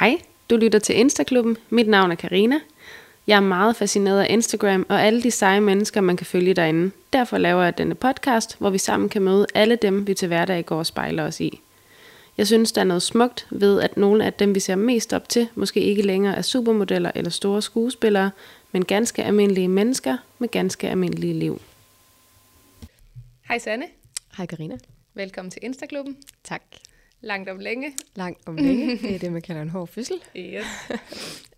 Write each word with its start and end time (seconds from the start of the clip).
Hej, 0.00 0.22
du 0.50 0.56
lytter 0.56 0.78
til 0.78 0.98
Instaklubben. 0.98 1.56
Mit 1.70 1.88
navn 1.88 2.10
er 2.10 2.14
Karina. 2.14 2.60
Jeg 3.26 3.36
er 3.36 3.40
meget 3.40 3.76
fascineret 3.76 4.20
af 4.20 4.26
Instagram 4.30 4.86
og 4.88 5.02
alle 5.02 5.22
de 5.22 5.30
seje 5.30 5.60
mennesker, 5.60 6.00
man 6.00 6.16
kan 6.16 6.26
følge 6.26 6.54
derinde. 6.54 6.90
Derfor 7.12 7.38
laver 7.38 7.62
jeg 7.62 7.78
denne 7.78 7.94
podcast, 7.94 8.58
hvor 8.58 8.70
vi 8.70 8.78
sammen 8.78 9.08
kan 9.08 9.22
møde 9.22 9.46
alle 9.54 9.76
dem, 9.76 10.06
vi 10.06 10.14
til 10.14 10.28
hverdag 10.28 10.66
går 10.66 10.78
og 10.78 10.86
spejler 10.86 11.24
os 11.24 11.40
i. 11.40 11.60
Jeg 12.38 12.46
synes, 12.46 12.72
der 12.72 12.80
er 12.80 12.84
noget 12.84 13.02
smukt 13.02 13.46
ved, 13.50 13.80
at 13.80 13.96
nogle 13.96 14.24
af 14.24 14.32
dem, 14.32 14.54
vi 14.54 14.60
ser 14.60 14.76
mest 14.76 15.12
op 15.12 15.28
til, 15.28 15.48
måske 15.54 15.80
ikke 15.80 16.02
længere 16.02 16.36
er 16.36 16.42
supermodeller 16.42 17.12
eller 17.14 17.30
store 17.30 17.62
skuespillere, 17.62 18.30
men 18.72 18.84
ganske 18.84 19.24
almindelige 19.24 19.68
mennesker 19.68 20.16
med 20.38 20.48
ganske 20.48 20.88
almindelige 20.88 21.34
liv. 21.34 21.60
Hej 23.48 23.58
Sanne. 23.58 23.86
Hej 24.36 24.46
Karina. 24.46 24.78
Velkommen 25.14 25.50
til 25.50 25.60
Instaklubben. 25.64 26.16
Tak. 26.44 26.62
Langt 27.22 27.48
om 27.48 27.58
længe. 27.58 27.92
Langt 28.14 28.48
om 28.48 28.56
længe. 28.56 28.96
Det 29.02 29.14
er 29.14 29.18
det, 29.18 29.32
man 29.32 29.42
kalder 29.42 29.62
en 29.62 29.68
hård 29.68 29.88
fødsel. 29.88 30.16
Yes. 30.36 30.64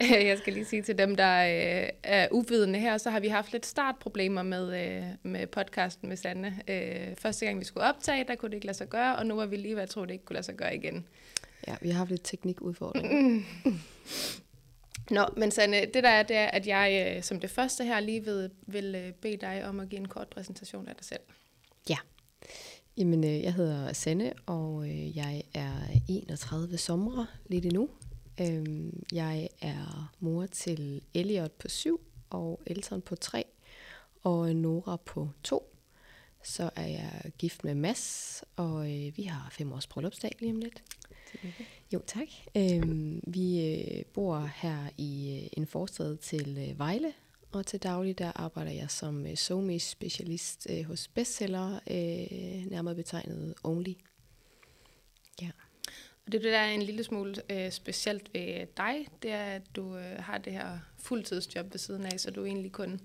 Jeg 0.29 0.39
skal 0.39 0.53
lige 0.53 0.65
sige 0.65 0.83
til 0.83 0.99
dem, 0.99 1.17
der 1.17 1.45
øh, 1.83 1.89
er 2.03 2.29
uvidende 2.31 2.79
her, 2.79 2.99
så 2.99 3.11
har 3.11 3.21
vi 3.21 3.29
haft 3.29 3.53
lidt 3.53 3.67
startproblemer 3.67 4.43
med, 4.43 4.87
øh, 4.87 5.05
med 5.23 5.47
podcasten 5.47 6.09
med 6.09 6.17
Sanne. 6.17 6.61
Øh, 6.69 7.17
første 7.19 7.47
gang 7.47 7.61
vi 7.61 7.65
skulle 7.65 7.87
optage, 7.87 8.25
der 8.29 8.35
kunne 8.35 8.49
det 8.49 8.55
ikke 8.55 8.67
lade 8.67 8.79
sig 8.79 8.89
gøre, 8.89 9.17
og 9.17 9.27
nu 9.27 9.35
var 9.35 9.47
vi 9.47 9.57
lige 9.57 9.75
ved 9.75 9.83
at 9.83 9.89
tro, 9.89 10.05
det 10.05 10.11
ikke 10.11 10.25
kunne 10.25 10.35
lade 10.35 10.47
sig 10.47 10.55
gøre 10.55 10.77
igen. 10.77 11.07
Ja, 11.69 11.77
vi 11.81 11.89
har 11.89 11.99
haft 11.99 12.11
lidt 12.11 12.25
teknikudfordringer. 12.25 13.43
Nå, 15.11 15.25
men 15.37 15.51
Sanne, 15.51 15.81
det 15.95 16.05
der 16.05 16.09
er, 16.09 16.23
det 16.23 16.37
er, 16.37 16.47
at 16.47 16.67
jeg 16.67 17.19
som 17.25 17.41
det 17.41 17.51
første 17.51 17.85
her 17.85 18.01
lige 18.01 18.25
vil, 18.25 18.51
vil 18.67 19.13
bede 19.21 19.37
dig 19.37 19.65
om 19.69 19.81
at 19.81 19.89
give 19.89 19.99
en 19.99 20.09
kort 20.09 20.29
præsentation 20.29 20.89
af 20.89 20.95
dig 20.97 21.05
selv. 21.05 21.21
Ja. 21.89 21.97
Jamen, 22.97 23.25
øh, 23.25 23.43
jeg 23.43 23.55
hedder 23.55 23.93
Sanne, 23.93 24.33
og 24.47 24.89
øh, 24.89 25.17
jeg 25.17 25.43
er 25.55 25.73
31 26.09 26.79
sommer 26.79 27.27
lidt 27.47 27.67
endnu. 27.67 27.89
Øhm, 28.41 29.03
jeg 29.13 29.49
er 29.61 30.13
mor 30.21 30.47
til 30.47 31.03
Elliot 31.15 31.53
på 31.53 31.69
7 31.69 32.01
og 32.31 32.61
Elton 32.67 33.03
på 33.03 33.15
3 33.17 33.45
og 34.23 34.49
øh, 34.49 34.57
Nora 34.57 34.97
på 34.97 35.29
2. 35.43 35.77
Så 36.43 36.71
er 36.77 36.87
jeg 36.87 37.33
gift 37.39 37.65
med 37.65 37.75
Mads, 37.75 38.45
og 38.57 38.85
vi 39.17 39.23
har 39.23 39.49
fem 39.53 39.73
års 39.73 39.87
bryllupsdag 39.87 40.37
lige 40.41 40.53
om 40.53 40.59
lidt. 40.59 40.83
Jo, 41.93 42.01
tak. 42.07 42.29
Øhm, 42.57 43.21
vi 43.27 44.05
bor 44.13 44.51
her 44.57 44.89
i 44.99 45.49
en 45.53 45.67
forstad 45.67 46.17
til 46.17 46.75
Vejle, 46.77 47.13
og 47.55 47.67
til 47.67 47.83
daglig 47.83 48.19
der 48.19 48.33
arbejder 48.35 48.71
jeg 48.71 48.91
som 48.91 49.37
somi 49.37 49.79
specialist 49.79 50.67
hos 50.87 51.09
bestseller, 51.09 51.81
nærmere 52.71 52.95
betegnet 52.95 53.55
Only. 53.65 53.95
Ja. 55.43 55.51
Og 56.27 56.33
det, 56.33 56.43
der 56.43 56.59
er 56.59 56.71
en 56.71 56.83
lille 56.83 57.05
smule 57.05 57.35
øh, 57.51 57.73
specielt 57.73 58.35
ved 58.35 58.67
dig, 58.77 59.07
det 59.23 59.31
er, 59.31 59.45
at 59.45 59.63
du 59.77 59.97
øh, 59.97 60.19
har 60.19 60.39
det 60.39 60.53
her 60.53 60.79
fuldtidsjob 60.99 61.73
ved 61.73 61.79
siden 61.79 62.07
af, 62.07 62.21
så 62.21 62.31
du 62.31 62.43
er 62.43 62.47
egentlig 62.47 62.73
kun 62.73 63.01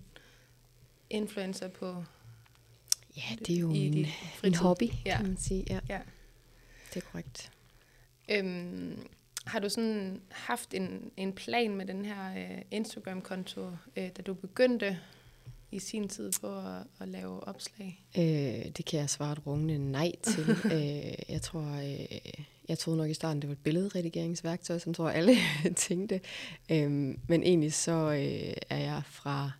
influencer 1.10 1.68
på... 1.68 2.04
Ja, 3.18 3.36
det 3.40 3.56
er 3.56 3.60
jo 3.60 3.68
min, 3.68 4.08
min 4.44 4.56
hobby, 4.56 4.90
ja. 5.06 5.18
kan 5.18 5.28
man 5.28 5.38
sige. 5.38 5.66
Ja. 5.70 5.80
ja. 5.90 6.00
Det 6.94 7.04
er 7.04 7.06
korrekt. 7.12 7.52
Øhm, 8.30 9.08
har 9.50 9.60
du 9.60 9.70
sådan 9.70 10.22
haft 10.30 10.74
en, 10.74 11.12
en 11.18 11.34
plan 11.34 11.76
med 11.76 11.86
den 11.86 12.06
her 12.06 12.32
øh, 12.38 12.62
Instagram-konto, 12.72 13.72
øh, 13.98 14.10
da 14.18 14.22
du 14.22 14.34
begyndte 14.34 15.00
i 15.72 15.80
sin 15.80 16.08
tid 16.08 16.32
på 16.42 16.58
at, 16.58 16.84
at 17.00 17.08
lave 17.08 17.48
opslag? 17.48 18.06
Øh, 18.18 18.72
det 18.78 18.86
kan 18.86 19.00
jeg 19.00 19.10
svare 19.10 19.32
et 19.32 19.48
rungende 19.48 19.92
nej 19.92 20.12
til. 20.24 20.50
øh, 20.76 21.32
jeg 21.32 21.42
tror, 21.42 21.62
øh, 21.62 22.46
jeg 22.70 22.80
troede 22.80 22.98
nok 22.98 23.10
i 23.10 23.14
starten, 23.14 23.42
det 23.42 23.48
var 23.48 23.54
et 23.54 23.64
billedredigeringsværktøj, 23.64 24.78
som 24.78 24.94
tror 24.94 25.10
alle 25.10 25.36
tænkte. 25.76 26.22
Øh, 26.72 26.92
men 27.28 27.44
egentlig 27.44 27.74
så 27.74 28.12
øh, 28.12 28.54
er 28.70 28.78
jeg 28.78 29.02
fra, 29.06 29.52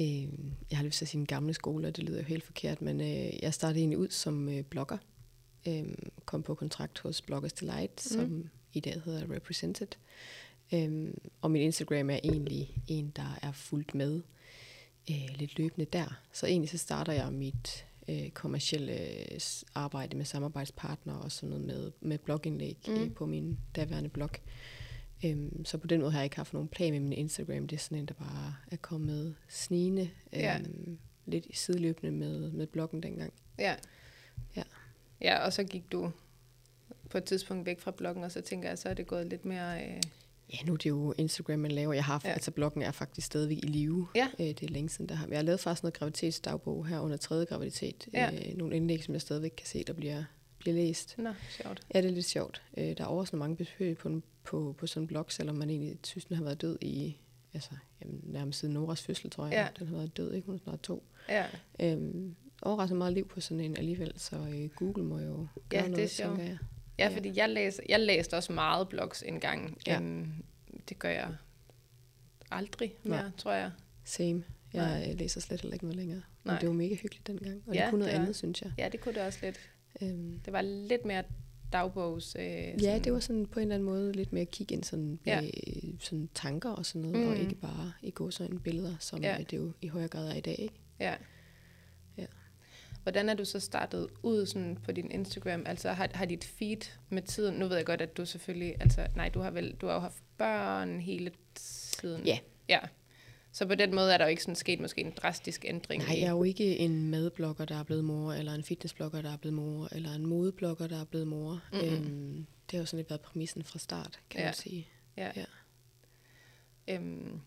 øh, 0.00 0.22
jeg 0.70 0.78
har 0.78 0.84
lyst 0.84 0.98
til 0.98 1.04
at 1.04 1.08
sige 1.08 1.20
en 1.20 1.26
gamle 1.26 1.54
skole, 1.54 1.88
og 1.88 1.96
det 1.96 2.04
lyder 2.04 2.18
jo 2.18 2.24
helt 2.24 2.44
forkert, 2.44 2.82
men 2.82 3.00
øh, 3.00 3.42
jeg 3.42 3.54
startede 3.54 3.80
egentlig 3.80 3.98
ud 3.98 4.10
som 4.10 4.48
øh, 4.48 4.62
blogger. 4.62 4.98
Øh, 5.68 5.84
kom 6.24 6.42
på 6.42 6.54
kontrakt 6.54 6.98
hos 6.98 7.22
Bloggers 7.22 7.52
Delight, 7.52 8.06
mm. 8.10 8.16
som 8.16 8.50
i 8.76 8.80
dag 8.80 9.02
hedder 9.04 9.34
Represented. 9.34 9.88
Øh, 10.74 11.14
og 11.40 11.50
min 11.50 11.62
Instagram 11.62 12.10
er 12.10 12.18
egentlig 12.24 12.82
en, 12.86 13.12
der 13.16 13.38
er 13.42 13.52
fuldt 13.52 13.94
med 13.94 14.22
øh, 15.10 15.28
lidt 15.34 15.58
løbende 15.58 15.86
der. 15.92 16.20
Så 16.32 16.46
egentlig 16.46 16.70
så 16.70 16.78
starter 16.78 17.12
jeg 17.12 17.32
mit 17.32 17.86
øh, 18.08 18.30
kommercielle 18.30 18.98
arbejde 19.74 20.16
med 20.16 20.24
samarbejdspartnere 20.24 21.20
og 21.20 21.32
sådan 21.32 21.48
noget 21.48 21.64
med, 21.64 21.92
med 22.00 22.18
blogindlæg 22.18 22.78
mm. 22.88 22.94
øh, 22.94 23.12
på 23.12 23.26
min 23.26 23.58
daværende 23.76 24.08
blog. 24.08 24.30
Øhm, 25.24 25.64
så 25.64 25.78
på 25.78 25.86
den 25.86 26.00
måde 26.00 26.12
har 26.12 26.18
jeg 26.18 26.24
ikke 26.24 26.36
haft 26.36 26.52
nogen 26.52 26.68
plan 26.68 26.92
med 26.92 27.00
min 27.00 27.12
Instagram. 27.12 27.66
Det 27.66 27.76
er 27.76 27.80
sådan 27.80 27.98
en, 27.98 28.06
der 28.06 28.14
bare 28.14 28.54
er 28.70 28.76
kommet 28.76 29.34
snigende, 29.48 30.10
øhm, 30.32 30.42
ja. 30.42 30.58
lidt 31.26 31.46
sideløbende 31.52 32.12
med, 32.12 32.50
med 32.50 32.66
bloggen 32.66 33.02
dengang. 33.02 33.32
Ja. 33.58 33.74
ja. 34.56 34.62
Ja, 35.20 35.44
og 35.44 35.52
så 35.52 35.64
gik 35.64 35.92
du 35.92 36.12
på 37.10 37.18
et 37.18 37.24
tidspunkt 37.24 37.66
væk 37.66 37.80
fra 37.80 37.90
bloggen, 37.90 38.24
og 38.24 38.32
så 38.32 38.40
tænker 38.40 38.68
jeg, 38.68 38.78
så 38.78 38.88
er 38.88 38.94
det 38.94 39.06
gået 39.06 39.26
lidt 39.26 39.44
mere... 39.44 39.82
Øh 39.84 40.02
Ja, 40.52 40.58
nu 40.66 40.72
er 40.72 40.76
det 40.76 40.90
jo 40.90 41.14
Instagram, 41.18 41.58
man 41.58 41.70
laver. 41.70 41.92
Jeg 41.92 42.04
har, 42.04 42.20
ja. 42.24 42.30
altså 42.30 42.50
bloggen 42.50 42.82
er 42.82 42.90
faktisk 42.90 43.26
stadigvæk 43.26 43.56
i 43.56 43.66
live. 43.66 44.08
Ja. 44.14 44.28
Øh, 44.40 44.46
det 44.46 44.62
er 44.62 44.68
længe 44.68 44.88
siden, 44.88 45.08
der 45.08 45.14
har 45.14 45.26
Jeg 45.28 45.38
har 45.38 45.42
lavet 45.42 45.60
faktisk 45.60 45.82
noget 45.82 45.94
graviditetsdagbog 45.94 46.86
her 46.86 47.00
under 47.00 47.16
tredje 47.16 47.44
graviditet. 47.44 48.08
Ja. 48.12 48.30
Øh, 48.32 48.56
nogle 48.56 48.76
indlæg, 48.76 49.04
som 49.04 49.14
jeg 49.14 49.20
stadigvæk 49.20 49.52
kan 49.56 49.66
se, 49.66 49.84
der 49.84 49.92
bliver, 49.92 50.24
bliver 50.58 50.74
læst. 50.74 51.14
Nå, 51.18 51.30
sjovt. 51.50 51.86
Ja, 51.94 52.02
det 52.02 52.08
er 52.10 52.14
lidt 52.14 52.26
sjovt. 52.26 52.62
Øh, 52.76 52.96
der 52.96 53.04
er 53.04 53.08
også 53.08 53.36
mange 53.36 53.56
besøg 53.56 53.98
på, 53.98 54.20
på, 54.44 54.74
på 54.78 54.86
sådan 54.86 55.02
en 55.02 55.06
blog, 55.06 55.26
selvom 55.28 55.56
man 55.56 55.70
egentlig 55.70 55.98
synes, 56.04 56.24
den 56.24 56.36
har 56.36 56.44
været 56.44 56.60
død 56.60 56.78
i 56.80 57.16
altså, 57.54 57.70
jamen, 58.02 58.20
nærmest 58.24 58.58
siden 58.58 58.74
Noras 58.74 59.02
fødsel, 59.02 59.30
tror 59.30 59.46
jeg. 59.46 59.52
Ja. 59.52 59.68
Den 59.78 59.88
har 59.88 59.96
været 59.96 60.16
død, 60.16 60.34
ikke? 60.34 60.46
Hun 60.46 60.54
er 60.54 60.58
snart 60.58 60.80
to. 60.80 61.04
Ja. 61.28 61.46
Øhm, 61.80 62.34
overraskende 62.62 62.98
meget 62.98 63.12
liv 63.12 63.28
på 63.28 63.40
sådan 63.40 63.60
en 63.60 63.76
alligevel, 63.76 64.12
så 64.16 64.36
øh, 64.36 64.68
Google 64.68 65.04
må 65.04 65.18
jo 65.18 65.46
gøre 65.68 65.82
ja, 65.82 65.88
noget, 65.88 65.96
det 65.96 66.04
er 66.04 66.08
sjovt. 66.08 66.38
jeg. 66.38 66.58
Ja, 66.98 67.08
fordi 67.08 67.32
jeg, 67.36 67.48
læser, 67.48 67.82
jeg 67.88 68.00
læste 68.00 68.34
også 68.34 68.52
meget 68.52 68.88
blogs 68.88 69.22
engang. 69.22 69.78
Ja. 69.86 69.98
Um, 69.98 70.44
det 70.88 70.98
gør 70.98 71.08
jeg 71.08 71.34
aldrig 72.50 72.94
mere, 73.02 73.22
Nej. 73.22 73.30
tror 73.38 73.52
jeg. 73.52 73.70
Same. 74.04 74.44
Jeg 74.72 75.00
Nej. 75.00 75.12
læser 75.12 75.40
slet 75.40 75.60
heller 75.60 75.74
ikke 75.74 75.84
noget 75.84 75.96
længere. 75.96 76.22
Nej. 76.44 76.54
Men 76.54 76.60
det 76.60 76.68
var 76.68 76.74
mega 76.74 76.94
hyggeligt 76.94 77.26
dengang. 77.26 77.62
Og 77.66 77.74
ja, 77.74 77.82
det 77.82 77.90
kunne 77.90 77.98
noget 77.98 78.12
det 78.12 78.18
var, 78.18 78.22
andet, 78.24 78.36
synes 78.36 78.62
jeg. 78.62 78.72
Ja, 78.78 78.88
det 78.88 79.00
kunne 79.00 79.14
det 79.14 79.22
også 79.22 79.38
lidt. 79.42 79.70
Um, 80.00 80.40
det 80.44 80.52
var 80.52 80.62
lidt 80.62 81.04
mere 81.04 81.22
dagbogs... 81.72 82.36
Øh, 82.38 82.42
sådan. 82.42 82.80
Ja, 82.80 82.98
det 82.98 83.12
var 83.12 83.20
sådan 83.20 83.46
på 83.46 83.60
en 83.60 83.62
eller 83.62 83.74
anden 83.74 83.88
måde 83.88 84.12
lidt 84.12 84.32
mere 84.32 84.42
at 84.42 84.50
kigge 84.50 84.74
ind 84.74 84.84
sådan, 84.84 85.18
ja. 85.26 85.40
med, 85.40 85.50
sådan 86.00 86.28
tanker 86.34 86.70
og 86.70 86.86
sådan 86.86 87.00
noget, 87.00 87.26
mm. 87.26 87.32
og 87.32 87.38
ikke 87.38 87.54
bare 87.54 87.92
i 88.02 88.10
gå 88.10 88.30
sådan 88.30 88.58
billeder, 88.58 88.96
som 89.00 89.22
ja. 89.22 89.36
det 89.50 89.56
jo 89.56 89.72
i 89.80 89.88
højere 89.88 90.08
grad 90.08 90.28
er 90.28 90.34
i 90.34 90.40
dag. 90.40 90.56
Ikke? 90.58 90.74
Ja. 91.00 91.14
Hvordan 93.06 93.28
er 93.28 93.34
du 93.34 93.44
så 93.44 93.60
startet 93.60 94.08
ud 94.22 94.46
sådan 94.46 94.78
på 94.84 94.92
din 94.92 95.10
Instagram? 95.10 95.62
Altså 95.66 95.92
har, 95.92 96.08
har 96.14 96.24
dit 96.24 96.44
feed 96.44 96.90
med 97.08 97.22
tiden, 97.22 97.54
nu 97.54 97.66
ved 97.66 97.76
jeg 97.76 97.86
godt, 97.86 98.00
at 98.00 98.16
du 98.16 98.26
selvfølgelig, 98.26 98.74
altså 98.80 99.06
nej, 99.16 99.28
du 99.28 99.40
har 99.40 99.50
vel, 99.50 99.74
du 99.80 99.86
har 99.86 99.94
jo 99.94 100.00
haft 100.00 100.22
børn 100.38 101.00
hele 101.00 101.32
tiden. 101.54 102.26
Ja. 102.26 102.38
Ja. 102.68 102.78
Så 103.52 103.66
på 103.66 103.74
den 103.74 103.94
måde 103.94 104.14
er 104.14 104.18
der 104.18 104.24
jo 104.24 104.28
ikke 104.28 104.42
sådan 104.42 104.56
sket 104.56 104.80
måske 104.80 105.00
en 105.00 105.10
drastisk 105.16 105.64
ændring. 105.68 106.02
Nej, 106.02 106.18
jeg 106.18 106.26
er 106.26 106.30
jo 106.30 106.42
ikke 106.42 106.78
en 106.78 107.10
madblogger, 107.10 107.64
der 107.64 107.78
er 107.78 107.82
blevet 107.82 108.04
mor, 108.04 108.32
eller 108.32 108.54
en 108.54 108.62
fitnessblogger, 108.62 109.22
der 109.22 109.32
er 109.32 109.36
blevet 109.36 109.54
mor, 109.54 109.88
eller 109.92 110.12
en 110.12 110.26
modeblogger, 110.26 110.86
der 110.86 111.00
er 111.00 111.04
blevet 111.04 111.28
mor. 111.28 111.62
Mm-hmm. 111.72 111.88
Øhm, 111.88 112.46
det 112.70 112.72
har 112.72 112.78
jo 112.78 112.86
sådan 112.86 112.98
lidt 112.98 113.10
været 113.10 113.20
præmissen 113.20 113.62
fra 113.62 113.78
start, 113.78 114.20
kan 114.30 114.40
ja. 114.40 114.46
man 114.46 114.54
sige. 114.54 114.88
Ja. 115.16 115.30
ja. 115.36 115.44
Øhm, 116.88 117.40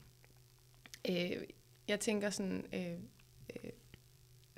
øh, 1.10 1.32
jeg 1.88 2.00
tænker 2.00 2.30
sådan, 2.30 2.66
øh, 2.74 2.94
øh, 3.64 3.72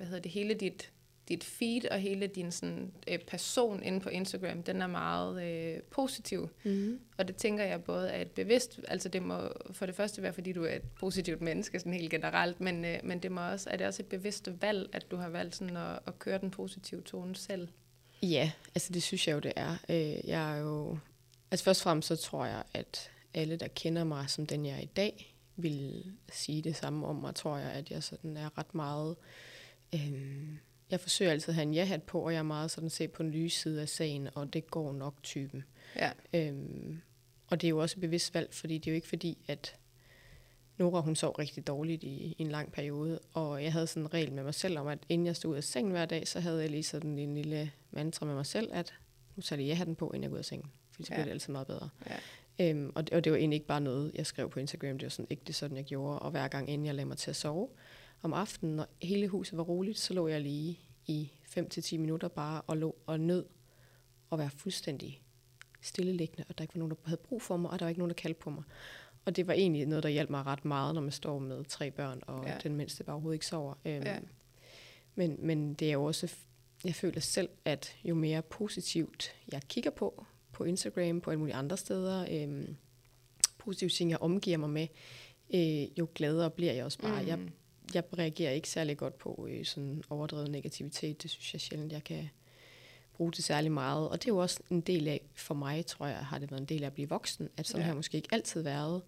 hvad 0.02 0.08
hedder 0.08 0.22
det, 0.22 0.32
hele 0.32 0.54
dit, 0.54 0.92
dit 1.28 1.44
feed 1.44 1.88
og 1.90 1.98
hele 1.98 2.26
din 2.26 2.52
sådan, 2.52 2.92
øh, 3.08 3.18
person 3.18 3.82
inde 3.82 4.00
på 4.00 4.08
Instagram, 4.08 4.62
den 4.62 4.82
er 4.82 4.86
meget 4.86 5.44
øh, 5.44 5.82
positiv. 5.82 6.48
Mm. 6.64 7.00
Og 7.18 7.28
det 7.28 7.36
tænker 7.36 7.64
jeg 7.64 7.84
både 7.84 8.08
er 8.08 8.20
et 8.22 8.30
bevidst, 8.30 8.80
altså 8.88 9.08
det 9.08 9.22
må 9.22 9.48
for 9.72 9.86
det 9.86 9.94
første 9.94 10.22
være, 10.22 10.32
fordi 10.32 10.52
du 10.52 10.64
er 10.64 10.74
et 10.74 10.82
positivt 10.82 11.40
menneske, 11.40 11.78
sådan 11.78 11.92
helt 11.92 12.10
generelt, 12.10 12.60
men, 12.60 12.84
øh, 12.84 12.98
men 13.04 13.18
det 13.18 13.32
må 13.32 13.40
også, 13.40 13.70
er 13.70 13.76
det 13.76 13.86
også 13.86 14.02
et 14.02 14.06
bevidst 14.06 14.48
valg, 14.60 14.88
at 14.92 15.10
du 15.10 15.16
har 15.16 15.28
valgt 15.28 15.56
sådan 15.56 15.76
at, 15.76 15.98
at 16.06 16.18
køre 16.18 16.38
den 16.38 16.50
positive 16.50 17.00
tone 17.00 17.36
selv? 17.36 17.68
Ja, 18.22 18.52
altså 18.74 18.92
det 18.92 19.02
synes 19.02 19.28
jeg 19.28 19.34
jo, 19.34 19.40
det 19.40 19.52
er. 19.56 19.76
Øh, 19.88 20.28
jeg 20.28 20.56
er 20.56 20.60
jo, 20.60 20.98
altså 21.50 21.64
først 21.64 21.80
og 21.80 21.84
fremmest 21.84 22.08
så 22.08 22.16
tror 22.16 22.46
jeg, 22.46 22.62
at 22.74 23.10
alle, 23.34 23.56
der 23.56 23.68
kender 23.68 24.04
mig 24.04 24.30
som 24.30 24.46
den 24.46 24.66
jeg 24.66 24.76
er 24.76 24.80
i 24.80 24.90
dag, 24.96 25.34
vil 25.56 26.12
sige 26.32 26.62
det 26.62 26.76
samme 26.76 27.06
om 27.06 27.16
mig, 27.16 27.34
tror 27.34 27.56
jeg, 27.56 27.70
at 27.70 27.90
jeg 27.90 28.02
sådan 28.02 28.36
er 28.36 28.58
ret 28.58 28.74
meget 28.74 29.16
Øhm, 29.94 30.58
jeg 30.90 31.00
forsøger 31.00 31.30
altid 31.30 31.48
at 31.48 31.54
have 31.54 31.62
en 31.62 31.74
ja-hat 31.74 32.02
på, 32.02 32.20
og 32.20 32.32
jeg 32.32 32.38
er 32.38 32.42
meget 32.42 32.70
sådan 32.70 32.90
set 32.90 33.10
på 33.10 33.22
en 33.22 33.30
lyse 33.30 33.60
side 33.60 33.82
af 33.82 33.88
sagen, 33.88 34.28
og 34.34 34.52
det 34.52 34.70
går 34.70 34.92
nok 34.92 35.22
typen. 35.22 35.64
Ja. 35.96 36.10
Øhm, 36.34 37.00
og 37.46 37.60
det 37.60 37.66
er 37.66 37.70
jo 37.70 37.78
også 37.78 37.96
et 37.96 38.00
bevidst 38.00 38.34
valg, 38.34 38.54
fordi 38.54 38.78
det 38.78 38.86
er 38.86 38.92
jo 38.92 38.96
ikke 38.96 39.08
fordi, 39.08 39.38
at 39.48 39.76
Nora 40.78 41.00
hun 41.00 41.16
sov 41.16 41.30
rigtig 41.30 41.66
dårligt 41.66 42.04
i, 42.04 42.06
i 42.08 42.34
en 42.38 42.48
lang 42.48 42.72
periode, 42.72 43.18
og 43.32 43.64
jeg 43.64 43.72
havde 43.72 43.86
sådan 43.86 44.02
en 44.02 44.14
regel 44.14 44.32
med 44.32 44.42
mig 44.42 44.54
selv 44.54 44.78
om, 44.78 44.86
at 44.86 44.98
inden 45.08 45.26
jeg 45.26 45.36
stod 45.36 45.50
ud 45.50 45.56
af 45.56 45.64
sengen 45.64 45.92
hver 45.92 46.06
dag, 46.06 46.28
så 46.28 46.40
havde 46.40 46.60
jeg 46.60 46.70
lige 46.70 46.82
sådan 46.82 47.18
en 47.18 47.34
lille 47.34 47.72
mantra 47.90 48.26
med 48.26 48.34
mig 48.34 48.46
selv, 48.46 48.70
at 48.72 48.94
nu 49.36 49.42
sætter 49.42 49.64
jeg 49.64 49.70
ja-hatten 49.70 49.96
på, 49.96 50.10
inden 50.10 50.22
jeg 50.22 50.30
går 50.30 50.34
ud 50.34 50.38
af 50.38 50.44
sengen, 50.44 50.70
for 50.90 51.02
så 51.02 51.08
ja. 51.10 51.14
bliver 51.14 51.24
det 51.24 51.32
altid 51.32 51.52
meget 51.52 51.66
bedre. 51.66 51.88
Ja. 52.08 52.70
Øhm, 52.70 52.92
og, 52.94 53.06
det, 53.06 53.14
og 53.14 53.24
det 53.24 53.32
var 53.32 53.38
egentlig 53.38 53.56
ikke 53.56 53.66
bare 53.66 53.80
noget, 53.80 54.12
jeg 54.14 54.26
skrev 54.26 54.50
på 54.50 54.60
Instagram, 54.60 54.98
det 54.98 55.02
var 55.02 55.10
sådan, 55.10 55.26
ikke 55.30 55.42
det 55.46 55.54
sådan, 55.54 55.76
jeg 55.76 55.84
gjorde. 55.84 56.18
Og 56.18 56.30
hver 56.30 56.48
gang, 56.48 56.70
inden 56.70 56.86
jeg 56.86 56.94
lagde 56.94 57.08
mig 57.08 57.16
til 57.16 57.30
at 57.30 57.36
sove 57.36 57.68
om 58.22 58.32
aftenen, 58.32 58.76
når 58.76 58.86
hele 59.02 59.28
huset 59.28 59.58
var 59.58 59.64
roligt, 59.64 59.98
så 59.98 60.14
lå 60.14 60.28
jeg 60.28 60.40
lige 60.40 60.80
i 61.06 61.32
5-10 61.58 61.98
minutter 61.98 62.28
bare 62.28 62.62
og 62.66 62.76
lå 62.76 62.96
og 63.06 63.20
nød 63.20 63.44
at 64.32 64.38
være 64.38 64.50
fuldstændig 64.50 65.22
stilleliggende, 65.80 66.44
og 66.48 66.58
der 66.58 66.64
ikke 66.64 66.74
var 66.74 66.78
nogen, 66.78 66.90
der 66.90 66.96
havde 67.04 67.20
brug 67.24 67.42
for 67.42 67.56
mig, 67.56 67.70
og 67.70 67.78
der 67.78 67.84
var 67.84 67.88
ikke 67.88 68.00
nogen, 68.00 68.10
der 68.10 68.14
kaldte 68.14 68.40
på 68.40 68.50
mig. 68.50 68.64
Og 69.24 69.36
det 69.36 69.46
var 69.46 69.52
egentlig 69.52 69.86
noget, 69.86 70.02
der 70.02 70.08
hjalp 70.08 70.30
mig 70.30 70.46
ret 70.46 70.64
meget, 70.64 70.94
når 70.94 71.00
man 71.00 71.10
står 71.10 71.38
med 71.38 71.64
tre 71.64 71.90
børn, 71.90 72.22
og 72.26 72.46
ja. 72.46 72.58
den 72.62 72.76
mindste 72.76 73.04
bare 73.04 73.14
overhovedet 73.14 73.36
ikke 73.36 73.46
sover. 73.46 73.74
Øhm, 73.84 74.04
ja. 74.04 74.18
men, 75.14 75.36
men 75.38 75.74
det 75.74 75.88
er 75.88 75.92
jo 75.92 76.04
også, 76.04 76.34
jeg 76.84 76.94
føler 76.94 77.20
selv, 77.20 77.48
at 77.64 77.96
jo 78.04 78.14
mere 78.14 78.42
positivt 78.42 79.34
jeg 79.52 79.62
kigger 79.68 79.90
på, 79.90 80.26
på 80.52 80.64
Instagram, 80.64 81.20
på 81.20 81.30
alle 81.30 81.38
mulige 81.38 81.54
andre 81.54 81.76
steder, 81.76 82.26
øhm, 82.30 82.76
positive 83.58 83.90
ting, 83.90 84.10
jeg 84.10 84.18
omgiver 84.20 84.56
mig 84.56 84.70
med, 84.70 84.86
øh, 85.54 85.98
jo 85.98 86.08
gladere 86.14 86.50
bliver 86.50 86.72
jeg 86.72 86.84
også 86.84 86.98
bare. 86.98 87.22
Mm. 87.22 87.28
Jeg, 87.28 87.38
jeg 87.94 88.04
reagerer 88.18 88.52
ikke 88.52 88.68
særlig 88.68 88.96
godt 88.96 89.18
på 89.18 89.46
øh, 89.50 89.64
sådan 89.64 90.02
overdrevet 90.10 90.50
negativitet. 90.50 91.22
Det 91.22 91.30
synes 91.30 91.52
jeg 91.54 91.60
sjældent, 91.60 91.92
jeg 91.92 92.04
kan 92.04 92.30
bruge 93.16 93.32
det 93.32 93.44
særlig 93.44 93.72
meget. 93.72 94.08
Og 94.08 94.22
det 94.22 94.28
er 94.28 94.32
jo 94.32 94.38
også 94.38 94.60
en 94.70 94.80
del 94.80 95.08
af, 95.08 95.20
for 95.34 95.54
mig 95.54 95.86
tror 95.86 96.06
jeg, 96.06 96.16
har 96.16 96.38
det 96.38 96.50
været 96.50 96.60
en 96.60 96.66
del 96.66 96.82
af 96.82 96.86
at 96.86 96.92
blive 96.92 97.08
voksen, 97.08 97.48
at 97.56 97.66
sådan 97.66 97.80
ja. 97.80 97.86
har 97.86 97.94
måske 97.94 98.16
ikke 98.16 98.28
altid 98.32 98.62
været. 98.62 99.02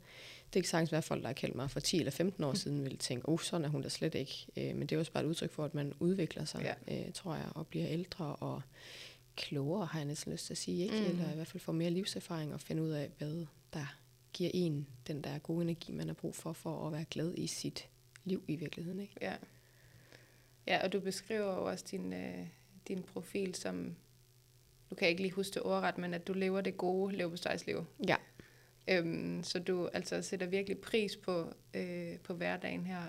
Det 0.55 0.63
kan 0.63 0.69
sagtens 0.69 0.93
være 0.93 1.03
folk, 1.03 1.23
der 1.23 1.29
har 1.29 1.35
kendt 1.35 1.57
mig 1.57 1.71
for 1.71 1.81
10 1.81 1.99
eller 1.99 2.11
15 2.11 2.45
år 2.45 2.51
mm. 2.51 2.57
siden, 2.57 2.83
ville 2.83 2.99
tænke, 2.99 3.29
oh, 3.29 3.41
sådan 3.41 3.65
er 3.65 3.69
hun 3.69 3.83
da 3.83 3.89
slet 3.89 4.15
ikke. 4.15 4.47
Øh, 4.57 4.77
men 4.77 4.81
det 4.81 4.93
er 4.93 4.99
også 4.99 5.13
bare 5.13 5.25
et 5.25 5.29
udtryk 5.29 5.53
for, 5.53 5.65
at 5.65 5.75
man 5.75 5.93
udvikler 6.01 6.45
sig, 6.45 6.75
ja. 6.89 6.95
øh, 6.95 7.13
tror 7.13 7.35
jeg, 7.35 7.47
og 7.55 7.67
bliver 7.67 7.89
ældre 7.89 8.37
og 8.37 8.63
klogere, 9.37 9.87
har 9.87 9.99
jeg 9.99 10.07
næsten 10.07 10.33
lyst 10.33 10.47
til 10.47 10.55
at 10.55 10.59
sige. 10.59 10.83
Ikke? 10.83 11.01
Mm. 11.01 11.05
Eller 11.05 11.33
i 11.33 11.35
hvert 11.35 11.47
fald 11.47 11.61
får 11.61 11.73
mere 11.73 11.91
livserfaring 11.91 12.55
og 12.55 12.61
finde 12.61 12.83
ud 12.83 12.91
af, 12.91 13.11
hvad 13.19 13.47
der 13.73 13.97
giver 14.33 14.51
en 14.55 14.87
den 15.07 15.23
der 15.23 15.39
gode 15.39 15.63
energi, 15.63 15.93
man 15.93 16.07
har 16.07 16.15
brug 16.15 16.35
for, 16.35 16.53
for 16.53 16.87
at 16.87 16.93
være 16.93 17.05
glad 17.11 17.35
i 17.37 17.47
sit 17.47 17.89
liv 18.25 18.45
i 18.49 18.57
virkeligheden. 18.57 19.01
Ikke? 19.01 19.15
Ja. 19.21 19.35
ja, 20.67 20.85
og 20.85 20.93
du 20.93 21.01
beskriver 21.01 21.55
jo 21.55 21.65
også 21.65 21.85
din, 21.91 22.13
øh, 22.13 22.47
din 22.89 23.03
profil 23.03 23.55
som, 23.55 23.97
du 24.91 24.95
kan 24.95 25.09
ikke 25.09 25.23
lige 25.23 25.33
huske 25.33 25.55
det 25.55 25.63
ordret, 25.63 25.99
men 25.99 26.15
at 26.15 26.27
du 26.27 26.33
lever 26.33 26.61
det 26.61 26.77
gode 26.77 27.17
leverpostejsliv. 27.17 27.85
Ja. 28.09 28.17
Øhm, 28.89 29.43
så 29.43 29.59
du 29.59 29.89
altså 29.93 30.23
sætter 30.23 30.47
virkelig 30.47 30.79
pris 30.79 31.17
på, 31.17 31.53
øh, 31.75 32.19
på 32.19 32.35
hverdagen 32.35 32.87
her. 32.87 33.03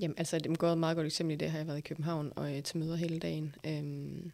Jamen, 0.00 0.14
altså, 0.18 0.38
det 0.38 0.62
et 0.62 0.78
meget 0.78 0.96
godt 0.96 1.06
eksempel 1.06 1.34
i 1.34 1.36
det, 1.36 1.50
har 1.50 1.58
jeg 1.58 1.66
været 1.66 1.78
i 1.78 1.80
København 1.80 2.32
og 2.36 2.56
øh, 2.56 2.62
til 2.62 2.78
møder 2.78 2.96
hele 2.96 3.18
dagen. 3.18 3.54
Øhm, 3.66 4.32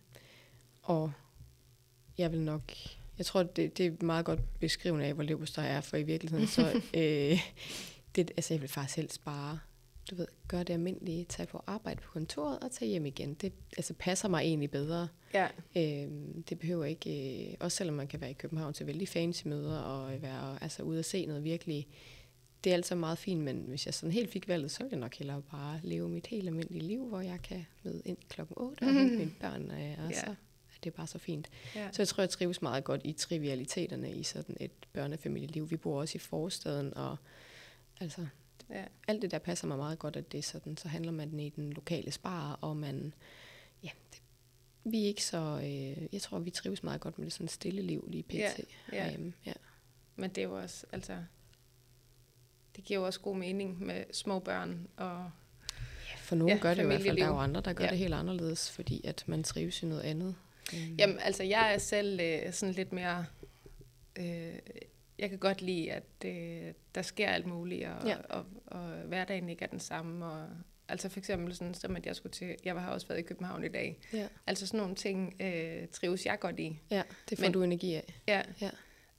og 0.83 1.13
jeg 2.19 2.33
vil 2.33 2.41
nok... 2.41 2.73
Jeg 3.19 3.27
tror, 3.27 3.43
det, 3.43 3.79
det 3.79 3.87
er 3.87 4.05
meget 4.05 4.25
godt 4.25 4.59
beskrivende 4.61 5.07
af, 5.07 5.15
hvor 5.15 5.23
leverpostej 5.23 5.67
er, 5.67 5.81
for 5.81 5.97
i 5.97 6.03
virkeligheden, 6.03 6.47
så 6.47 6.63
øh, 7.01 7.41
det, 8.15 8.31
altså, 8.37 8.55
jeg 8.55 8.61
vil 8.61 8.69
faktisk 8.69 8.97
helst 8.97 9.25
bare 9.25 9.59
du 10.11 10.15
ved, 10.15 10.27
gøre 10.49 10.63
det 10.63 10.73
almindelige, 10.73 11.25
tage 11.25 11.47
på 11.47 11.63
arbejde 11.67 12.01
på 12.01 12.11
kontoret 12.13 12.59
og 12.59 12.71
tage 12.71 12.89
hjem 12.89 13.07
igen. 13.07 13.35
Det 13.35 13.53
altså, 13.77 13.95
passer 13.99 14.29
mig 14.29 14.41
egentlig 14.41 14.71
bedre. 14.71 15.09
Ja. 15.35 15.49
Øhm, 15.77 16.43
det 16.43 16.59
behøver 16.59 16.85
ikke, 16.85 17.49
øh, 17.51 17.55
også 17.61 17.77
selvom 17.77 17.97
man 17.97 18.07
kan 18.07 18.21
være 18.21 18.31
i 18.31 18.35
København 18.35 18.73
til 18.73 18.87
vældig 18.87 19.09
fancy 19.09 19.47
møder 19.47 19.79
og 19.79 20.23
være 20.23 20.63
altså, 20.63 20.83
ude 20.83 20.99
og 20.99 21.05
se 21.05 21.27
noget 21.27 21.45
virkelig, 21.45 21.89
det 22.65 22.71
er 22.71 22.75
altså 22.75 22.95
meget 22.95 23.19
fint, 23.19 23.41
men 23.41 23.65
hvis 23.69 23.87
jeg 23.87 23.95
sådan 23.95 24.13
helt 24.13 24.31
fik 24.31 24.49
valget, 24.49 24.71
så 24.71 24.79
ville 24.83 24.93
jeg 24.93 25.01
nok 25.01 25.15
hellere 25.15 25.43
bare 25.43 25.81
leve 25.83 26.09
mit 26.09 26.27
helt 26.27 26.49
almindelige 26.49 26.83
liv, 26.83 27.09
hvor 27.09 27.21
jeg 27.21 27.43
kan 27.43 27.67
møde 27.83 28.03
ind 28.05 28.19
klokken 28.29 28.55
8 28.59 28.83
og 28.83 28.93
hente 28.93 29.17
mine 29.17 29.35
børn, 29.41 29.71
øh, 29.71 30.05
og 30.05 30.11
ja. 30.11 30.21
så 30.21 30.35
det 30.85 30.91
er 30.91 30.97
bare 30.97 31.07
så 31.07 31.19
fint. 31.19 31.51
Ja. 31.75 31.89
Så 31.93 32.03
jeg 32.03 32.09
tror, 32.09 32.23
jeg 32.23 32.31
trives 32.31 32.63
meget 32.63 32.85
godt 32.85 33.01
i 33.05 33.13
trivialiteterne 33.13 34.13
i 34.13 34.23
sådan 34.23 34.57
et 34.61 34.71
børnefamilieliv. 34.93 35.71
Vi 35.71 35.77
bor 35.77 36.01
også 36.01 36.17
i 36.17 36.19
forstaden, 36.19 36.95
og 36.97 37.17
altså, 38.01 38.27
Ja. 38.71 38.85
Alt 39.09 39.23
det 39.23 39.31
der 39.31 39.39
passer 39.39 39.67
mig 39.67 39.77
meget 39.77 39.99
godt, 39.99 40.17
at 40.17 40.33
det 40.33 40.39
er 40.39 40.43
sådan, 40.43 40.77
så 40.77 40.89
handler 40.89 41.13
man 41.13 41.41
i 41.41 41.49
den 41.49 41.73
lokale 41.73 42.11
spar, 42.11 42.59
og 42.61 42.77
man, 42.77 43.15
ja, 43.83 43.91
det, 44.13 44.23
vi 44.85 45.03
er 45.03 45.07
ikke 45.07 45.25
så, 45.25 45.61
øh, 45.63 46.15
jeg 46.15 46.23
tror, 46.23 46.39
vi 46.39 46.51
trives 46.51 46.83
meget 46.83 47.01
godt 47.01 47.19
med 47.19 47.27
det 47.27 47.33
sådan 47.33 47.49
stille 47.49 47.83
liv 47.83 48.05
lige 48.09 48.23
pt. 48.23 48.35
Ja, 48.35 48.51
ja. 48.93 49.03
Herhjemme. 49.03 49.33
ja. 49.47 49.53
Men 50.17 50.31
det 50.31 50.39
er 50.39 50.49
jo 50.49 50.59
også, 50.59 50.87
altså, 50.93 51.17
det 52.77 52.85
giver 52.85 53.01
jo 53.01 53.07
også 53.07 53.21
god 53.21 53.37
mening 53.37 53.83
med 53.83 54.05
små 54.13 54.39
børn 54.39 54.89
og 54.97 55.31
Ja, 56.11 56.15
for 56.17 56.37
nogen 56.37 56.57
ja, 56.57 56.63
gør 56.63 56.75
det 56.75 56.83
i 56.83 56.87
hvert 56.87 57.03
fald. 57.03 57.17
Der 57.17 57.25
er 57.25 57.29
jo 57.29 57.39
andre, 57.39 57.61
der 57.61 57.73
gør 57.73 57.85
ja. 57.85 57.91
det 57.91 57.99
helt 57.99 58.15
anderledes, 58.15 58.71
fordi 58.71 59.01
at 59.05 59.25
man 59.27 59.43
trives 59.43 59.83
i 59.83 59.87
noget 59.87 60.03
andet. 60.03 60.35
Mm. 60.73 60.95
Jamen, 60.99 61.19
altså, 61.19 61.43
jeg 61.43 61.75
er 61.75 61.79
selv 61.79 62.21
øh, 62.21 62.53
sådan 62.53 62.75
lidt 62.75 62.93
mere... 62.93 63.27
Øh, 64.19 64.59
jeg 65.21 65.31
kan 65.31 65.39
godt 65.39 65.63
lide, 65.63 65.93
at 65.93 66.25
øh, 66.25 66.73
der 66.95 67.03
sker 67.03 67.29
alt 67.29 67.47
muligt, 67.47 67.89
og, 67.89 68.07
ja. 68.07 68.17
og, 68.29 68.45
og, 68.67 68.83
og 68.83 68.89
hverdagen 68.91 69.49
ikke 69.49 69.65
er 69.65 69.69
den 69.69 69.81
samme. 69.81 70.27
Og, 70.27 70.49
altså 70.89 71.09
for 71.09 71.19
eksempel 71.19 71.55
sådan, 71.55 71.75
som 71.75 71.97
at 71.97 72.07
jeg 72.07 72.17
skulle 72.17 72.33
til, 72.33 72.57
jeg 72.65 72.75
har 72.75 72.91
også 72.91 73.09
været 73.09 73.19
i 73.19 73.23
København 73.23 73.65
i 73.65 73.69
dag. 73.69 73.99
Ja. 74.13 74.29
Altså 74.47 74.67
sådan 74.67 74.81
nogle 74.81 74.95
ting 74.95 75.35
øh, 75.41 75.89
trives 75.89 76.27
jeg 76.27 76.39
godt 76.41 76.61
i. 76.61 76.79
Ja, 76.91 77.03
det 77.31 77.39
får 77.39 77.45
men, 77.45 77.53
du 77.53 77.63
energi 77.63 77.95
af. 77.95 78.23
Ja. 78.29 78.43
ja. 78.61 78.71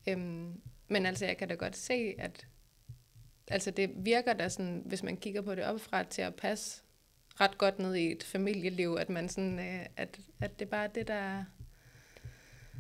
Øhm, 0.08 0.62
men 0.88 1.06
altså 1.06 1.26
jeg 1.26 1.38
kan 1.38 1.48
da 1.48 1.54
godt 1.54 1.78
se, 1.78 2.16
at 2.18 2.48
altså 3.48 3.72
det 3.72 3.92
virker 3.96 4.34
da 4.34 4.50
sådan, 4.50 4.84
hvis 4.86 5.04
man 5.04 5.18
kigger 5.18 5.42
på 5.42 5.56
det 5.56 5.64
opfra, 5.64 6.04
til 6.04 6.22
at 6.22 6.36
passe 6.36 6.82
ret 7.40 7.58
godt 7.58 7.80
ned 7.80 7.96
i 7.96 8.12
et 8.12 8.24
familieliv, 8.24 8.98
at 9.00 9.10
man 9.10 9.30
sådan, 9.30 9.60
øh, 9.60 9.86
at, 9.98 10.20
at 10.42 10.60
det 10.60 10.66
er 10.66 10.70
bare 10.70 10.90
det, 10.96 11.08
der 11.08 11.44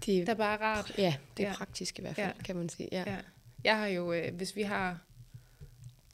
det, 0.05 0.27
der 0.27 0.33
er 0.33 0.37
bare 0.37 0.57
rart. 0.61 0.93
Ja, 0.97 1.15
det 1.37 1.43
er 1.43 1.49
ja. 1.49 1.55
praktisk 1.55 1.99
i 1.99 2.01
hvert 2.01 2.15
fald, 2.15 2.33
ja. 2.37 2.43
kan 2.43 2.55
man 2.55 2.69
sige. 2.69 2.89
Ja. 2.91 3.03
ja. 3.07 3.17
Jeg 3.63 3.77
har 3.77 3.87
jo, 3.87 4.13
øh, 4.13 4.35
hvis 4.35 4.55
vi 4.55 4.61
har 4.61 4.99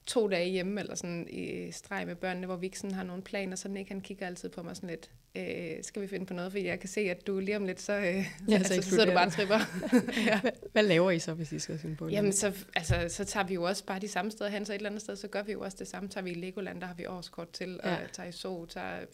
to 0.06 0.28
dage 0.28 0.50
hjemme, 0.50 0.80
eller 0.80 0.96
sådan 0.96 1.28
i 1.30 1.72
streg 1.72 2.08
med 2.08 2.16
børnene, 2.16 2.46
hvor 2.46 2.56
vi 2.56 2.66
ikke 2.66 2.80
sådan 2.80 2.96
har 2.96 3.04
nogen 3.04 3.22
planer, 3.22 3.56
så 3.56 3.68
Nick 3.68 3.90
han 3.90 4.02
kigger 4.02 4.28
altid 4.28 4.50
på 4.50 4.64
mig 4.64 4.76
sådan 4.76 4.90
lidt, 4.90 5.12
øh, 5.36 5.84
skal 5.84 6.02
vi 6.02 6.08
finde 6.08 6.26
på 6.26 6.34
noget, 6.34 6.52
fordi 6.52 6.66
jeg 6.66 6.80
kan 6.80 6.90
se, 6.90 7.02
at 7.02 7.28
du 7.28 7.40
lige 7.40 7.58
om 7.58 7.66
lidt, 7.66 7.82
så, 7.82 7.94
øh, 7.94 8.04
ja, 8.50 8.56
altså, 8.56 8.76
så, 8.76 8.82
så 8.82 8.90
sidder 8.90 9.06
du 9.06 9.12
bare 9.12 9.26
og 9.26 9.32
tripper. 9.32 9.60
ja. 10.28 10.42
hvad, 10.72 10.84
laver 10.84 11.12
I 11.12 11.20
så, 11.20 11.34
hvis 11.34 11.52
I 11.52 11.60
skal 11.60 11.80
finde 11.80 11.96
på? 11.96 12.08
Jamen, 12.08 12.34
så, 12.34 12.66
altså, 12.76 13.06
så 13.10 13.26
tager 13.26 13.48
vi 13.48 13.54
jo 13.54 13.64
også 13.64 13.86
bare 13.86 14.00
de 14.00 14.08
samme 14.08 14.32
steder 14.32 14.50
hen, 14.50 14.66
så 14.66 14.74
et 14.74 14.76
eller 14.76 14.90
andet 14.90 15.02
sted, 15.02 15.16
så 15.16 15.28
gør 15.28 15.44
vi 15.44 15.52
jo 15.52 15.62
også 15.62 15.78
det 15.80 15.88
samme. 15.88 16.10
Tager 16.10 16.24
vi 16.24 16.32
i 16.32 16.34
Legoland, 16.34 16.82
der 16.82 16.88
har 16.88 16.94
vi 16.94 17.06
årskort 17.06 17.50
til, 17.50 17.80
ja. 17.84 17.96
og 17.96 18.12
tager 18.12 18.30
i 18.30 18.32
Zoo, 18.32 18.66
tager 18.66 19.00
øh, 19.00 19.06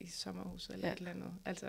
i 0.00 0.06
sommerhus 0.06 0.68
eller 0.68 0.86
ja. 0.86 0.92
et 0.92 0.98
eller 0.98 1.10
andet. 1.10 1.32
Altså, 1.44 1.66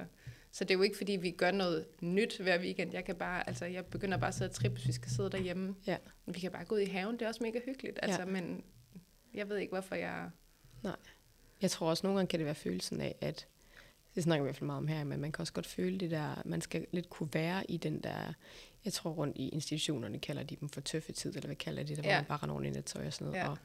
så 0.51 0.63
det 0.63 0.71
er 0.71 0.77
jo 0.77 0.81
ikke, 0.81 0.97
fordi 0.97 1.11
vi 1.11 1.31
gør 1.31 1.51
noget 1.51 1.85
nyt 2.01 2.37
hver 2.37 2.59
weekend. 2.59 2.93
Jeg 2.93 3.05
kan 3.05 3.15
bare, 3.15 3.47
altså, 3.47 3.65
jeg 3.65 3.85
begynder 3.85 4.17
bare 4.17 4.27
at 4.27 4.33
sidde 4.33 4.49
og 4.49 4.55
trippe, 4.55 4.77
hvis 4.77 4.87
vi 4.87 4.91
skal 4.91 5.11
sidde 5.11 5.29
derhjemme. 5.29 5.75
Ja. 5.87 5.97
Vi 6.25 6.39
kan 6.39 6.51
bare 6.51 6.65
gå 6.65 6.75
ud 6.75 6.79
i 6.79 6.85
haven, 6.85 7.13
det 7.13 7.21
er 7.21 7.27
også 7.27 7.43
mega 7.43 7.59
hyggeligt. 7.65 7.99
Altså, 8.01 8.19
ja. 8.19 8.25
men 8.25 8.63
jeg 9.33 9.49
ved 9.49 9.57
ikke, 9.57 9.71
hvorfor 9.71 9.95
jeg... 9.95 10.29
Nej. 10.83 10.95
Jeg 11.61 11.71
tror 11.71 11.89
også, 11.89 12.07
nogle 12.07 12.17
gange 12.17 12.29
kan 12.29 12.39
det 12.39 12.45
være 12.45 12.55
følelsen 12.55 13.01
af, 13.01 13.15
at 13.21 13.47
det 14.15 14.23
snakker 14.23 14.43
vi 14.43 14.47
i 14.47 14.49
hvert 14.49 14.55
fald 14.55 14.65
meget 14.65 14.77
om 14.77 14.87
her, 14.87 15.03
men 15.03 15.21
man 15.21 15.31
kan 15.31 15.41
også 15.41 15.53
godt 15.53 15.67
føle 15.67 15.97
det 15.97 16.11
der, 16.11 16.41
man 16.45 16.61
skal 16.61 16.85
lidt 16.91 17.09
kunne 17.09 17.29
være 17.33 17.71
i 17.71 17.77
den 17.77 17.99
der, 18.03 18.33
jeg 18.85 18.93
tror 18.93 19.11
rundt 19.11 19.37
i 19.37 19.49
institutionerne 19.49 20.19
kalder 20.19 20.43
de 20.43 20.55
dem 20.55 20.69
for 20.69 20.81
tøffetid, 20.81 21.35
eller 21.35 21.47
hvad 21.47 21.55
kalder 21.55 21.83
de 21.83 21.95
det, 21.95 22.03
der 22.03 22.09
ja. 22.09 22.17
man 22.17 22.25
bare 22.25 22.37
render 22.37 22.55
ordentligt 22.55 22.85
tøj 22.85 23.05
og 23.05 23.13
sådan 23.13 23.27
noget. 23.27 23.39
Ja. 23.39 23.49
Og 23.49 23.57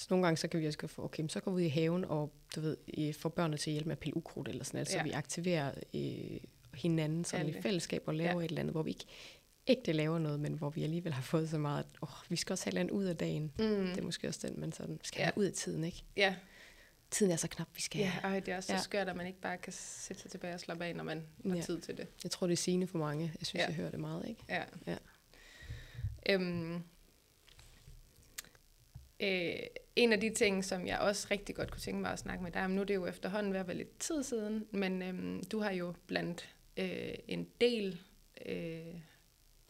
så 0.00 0.06
nogle 0.10 0.26
gange, 0.26 0.36
så 0.36 0.48
kan 0.48 0.60
vi 0.60 0.66
også 0.66 0.86
få, 0.86 1.04
okay, 1.04 1.28
så 1.28 1.40
går 1.40 1.50
vi 1.50 1.56
ud 1.56 1.60
i 1.60 1.68
haven, 1.68 2.04
og 2.04 2.32
du 2.56 2.60
ved, 2.60 3.12
får 3.12 3.28
børnene 3.28 3.56
til 3.56 3.70
at 3.70 3.72
hjælpe 3.72 3.88
med 3.88 3.96
at 3.96 3.98
pille 3.98 4.16
ukrudt 4.16 4.48
eller 4.48 4.64
sådan 4.64 4.78
noget, 4.78 4.92
ja. 4.92 4.98
så 4.98 5.04
vi 5.04 5.10
aktiverer 5.10 5.72
øh, 5.94 6.40
hinanden 6.74 7.24
sådan 7.24 7.48
i 7.48 7.52
fællesskab 7.52 8.02
og 8.06 8.14
laver 8.14 8.40
ja. 8.40 8.44
et 8.44 8.48
eller 8.48 8.60
andet, 8.60 8.74
hvor 8.74 8.82
vi 8.82 8.90
ikke 8.90 9.04
ægte 9.66 9.92
laver 9.92 10.18
noget, 10.18 10.40
men 10.40 10.52
hvor 10.52 10.70
vi 10.70 10.82
alligevel 10.82 11.12
har 11.12 11.22
fået 11.22 11.50
så 11.50 11.58
meget, 11.58 11.78
at 11.78 11.86
oh, 12.00 12.08
vi 12.28 12.36
skal 12.36 12.52
også 12.52 12.70
have 12.70 12.84
et 12.84 12.90
ud 12.90 13.04
af 13.04 13.16
dagen. 13.16 13.42
Mm. 13.58 13.64
Det 13.66 13.98
er 13.98 14.02
måske 14.02 14.28
også 14.28 14.48
den, 14.48 14.60
men 14.60 14.72
sådan, 14.72 15.00
skal 15.02 15.20
ja. 15.20 15.24
have 15.24 15.38
ud 15.38 15.44
af 15.44 15.52
tiden, 15.52 15.84
ikke? 15.84 16.04
Ja. 16.16 16.34
Tiden 17.10 17.32
er 17.32 17.36
så 17.36 17.48
knap, 17.48 17.68
vi 17.76 17.80
skal 17.80 17.98
Ja, 17.98 18.12
og 18.24 18.46
det 18.46 18.48
er 18.48 18.56
også 18.56 18.66
så 18.66 18.72
ja. 18.72 18.80
skørt, 18.80 19.08
at 19.08 19.16
man 19.16 19.26
ikke 19.26 19.40
bare 19.40 19.58
kan 19.58 19.72
sætte 19.76 20.22
sig 20.22 20.30
tilbage 20.30 20.54
og 20.54 20.60
slappe 20.60 20.84
af, 20.84 20.96
når 20.96 21.04
man 21.04 21.26
har 21.46 21.56
ja. 21.56 21.62
tid 21.62 21.80
til 21.80 21.96
det. 21.96 22.06
Jeg 22.24 22.30
tror, 22.30 22.46
det 22.46 22.52
er 22.52 22.56
sigende 22.56 22.86
for 22.86 22.98
mange. 22.98 23.32
Jeg 23.40 23.46
synes, 23.46 23.60
ja. 23.62 23.66
jeg 23.66 23.74
hører 23.74 23.90
det 23.90 24.00
meget, 24.00 24.28
ikke? 24.28 24.44
Ja. 24.48 24.64
ja. 24.86 24.96
Øhm, 26.28 26.82
Øh, 29.22 29.52
en 30.00 30.12
af 30.12 30.20
de 30.20 30.30
ting, 30.30 30.64
som 30.64 30.86
jeg 30.86 30.98
også 30.98 31.26
rigtig 31.30 31.54
godt 31.54 31.70
kunne 31.70 31.80
tænke 31.80 32.00
mig 32.00 32.12
at 32.12 32.18
snakke 32.18 32.44
med 32.44 32.52
dig 32.52 32.64
om, 32.64 32.70
nu 32.70 32.80
det 32.80 32.90
er 32.90 32.94
jo 32.94 33.06
efterhånden 33.06 33.52
ved 33.52 33.60
at 33.60 33.66
være 33.66 33.76
lidt 33.76 33.98
tid 33.98 34.22
siden, 34.22 34.66
men 34.70 35.02
øhm, 35.02 35.44
du 35.44 35.60
har 35.60 35.72
jo 35.72 35.94
blandt 36.06 36.48
øh, 36.76 37.14
en 37.28 37.46
del 37.60 38.00
øh, 38.46 38.94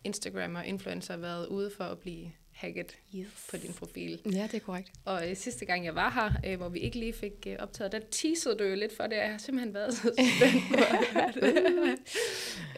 Instagram 0.05 0.55
og 0.55 0.67
influencer 0.67 1.17
været 1.17 1.47
ude 1.47 1.71
for 1.77 1.85
at 1.85 1.99
blive 1.99 2.33
hacket 2.53 2.99
yes. 3.17 3.47
på 3.51 3.57
din 3.57 3.73
profil. 3.73 4.21
Ja, 4.33 4.43
det 4.43 4.55
er 4.55 4.59
korrekt. 4.59 4.93
Og 5.05 5.31
øh, 5.31 5.37
sidste 5.37 5.65
gang 5.65 5.85
jeg 5.85 5.95
var 5.95 6.11
her, 6.11 6.53
øh, 6.53 6.59
hvor 6.59 6.69
vi 6.69 6.79
ikke 6.79 6.99
lige 6.99 7.13
fik 7.13 7.33
øh, 7.47 7.57
optaget, 7.59 7.93
der 7.93 8.01
teasede 8.11 8.55
du 8.59 8.65
jo 8.65 8.75
lidt 8.75 8.97
for 8.97 9.07
det, 9.07 9.17
jeg 9.17 9.31
har 9.31 9.39
simpelthen 9.39 9.75
været 9.75 9.95
så 9.95 10.13
spændt 10.39 10.65
på 10.69 11.41
det. 11.41 11.99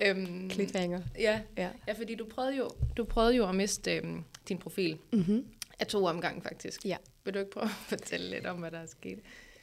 øhm, 0.07 0.51
Cliffhanger. 0.51 1.01
Ja, 1.19 1.41
ja. 1.57 1.69
ja, 1.89 1.93
fordi 1.93 2.15
du 2.15 2.25
prøvede 2.25 2.57
jo, 2.57 2.69
du 2.97 3.05
prøvede 3.05 3.37
jo 3.37 3.49
at 3.49 3.55
miste 3.55 3.97
øh, 3.97 4.05
din 4.49 4.59
profil. 4.59 4.99
Mm-hmm. 5.13 5.47
Af 5.79 5.87
to 5.87 6.05
omgange, 6.05 6.43
faktisk. 6.43 6.85
Ja. 6.85 6.97
Vil 7.25 7.35
du 7.35 7.39
ikke 7.39 7.51
prøve 7.51 7.65
at 7.65 7.71
fortælle 7.71 8.31
lidt 8.31 8.47
om, 8.47 8.59
hvad 8.59 8.71
der 8.71 8.79
er 8.79 8.87
sket? 8.87 9.19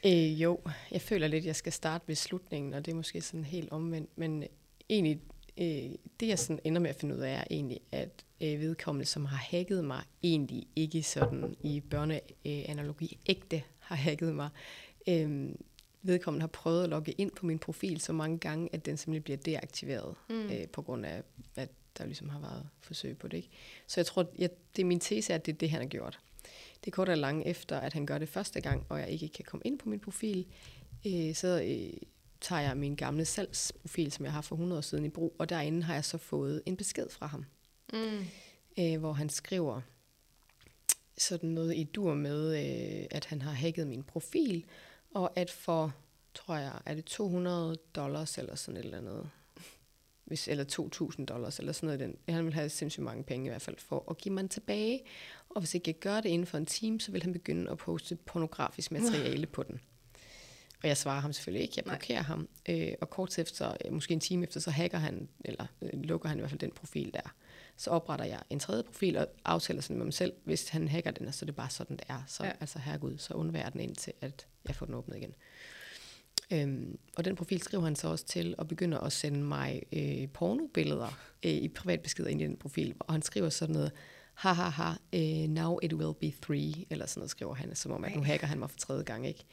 Øh, 0.06 0.42
jo, 0.42 0.60
jeg 0.92 1.02
føler 1.02 1.28
lidt, 1.28 1.42
at 1.42 1.48
jeg 1.48 1.56
skal 1.56 1.72
starte 1.72 2.08
ved 2.08 2.16
slutningen, 2.16 2.74
og 2.74 2.86
det 2.86 2.92
er 2.92 2.96
måske 2.96 3.22
sådan 3.22 3.44
helt 3.44 3.72
omvendt. 3.72 4.18
Men 4.18 4.44
egentlig 4.90 5.22
øh, 5.58 5.92
det 6.20 6.28
jeg 6.28 6.40
sådan 6.40 6.60
ender 6.64 6.82
med 6.82 6.90
at 6.90 6.96
finde 6.96 7.16
ud 7.16 7.20
af, 7.20 7.34
er 7.34 7.44
egentlig, 7.52 7.80
at 7.92 8.26
øh, 8.42 8.60
vedkommende, 8.60 9.06
som 9.06 9.26
har 9.26 9.38
hacket 9.38 9.86
mig, 9.86 10.04
egentlig 10.24 10.68
ikke 10.76 11.04
sådan 11.04 11.56
i 11.62 11.80
børneanalogi 11.80 13.20
ægte 13.26 13.64
har 13.80 13.96
hacket 13.96 14.36
mig. 14.36 14.50
Øh, 15.10 15.50
vedkommende 16.02 16.42
har 16.42 16.48
prøvet 16.48 16.84
at 16.84 16.90
logge 16.90 17.12
ind 17.12 17.32
på 17.32 17.46
min 17.46 17.60
profil 17.60 18.02
så 18.02 18.14
mange 18.14 18.38
gange, 18.38 18.70
at 18.74 18.86
den 18.86 18.98
simpelthen 18.98 19.24
bliver 19.24 19.38
deaktiveret, 19.38 20.16
mm. 20.30 20.50
øh, 20.50 20.68
på 20.68 20.82
grund 20.82 21.06
af, 21.06 21.24
at 21.56 21.70
der 22.00 22.06
ligesom 22.06 22.30
har 22.30 22.40
været 22.40 22.68
forsøg 22.80 23.18
på 23.18 23.28
det. 23.28 23.38
Ikke? 23.38 23.50
Så 23.88 24.00
jeg 24.00 24.06
tror, 24.06 24.32
jeg, 24.38 24.50
det 24.76 24.82
er 24.82 24.86
min 24.86 25.00
tese, 25.00 25.34
at 25.34 25.46
det 25.46 25.54
er 25.54 25.58
det, 25.58 25.70
han 25.70 25.82
har 25.82 25.88
gjort. 25.88 26.20
Det 26.86 26.88
er 26.88 26.92
kort 26.92 27.10
og 27.10 27.18
langt 27.18 27.48
efter, 27.48 27.80
at 27.80 27.94
han 27.94 28.06
gør 28.06 28.18
det 28.18 28.30
første 28.30 28.62
gang, 28.62 28.86
og 28.90 29.00
jeg 29.00 29.10
ikke 29.10 29.30
kan 29.30 29.46
komme 29.46 29.62
ind 29.66 29.80
på 29.80 29.90
min 29.90 30.00
profil, 30.00 30.46
øh, 31.08 31.36
så 31.36 31.62
øh, 31.66 31.98
tager 32.42 32.62
jeg 32.62 32.78
min 32.78 32.96
gamle 32.96 33.26
salgsprofil, 33.26 34.12
som 34.12 34.26
jeg 34.26 34.34
har 34.34 34.42
for 34.42 34.56
100 34.56 34.78
år 34.78 34.82
siden 34.82 35.06
i 35.06 35.10
brug, 35.10 35.36
og 35.40 35.50
derinde 35.50 35.84
har 35.84 35.94
jeg 35.94 36.06
så 36.06 36.18
fået 36.18 36.62
en 36.66 36.78
besked 36.78 37.10
fra 37.10 37.28
ham, 37.28 37.46
mm. 37.94 38.26
øh, 38.80 39.00
hvor 39.00 39.14
han 39.14 39.30
skriver 39.30 39.82
sådan 41.18 41.50
noget 41.50 41.76
i 41.78 41.84
dur 41.84 42.14
med, 42.14 42.56
øh, 42.56 43.08
at 43.12 43.26
han 43.26 43.42
har 43.42 43.52
hacket 43.52 43.88
min 43.88 44.04
profil, 44.04 44.66
og 45.14 45.40
at 45.40 45.52
for, 45.52 45.94
tror 46.34 46.56
jeg, 46.56 46.82
er 46.86 46.94
det 46.94 47.06
200 47.06 47.78
dollars 47.96 48.38
eller 48.38 48.56
sådan 48.56 48.78
et 48.78 48.86
eller 48.86 48.98
andet, 48.98 49.30
hvis, 50.30 50.48
eller 50.48 50.66
2.000 51.20 51.26
dollars, 51.26 51.60
eller 51.60 51.72
sådan 51.72 51.88
noget. 51.88 52.00
Den. 52.00 52.36
Han 52.36 52.46
vil 52.46 52.54
have 52.54 52.70
sindssygt 52.70 53.04
mange 53.04 53.24
penge 53.24 53.46
i 53.46 53.50
hvert 53.50 53.62
fald 53.62 53.78
for 53.78 54.06
at 54.10 54.18
give 54.18 54.34
mig 54.34 54.50
tilbage. 54.50 55.02
Og 55.50 55.62
hvis 55.62 55.76
ikke 55.76 55.90
jeg 55.90 56.00
gør 56.00 56.22
det 56.22 56.30
inden 56.30 56.48
for 56.48 56.58
en 56.58 56.66
time, 56.66 57.00
så 57.00 57.12
vil 57.12 57.24
han 57.24 57.34
begynde 57.34 57.72
at 57.72 57.78
poste 57.78 58.16
pornografisk 58.16 58.92
materiale 58.92 59.46
på 59.46 59.64
den. 59.64 59.80
Og 60.84 60.88
jeg 60.88 60.98
svarer 60.98 61.20
ham 61.22 61.34
selvfølgelig 61.34 61.62
ikke, 61.62 61.74
jeg 61.78 61.84
blokerer 61.84 62.20
Nej. 62.20 62.28
ham. 62.28 62.48
Øh, 62.70 62.92
og 63.02 63.10
kort 63.10 63.40
efter, 63.40 63.74
øh, 63.86 63.94
måske 63.94 64.14
en 64.14 64.20
time 64.20 64.44
efter, 64.44 64.60
så 64.60 64.72
hacker 64.72 64.98
han, 64.98 65.30
eller 65.46 65.66
øh, 65.82 65.90
lukker 66.04 66.30
han 66.30 66.38
i 66.38 66.42
hvert 66.42 66.50
fald 66.50 66.60
den 66.60 66.72
profil 66.72 67.14
der. 67.14 67.34
Så 67.78 67.90
opretter 67.90 68.26
jeg 68.26 68.40
en 68.50 68.60
tredje 68.60 68.84
profil 68.84 69.18
og 69.18 69.28
aftaler 69.46 69.82
sådan 69.82 69.98
med 69.98 70.06
mig 70.06 70.14
selv, 70.14 70.34
hvis 70.44 70.70
han 70.70 70.88
hacker 70.88 71.12
den, 71.12 71.32
så 71.32 71.46
det 71.46 71.52
er 71.52 71.56
bare 71.56 71.70
sådan, 71.70 71.98
det 71.98 72.06
er. 72.10 72.24
Så 72.28 72.44
ja. 72.44 72.52
altså 72.60 72.80
herregud, 72.80 73.18
så 73.18 73.34
undværer 73.34 73.70
den 73.70 73.82
indtil, 73.82 74.14
at 74.22 74.48
jeg 74.68 74.76
får 74.76 74.86
den 74.86 74.96
åbnet 74.96 75.18
igen. 75.18 75.34
Øhm, 76.54 77.00
og 77.18 77.26
den 77.26 77.36
profil 77.36 77.62
skriver 77.62 77.84
han 77.84 77.96
så 77.96 78.08
også 78.08 78.26
til, 78.26 78.56
og 78.58 78.68
begynder 78.68 79.00
at 79.00 79.14
sende 79.14 79.44
mig 79.44 79.84
øh, 79.94 80.28
pornobilleder 80.28 81.20
øh, 81.46 81.52
i 81.52 81.68
privatbeskeder 81.68 82.30
ind 82.30 82.42
i 82.42 82.46
den 82.46 82.58
profil. 82.58 82.96
Og 83.00 83.14
han 83.14 83.22
skriver 83.22 83.50
sådan 83.50 83.76
noget, 83.76 83.92
ha 84.34 84.54
ha 84.54 84.70
ha, 84.70 84.90
uh, 85.16 85.50
now 85.50 85.80
it 85.84 85.94
will 85.94 86.14
be 86.22 86.34
three, 86.42 86.86
eller 86.90 87.06
sådan 87.06 87.20
noget 87.20 87.32
skriver 87.32 87.54
han, 87.54 87.76
som 87.76 87.92
om, 87.92 88.04
at 88.04 88.16
nu 88.16 88.24
hacker 88.24 88.48
han 88.48 88.60
mig 88.60 88.70
for 88.70 88.78
tredje 88.78 89.04
gang, 89.04 89.28
ikke? 89.28 89.46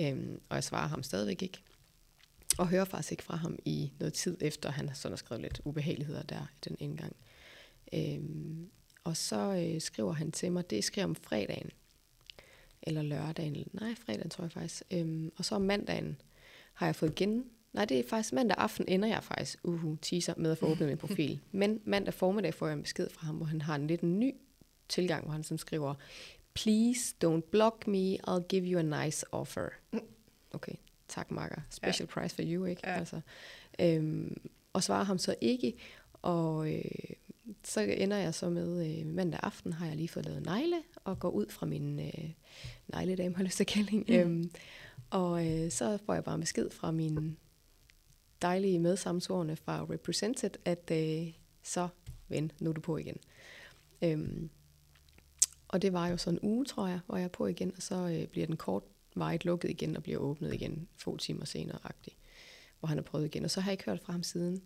Øhm, 0.00 0.40
og 0.48 0.54
jeg 0.54 0.64
svarer 0.64 0.88
ham 0.88 1.02
stadigvæk 1.02 1.42
ikke. 1.42 1.58
Og 2.58 2.68
hører 2.68 2.84
faktisk 2.84 3.12
ikke 3.12 3.22
fra 3.22 3.36
ham 3.36 3.58
i 3.64 3.92
noget 3.98 4.14
tid 4.14 4.36
efter, 4.40 4.70
han 4.70 4.88
har 4.88 4.94
sådan 4.94 5.18
skrevet 5.18 5.42
lidt 5.42 5.60
ubehageligheder 5.64 6.22
der 6.22 6.40
i 6.40 6.68
den 6.68 6.76
ene 6.78 6.96
gang. 6.96 7.16
Øhm, 7.94 8.70
og 9.04 9.16
så 9.16 9.54
øh, 9.54 9.80
skriver 9.80 10.12
han 10.12 10.32
til 10.32 10.52
mig, 10.52 10.70
det 10.70 10.84
skriver 10.84 11.04
om 11.04 11.16
fredagen, 11.16 11.70
eller 12.82 13.02
lørdagen, 13.02 13.68
nej, 13.72 13.94
fredagen 13.94 14.30
tror 14.30 14.44
jeg 14.44 14.52
faktisk. 14.52 14.82
Øhm, 14.90 15.32
og 15.36 15.44
så 15.44 15.54
om 15.54 15.62
mandagen 15.62 16.20
har 16.72 16.86
jeg 16.86 16.96
fået 16.96 17.10
igen, 17.10 17.44
nej, 17.72 17.84
det 17.84 17.98
er 17.98 18.08
faktisk 18.08 18.32
mandag 18.32 18.56
aften, 18.58 18.84
ender 18.88 19.08
jeg 19.08 19.24
faktisk, 19.24 19.58
uhu, 19.64 19.96
teaser 20.02 20.34
med 20.36 20.50
at 20.50 20.58
få 20.58 20.66
åbnet 20.66 20.88
min 20.88 20.98
profil. 20.98 21.40
Men 21.52 21.80
mandag 21.84 22.14
formiddag 22.14 22.54
får 22.54 22.66
jeg 22.66 22.76
en 22.76 22.82
besked 22.82 23.10
fra 23.10 23.26
ham, 23.26 23.36
hvor 23.36 23.46
han 23.46 23.60
har 23.60 23.74
en 23.74 23.86
lidt 23.86 24.02
ny 24.02 24.34
tilgang, 24.88 25.24
hvor 25.24 25.32
han 25.32 25.42
sådan 25.42 25.58
skriver, 25.58 25.94
please 26.54 27.14
don't 27.24 27.50
block 27.50 27.86
me, 27.86 28.16
I'll 28.28 28.46
give 28.48 28.64
you 28.64 28.78
a 28.78 29.04
nice 29.04 29.26
offer. 29.32 29.68
Okay, 30.50 30.74
tak 31.08 31.30
Marker. 31.30 31.60
Special 31.70 32.08
ja. 32.08 32.20
price 32.20 32.34
for 32.34 32.42
you, 32.46 32.64
ikke? 32.64 32.82
Ja. 32.84 32.94
Altså, 32.94 33.20
øhm, 33.80 34.50
og 34.72 34.82
svarer 34.82 35.04
ham 35.04 35.18
så 35.18 35.34
ikke, 35.40 35.74
og 36.22 36.74
øh, 36.74 36.84
så 37.64 37.80
ender 37.80 38.16
jeg 38.16 38.34
så 38.34 38.50
med, 38.50 38.98
øh, 39.00 39.06
mandag 39.06 39.40
aften 39.42 39.72
har 39.72 39.86
jeg 39.86 39.96
lige 39.96 40.08
fået 40.08 40.26
lavet 40.26 40.46
negle, 40.46 40.82
og 41.04 41.18
går 41.18 41.30
ud 41.30 41.46
fra 41.50 41.66
min 41.66 42.00
øh, 42.00 42.30
negledame, 42.88 43.36
har 43.36 43.44
lyst 43.44 43.56
til 43.56 43.66
kalde 43.66 43.96
mm. 43.96 44.04
øhm, 44.08 44.50
Og 45.10 45.46
øh, 45.46 45.70
så 45.70 45.98
får 46.06 46.14
jeg 46.14 46.24
bare 46.24 46.38
besked 46.38 46.70
fra 46.70 46.90
min 46.90 47.36
dejlige 48.42 48.78
medsamsvorene 48.78 49.56
fra 49.56 49.86
Represented, 49.90 50.50
at 50.64 50.90
øh, 50.92 51.32
så 51.62 51.88
ven, 52.28 52.52
nu 52.60 52.70
er 52.70 52.74
du 52.74 52.80
på 52.80 52.96
igen. 52.96 53.16
Øhm, 54.02 54.50
og 55.68 55.82
det 55.82 55.92
var 55.92 56.08
jo 56.08 56.16
sådan 56.16 56.38
en 56.42 56.48
uge, 56.48 56.64
tror 56.64 56.86
jeg, 56.86 57.00
hvor 57.06 57.16
jeg 57.16 57.24
er 57.24 57.28
på 57.28 57.46
igen, 57.46 57.72
og 57.76 57.82
så 57.82 57.94
øh, 57.94 58.26
bliver 58.26 58.46
den 58.46 58.56
kort 58.56 58.82
vejet 59.14 59.44
lukket 59.44 59.70
igen 59.70 59.96
og 59.96 60.02
bliver 60.02 60.18
åbnet 60.18 60.54
igen 60.54 60.88
få 60.98 61.16
timer 61.16 61.44
senere, 61.44 61.78
agtigt, 61.84 62.16
hvor 62.80 62.86
han 62.86 62.98
har 62.98 63.02
prøvet 63.02 63.26
igen. 63.26 63.44
Og 63.44 63.50
så 63.50 63.60
har 63.60 63.70
jeg 63.70 63.72
ikke 63.72 63.90
hørt 63.90 64.00
fra 64.00 64.12
ham 64.12 64.22
siden. 64.22 64.62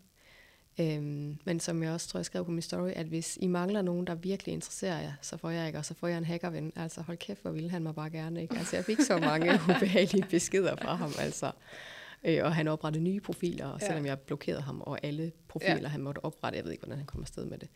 Øhm, 0.81 1.39
men 1.45 1.61
som 1.61 1.83
jeg 1.83 1.93
også 1.93 2.09
tror, 2.09 2.19
jeg 2.19 2.25
skrev 2.25 2.45
på 2.45 2.51
min 2.51 2.63
story, 2.63 2.91
at 2.91 3.07
hvis 3.07 3.39
I 3.41 3.47
mangler 3.47 3.83
nogen, 3.83 4.07
der 4.07 4.15
virkelig 4.15 4.53
interesserer 4.53 5.01
jer, 5.01 5.13
så 5.21 5.37
får 5.37 5.51
jeg 5.51 5.67
ikke, 5.67 5.79
og 5.79 5.85
så 5.85 5.95
får 5.95 6.09
jeg 6.09 6.19
en 6.19 6.25
hackerven. 6.25 6.73
Altså 6.77 7.03
hold 7.03 7.17
kæft, 7.17 7.43
hvor 7.43 7.51
ville 7.51 7.71
han 7.71 7.83
mig 7.83 7.95
bare 7.95 8.11
gerne. 8.11 8.43
Ikke? 8.43 8.57
Altså 8.59 8.77
jeg 8.77 8.85
fik 8.85 9.01
så 9.01 9.19
mange 9.19 9.53
ubehagelige 9.77 10.27
beskeder 10.31 10.77
fra 10.77 10.95
ham. 10.95 11.13
Altså. 11.19 11.53
Øh, 12.25 12.45
og 12.45 12.55
han 12.55 12.69
oprettede 12.69 13.05
nye 13.05 13.21
profiler, 13.21 13.67
og 13.67 13.81
selvom 13.81 14.05
ja. 14.05 14.11
jeg 14.11 14.21
blokerede 14.21 14.61
ham, 14.61 14.81
og 14.81 15.05
alle 15.05 15.33
profiler, 15.49 15.81
ja. 15.81 15.89
han 15.89 16.03
måtte 16.03 16.25
oprette, 16.25 16.57
jeg 16.57 16.65
ved 16.65 16.73
ikke, 16.73 16.83
hvordan 16.83 16.99
han 16.99 17.07
kommer 17.07 17.25
afsted 17.25 17.45
med 17.45 17.59
det. 17.59 17.69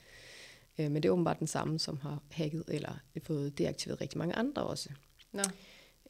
Øh, 0.78 0.90
men 0.90 1.02
det 1.02 1.08
er 1.08 1.12
åbenbart 1.12 1.38
den 1.38 1.46
samme, 1.46 1.78
som 1.78 1.98
har 2.02 2.22
hacket 2.30 2.64
eller 2.68 2.92
fået 3.22 3.58
deaktiveret 3.58 4.00
rigtig 4.00 4.18
mange 4.18 4.34
andre 4.34 4.62
også. 4.62 4.88
Nå. 5.32 5.42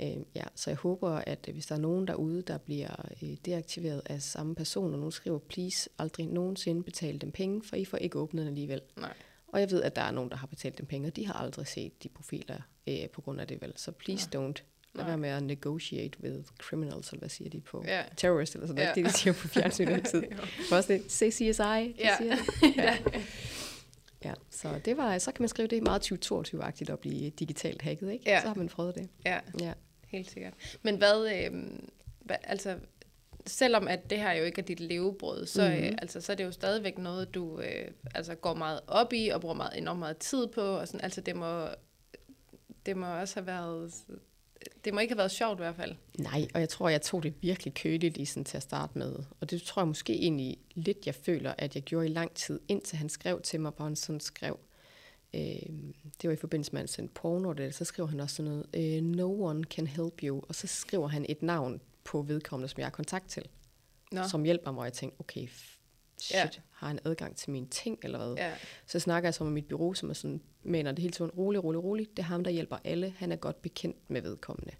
Øh, 0.02 0.16
ja, 0.35 0.45
så 0.54 0.71
jeg 0.71 0.76
håber, 0.76 1.11
at 1.11 1.49
hvis 1.52 1.66
der 1.66 1.75
er 1.75 1.78
nogen 1.78 2.07
derude, 2.07 2.42
der 2.42 2.59
bliver 2.59 3.07
øh, 3.23 3.37
deaktiveret 3.45 4.02
af 4.07 4.23
samme 4.23 4.54
person, 4.54 4.92
og 4.92 4.99
nogen 4.99 5.12
skriver, 5.12 5.38
please 5.38 5.90
aldrig 5.99 6.26
nogensinde 6.26 6.83
betale 6.83 7.19
dem 7.19 7.33
penge, 7.33 7.62
for 7.62 7.76
I 7.76 7.85
får 7.85 7.99
ikke 7.99 8.19
åbnet 8.19 8.40
den 8.40 8.49
alligevel. 8.49 8.80
Nej. 8.97 9.12
Og 9.49 9.61
jeg 9.61 9.71
ved, 9.71 9.83
at 9.83 9.97
der 9.97 10.02
er 10.02 10.11
nogen, 10.11 10.30
der 10.30 10.37
har 10.37 10.47
betalt 10.47 10.78
dem 10.78 10.87
penge, 10.87 11.09
og 11.09 11.16
de 11.16 11.26
har 11.26 11.35
aldrig 11.35 11.66
set 11.66 12.02
de 12.02 12.09
profiler 12.09 12.61
øh, 12.87 13.09
på 13.12 13.21
grund 13.21 13.40
af 13.40 13.47
det 13.47 13.62
vel. 13.62 13.73
Så 13.76 13.92
please 13.92 14.28
ja. 14.35 14.38
don't. 14.38 14.62
Lad 14.95 15.04
være 15.04 15.19
med 15.19 15.28
at 15.28 15.42
negotiate 15.42 16.21
with 16.23 16.49
criminals, 16.59 17.09
eller 17.09 17.19
hvad 17.19 17.28
siger 17.28 17.50
de 17.50 17.61
på? 17.61 17.85
Ja. 17.87 18.02
Terrorist, 18.16 18.54
eller 18.54 18.66
sådan 18.66 18.83
noget. 18.83 18.97
Ja. 18.97 19.02
Det, 19.02 19.12
de 19.12 19.19
siger 19.19 19.33
på 19.33 19.49
fjernsynet 19.49 19.92
altid. 19.92 20.23
Også 20.73 20.92
det, 20.92 21.12
say 21.12 21.30
CSI, 21.30 21.42
de 21.42 21.95
ja. 21.99 22.16
siger. 22.19 22.37
ja. 22.85 22.99
Ja, 24.25 24.35
så 24.50 24.80
det 24.85 24.97
var, 24.97 25.19
så 25.19 25.33
kan 25.33 25.42
man 25.42 25.49
skrive 25.49 25.69
det 25.69 25.83
meget 25.83 26.12
2022-agtigt 26.12 26.92
at 26.92 26.99
blive 26.99 27.30
digitalt 27.30 27.83
hacket, 27.83 28.12
ikke? 28.12 28.25
Ja. 28.30 28.40
Så 28.40 28.47
har 28.47 28.54
man 28.54 28.69
prøvet 28.69 28.95
det. 28.95 29.09
Ja, 29.26 29.38
ja. 29.61 29.73
Helt 30.11 30.31
sikkert. 30.31 30.55
Men 30.83 30.97
hvad, 30.97 31.33
øh, 31.35 31.71
hvad, 32.21 32.37
altså, 32.43 32.76
selvom 33.47 33.88
at 33.88 34.11
det 34.11 34.19
her 34.19 34.33
jo 34.33 34.45
ikke 34.45 34.61
er 34.61 34.64
dit 34.64 34.81
levebrød, 34.81 35.47
så, 35.47 35.69
mm-hmm. 35.69 35.85
øh, 35.85 35.93
altså, 35.99 36.21
så 36.21 36.33
er 36.33 36.37
det 36.37 36.45
jo 36.45 36.52
stadigvæk 36.52 36.99
noget, 36.99 37.35
du 37.35 37.61
øh, 37.61 37.90
altså, 38.14 38.35
går 38.35 38.55
meget 38.55 38.81
op 38.87 39.12
i, 39.12 39.29
og 39.29 39.40
bruger 39.40 39.55
meget, 39.55 39.79
enormt 39.79 39.99
meget 39.99 40.17
tid 40.19 40.47
på, 40.47 40.61
og 40.61 40.88
sådan, 40.88 41.00
altså 41.00 41.21
det 41.21 41.37
må, 41.37 41.67
det 42.87 42.97
må 42.97 43.07
også 43.07 43.35
have 43.35 43.47
været 43.47 43.93
det 44.85 44.95
må 44.95 45.00
ikke 45.00 45.12
have 45.12 45.19
været 45.19 45.31
sjovt 45.31 45.59
i 45.59 45.62
hvert 45.62 45.76
fald. 45.76 45.95
Nej, 46.19 46.49
og 46.55 46.61
jeg 46.61 46.69
tror, 46.69 46.88
jeg 46.88 47.02
tog 47.02 47.23
det 47.23 47.35
virkelig 47.40 47.75
køligt 47.75 48.17
i 48.17 48.25
sådan 48.25 48.45
til 48.45 48.57
at 48.57 48.62
starte 48.62 48.99
med. 48.99 49.17
Og 49.40 49.50
det 49.50 49.62
tror 49.62 49.83
jeg 49.83 49.88
måske 49.88 50.12
egentlig 50.12 50.59
lidt, 50.75 51.07
jeg 51.07 51.14
føler, 51.14 51.55
at 51.59 51.75
jeg 51.75 51.83
gjorde 51.83 52.07
i 52.07 52.12
lang 52.12 52.35
tid, 52.35 52.61
indtil 52.69 52.99
han 52.99 53.09
skrev 53.09 53.40
til 53.40 53.61
mig, 53.61 53.73
hvor 53.76 53.85
han 53.85 53.97
sådan 53.97 54.21
skrev, 54.21 54.59
øh, 55.34 55.92
det 56.22 56.28
var 56.28 56.30
i 56.30 56.37
forbindelse 56.37 56.72
med, 56.72 56.78
at 56.78 56.82
han 56.82 56.88
sendte 56.88 57.14
porno, 57.14 57.52
det, 57.52 57.75
så 57.75 57.84
skriver 57.84 58.08
han 58.08 58.20
også 58.20 58.37
sådan 58.37 58.50
noget, 58.50 58.66
øh, 58.96 59.02
no 59.02 59.42
one 59.42 59.64
can 59.64 59.87
help 59.87 60.22
you, 60.22 60.42
og 60.49 60.54
så 60.54 60.66
skriver 60.66 61.08
han 61.08 61.26
et 61.28 61.42
navn 61.42 61.80
på 62.04 62.22
vedkommende, 62.22 62.68
som 62.68 62.78
jeg 62.78 62.87
har 62.87 62.90
kontakt 62.90 63.28
til, 63.28 63.49
Nå. 64.12 64.22
som 64.28 64.44
hjælper 64.44 64.70
mig, 64.70 64.80
og 64.80 64.84
jeg 64.84 64.92
tænkte, 64.92 65.20
okay, 65.20 65.49
shit, 66.18 66.34
ja. 66.34 66.49
har 66.70 66.87
han 66.87 66.99
adgang 67.04 67.37
til 67.37 67.50
mine 67.50 67.66
ting, 67.66 67.99
eller 68.02 68.18
hvad? 68.18 68.34
Ja. 68.34 68.52
Så 68.87 68.99
snakker 68.99 69.26
jeg 69.26 69.34
så 69.34 69.44
med 69.44 69.52
mit 69.52 69.68
bureau, 69.68 69.94
som 69.94 70.10
er 70.10 70.14
sådan, 70.14 70.42
mener 70.62 70.92
det 70.92 70.99
hele 70.99 71.12
tiden, 71.12 71.30
rolig, 71.30 71.64
rolig, 71.64 71.84
rolig, 71.84 72.08
det 72.10 72.18
er 72.18 72.26
ham, 72.26 72.44
der 72.44 72.50
hjælper 72.50 72.78
alle, 72.84 73.14
han 73.18 73.32
er 73.32 73.37
godt 73.37 73.62
bekendt 73.62 74.10
med 74.10 74.22
vedkommende. 74.22 74.72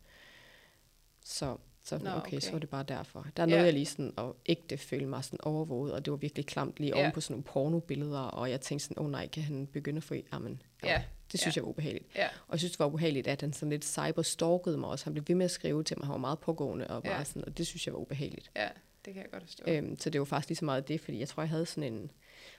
Så, 1.25 1.57
så 1.85 1.99
Nå, 1.99 2.11
okay, 2.11 2.19
okay, 2.19 2.41
så 2.41 2.55
er 2.55 2.59
det 2.59 2.69
bare 2.69 2.83
derfor. 2.83 3.27
Der 3.37 3.43
er 3.43 3.47
noget, 3.47 3.61
ja. 3.61 3.65
jeg 3.65 3.73
lige 3.73 3.87
sådan, 3.87 4.13
og 4.17 4.37
ægte 4.47 4.79
følte 4.79 5.07
mig 5.07 5.25
sådan 5.25 5.39
overvåget, 5.43 5.93
og 5.93 6.05
det 6.05 6.11
var 6.11 6.17
virkelig 6.17 6.47
klamt 6.47 6.81
lige 6.81 6.97
ja. 6.97 7.03
oven 7.03 7.13
på 7.13 7.21
sådan 7.21 7.35
nogle 7.35 7.45
pornobilleder, 7.45 8.21
og 8.21 8.51
jeg 8.51 8.61
tænkte 8.61 8.85
sådan, 8.85 8.99
åh 8.99 9.05
oh, 9.05 9.11
nej, 9.11 9.29
kan 9.29 9.43
han 9.43 9.67
begynde 9.67 9.97
at 9.97 10.03
få 10.03 10.15
i, 10.15 10.25
amen, 10.31 10.63
ja. 10.85 11.03
Det 11.33 11.41
synes 11.41 11.57
ja. 11.57 11.59
jeg 11.59 11.65
var 11.65 11.71
ubehageligt. 11.71 12.07
Ja. 12.17 12.27
Og 12.27 12.53
jeg 12.53 12.59
synes, 12.59 12.73
det 12.73 12.79
var 12.79 12.87
ubehageligt, 12.87 13.27
at 13.27 13.41
han 13.41 13.53
sådan 13.53 13.71
lidt 13.71 13.85
cyberstalkede 13.85 14.79
mig 14.79 14.89
også. 14.89 15.05
Han 15.05 15.13
blev 15.13 15.25
ved 15.29 15.35
med 15.35 15.45
at 15.45 15.51
skrive 15.51 15.85
til 15.85 15.99
mig, 15.99 16.07
han 16.07 16.13
var 16.13 16.19
meget 16.19 16.39
pågående, 16.39 16.87
og, 16.87 17.03
bare 17.03 17.25
sådan, 17.25 17.45
og 17.45 17.59
det 17.59 17.67
synes 17.67 17.87
jeg 17.87 17.95
var 17.95 18.01
ubehageligt. 18.01 18.51
Ja 18.57 18.69
det 19.05 19.15
kan 19.15 19.23
jeg 19.23 19.31
godt 19.31 19.43
forstå. 19.43 19.65
Øhm, 19.67 19.97
så 19.99 20.11
det 20.11 20.19
var 20.19 20.25
faktisk 20.25 20.49
lige 20.49 20.57
så 20.57 20.65
meget 20.65 20.89
det, 20.89 21.01
fordi 21.01 21.19
jeg 21.19 21.29
tror, 21.29 21.43
jeg 21.43 21.51
havde 21.51 21.67
sådan 21.67 21.93
en, 21.93 22.11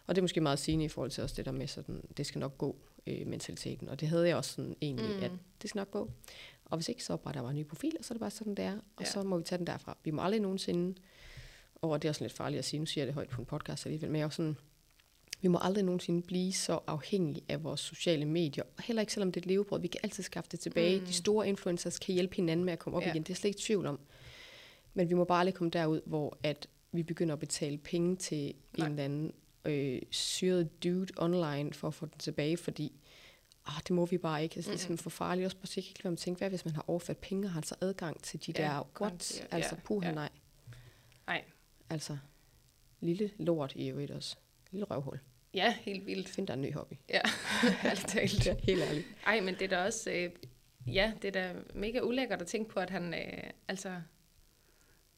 og 0.07 0.15
det 0.15 0.21
er 0.21 0.23
måske 0.23 0.41
meget 0.41 0.59
sigende 0.59 0.85
i 0.85 0.87
forhold 0.87 1.11
til 1.11 1.23
også 1.23 1.35
det 1.35 1.45
der 1.45 1.51
med 1.51 1.67
sådan, 1.67 2.01
det 2.17 2.25
skal 2.25 2.39
nok 2.39 2.57
gå 2.57 2.75
øh, 3.07 3.27
mentaliteten, 3.27 3.89
og 3.89 3.99
det 3.99 4.07
havde 4.07 4.27
jeg 4.27 4.35
også 4.35 4.53
sådan 4.53 4.75
egentlig, 4.81 5.17
mm. 5.17 5.23
at 5.23 5.31
det 5.61 5.69
skal 5.69 5.79
nok 5.79 5.91
gå. 5.91 6.11
Og 6.71 6.77
hvis 6.77 6.89
ikke, 6.89 7.03
så 7.03 7.13
opretter 7.13 7.41
jeg 7.41 7.45
bare 7.45 7.53
ny 7.53 7.65
profil, 7.65 7.95
og 7.99 8.05
så 8.05 8.13
er 8.13 8.15
det 8.15 8.19
bare 8.19 8.31
sådan, 8.31 8.55
der, 8.55 8.71
og 8.71 9.03
ja. 9.03 9.05
så 9.05 9.23
må 9.23 9.37
vi 9.37 9.43
tage 9.43 9.57
den 9.57 9.67
derfra. 9.67 9.97
Vi 10.03 10.11
må 10.11 10.21
aldrig 10.21 10.41
nogensinde, 10.41 10.95
og 11.75 12.01
det 12.01 12.07
er 12.07 12.11
også 12.11 12.23
lidt 12.23 12.33
farligt 12.33 12.59
at 12.59 12.65
sige, 12.65 12.79
nu 12.79 12.85
siger 12.85 13.01
jeg 13.01 13.07
det 13.07 13.13
højt 13.13 13.29
på 13.29 13.41
en 13.41 13.45
podcast 13.45 13.85
alligevel, 13.85 14.09
men 14.09 14.15
jeg 14.15 14.21
er 14.21 14.25
også 14.25 14.35
sådan, 14.35 14.57
vi 15.41 15.47
må 15.47 15.59
aldrig 15.61 15.83
nogensinde 15.83 16.21
blive 16.21 16.53
så 16.53 16.79
afhængige 16.87 17.41
af 17.49 17.63
vores 17.63 17.79
sociale 17.79 18.25
medier. 18.25 18.63
Heller 18.79 19.01
ikke 19.01 19.13
selvom 19.13 19.31
det 19.31 19.39
er 19.39 19.41
et 19.41 19.47
levebrød. 19.47 19.81
Vi 19.81 19.87
kan 19.87 19.99
altid 20.03 20.23
skaffe 20.23 20.49
det 20.51 20.59
tilbage. 20.59 20.99
Mm. 20.99 21.05
De 21.05 21.13
store 21.13 21.47
influencers 21.47 21.99
kan 21.99 22.13
hjælpe 22.13 22.35
hinanden 22.35 22.65
med 22.65 22.73
at 22.73 22.79
komme 22.79 22.97
op 22.97 23.03
ja. 23.03 23.11
igen. 23.11 23.23
Det 23.23 23.29
er 23.29 23.35
slet 23.35 23.49
ikke 23.49 23.61
tvivl 23.61 23.85
om. 23.85 23.99
Men 24.93 25.09
vi 25.09 25.13
må 25.13 25.23
bare 25.23 25.39
aldrig 25.39 25.53
komme 25.53 25.71
derud, 25.71 26.01
hvor 26.05 26.37
at 26.43 26.67
vi 26.91 27.03
begynder 27.03 27.33
at 27.33 27.39
betale 27.39 27.77
penge 27.77 28.15
til 28.15 28.53
Nej. 28.77 28.87
en 28.87 28.91
eller 28.91 29.03
anden 29.03 29.33
øh, 29.65 30.01
syret 30.09 30.83
dude 30.83 31.07
online 31.17 31.73
for 31.73 31.87
at 31.87 31.93
få 31.93 32.05
den 32.05 32.17
tilbage, 32.19 32.57
fordi 32.57 33.00
ah, 33.65 33.81
det 33.87 33.91
må 33.91 34.05
vi 34.05 34.17
bare 34.17 34.43
ikke. 34.43 34.55
Altså, 34.55 34.71
det 34.71 34.89
er 34.89 34.97
for 34.97 35.09
farligt. 35.09 35.45
Også 35.45 35.57
på 35.57 35.67
hvad 36.01 36.11
man 36.11 36.17
tænker, 36.17 36.39
hvad 36.39 36.49
hvis 36.49 36.65
man 36.65 36.75
har 36.75 36.85
overført 36.87 37.17
penge 37.17 37.47
og 37.47 37.51
har 37.51 37.59
altså 37.59 37.75
adgang 37.81 38.23
til 38.23 38.45
de 38.45 38.53
Ja, 38.61 38.63
der 38.63 38.73
what? 38.73 38.93
konti, 38.93 39.39
ja, 39.39 39.45
Altså, 39.51 39.75
puha, 39.83 40.07
ja. 40.07 40.13
nej. 40.13 40.29
Nej. 41.27 41.43
Altså, 41.89 42.17
lille 42.99 43.31
lort 43.37 43.73
i 43.75 43.87
øvrigt 43.87 44.11
også. 44.11 44.35
Lille 44.71 44.85
røvhul. 44.85 45.19
Ja, 45.53 45.75
helt 45.81 46.05
vildt. 46.05 46.29
Find 46.29 46.47
dig 46.47 46.53
en 46.53 46.61
ny 46.61 46.73
hobby. 46.73 46.93
Ja, 47.09 47.21
ærligt 47.85 48.07
talt. 48.07 48.45
Ja, 48.45 48.55
helt 48.63 48.81
ærligt. 48.81 49.07
Ej, 49.25 49.39
men 49.39 49.53
det 49.53 49.61
er 49.61 49.67
da 49.67 49.83
også... 49.85 50.11
Øh, 50.11 50.29
ja, 50.87 51.13
det 51.21 51.35
er 51.35 51.41
da 51.41 51.55
mega 51.73 51.99
ulækkert 51.99 52.41
at 52.41 52.47
tænke 52.47 52.69
på, 52.73 52.79
at 52.79 52.89
han... 52.89 53.13
Øh, 53.13 53.43
altså, 53.67 54.01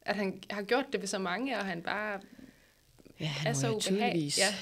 at 0.01 0.15
han 0.15 0.43
har 0.49 0.61
gjort 0.63 0.85
det 0.91 1.01
ved 1.01 1.07
så 1.07 1.19
mange, 1.19 1.57
og 1.57 1.65
han 1.65 1.81
bare 1.83 2.19
Ja, 3.19 3.25
han 3.25 3.47
er 3.47 3.53
så 3.53 3.75
ubehagelig. 3.75 4.37
Ja, 4.37 4.53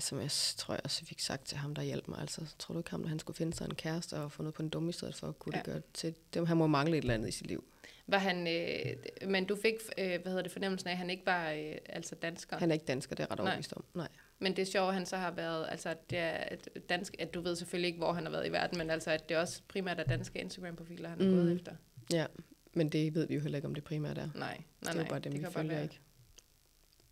som 0.00 0.20
jeg 0.20 0.30
s- 0.30 0.54
tror, 0.54 0.74
jeg 0.74 0.80
også 0.84 1.04
fik 1.04 1.20
sagt 1.20 1.44
til 1.46 1.58
ham, 1.58 1.74
der 1.74 1.82
hjalp 1.82 2.08
mig. 2.08 2.18
Altså, 2.20 2.40
tror 2.58 2.72
du 2.72 2.80
ikke 2.80 2.90
ham, 2.90 3.02
at 3.02 3.08
han 3.08 3.18
skulle 3.18 3.36
finde 3.36 3.56
sig 3.56 3.64
en 3.64 3.74
kæreste 3.74 4.14
og 4.14 4.32
få 4.32 4.42
noget 4.42 4.54
på 4.54 4.62
en 4.62 4.68
dum 4.68 4.88
i 4.88 4.92
stedet 4.92 5.14
for 5.14 5.28
at 5.28 5.38
kunne 5.38 5.52
Ja. 5.56 5.58
det 5.58 5.66
gøre 5.66 5.74
det 5.76 5.84
til? 5.94 6.14
Det, 6.34 6.48
han 6.48 6.56
må 6.56 6.66
mangle 6.66 6.96
et 6.96 7.02
eller 7.02 7.14
andet 7.14 7.28
i 7.28 7.32
sit 7.32 7.46
liv. 7.46 7.64
var 8.06 8.18
han... 8.18 8.46
Øh, 8.46 9.28
men 9.30 9.44
du 9.44 9.56
fik, 9.62 9.74
øh, 9.98 10.06
hvad 10.06 10.18
hedder 10.26 10.42
det, 10.42 10.52
fornemmelsen 10.52 10.88
af, 10.88 10.92
at 10.92 10.98
han 10.98 11.10
ikke 11.10 11.26
var 11.26 11.50
øh, 11.50 11.74
altså 11.86 12.14
dansker. 12.14 12.58
Han 12.58 12.70
er 12.70 12.74
ikke 12.74 12.86
dansker, 12.86 13.16
det 13.16 13.22
er 13.22 13.26
jeg 13.26 13.32
ret 13.32 13.40
overbevist 13.40 13.72
om. 13.72 13.84
Nej. 13.94 14.08
Men 14.38 14.56
det 14.56 14.62
er 14.62 14.66
sjovt, 14.66 14.88
at 14.88 14.94
han 14.94 15.06
så 15.06 15.16
har 15.16 15.30
været, 15.30 15.66
altså 15.68 15.88
at 15.88 16.10
det 16.10 16.18
er 16.18 16.44
et 16.50 16.88
dansk, 16.88 17.14
at 17.18 17.34
du 17.34 17.40
ved 17.40 17.56
selvfølgelig 17.56 17.86
ikke, 17.86 17.98
hvor 17.98 18.12
han 18.12 18.24
har 18.24 18.30
været 18.30 18.46
i 18.46 18.52
verden, 18.52 18.78
men 18.78 18.90
altså 18.90 19.10
at 19.10 19.28
det 19.28 19.36
også 19.36 19.62
primært 19.68 20.00
er 20.00 20.04
danske 20.04 20.38
Instagram-profiler, 20.40 21.08
han 21.08 21.18
Mm. 21.18 21.34
gået 21.34 21.52
efter. 21.52 21.72
Ja, 22.12 22.26
men 22.74 22.88
det 22.88 23.14
ved 23.14 23.26
vi 23.26 23.34
jo 23.34 23.40
heller 23.40 23.58
ikke, 23.58 23.68
om 23.68 23.74
det 23.74 23.84
primært 23.84 24.18
er. 24.18 24.28
Nej, 24.34 24.34
nej, 24.34 24.56
det 24.80 24.88
er 24.88 24.94
nej. 24.94 25.08
bare 25.08 25.18
dem, 25.18 25.32
det 25.32 25.40
vi 25.40 25.46
følger 25.52 25.80
ikke. 25.82 26.00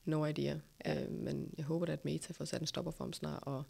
No 0.04 0.24
idea. 0.26 0.54
Øh, 0.86 1.10
men 1.10 1.54
jeg 1.58 1.64
håber 1.64 1.86
da, 1.86 1.92
at 1.92 2.04
Meta 2.04 2.32
får 2.32 2.44
sat 2.44 2.60
en 2.60 2.66
stopper 2.66 2.90
for 2.90 3.04
ham 3.04 3.12
snart. 3.12 3.42
Og, 3.42 3.62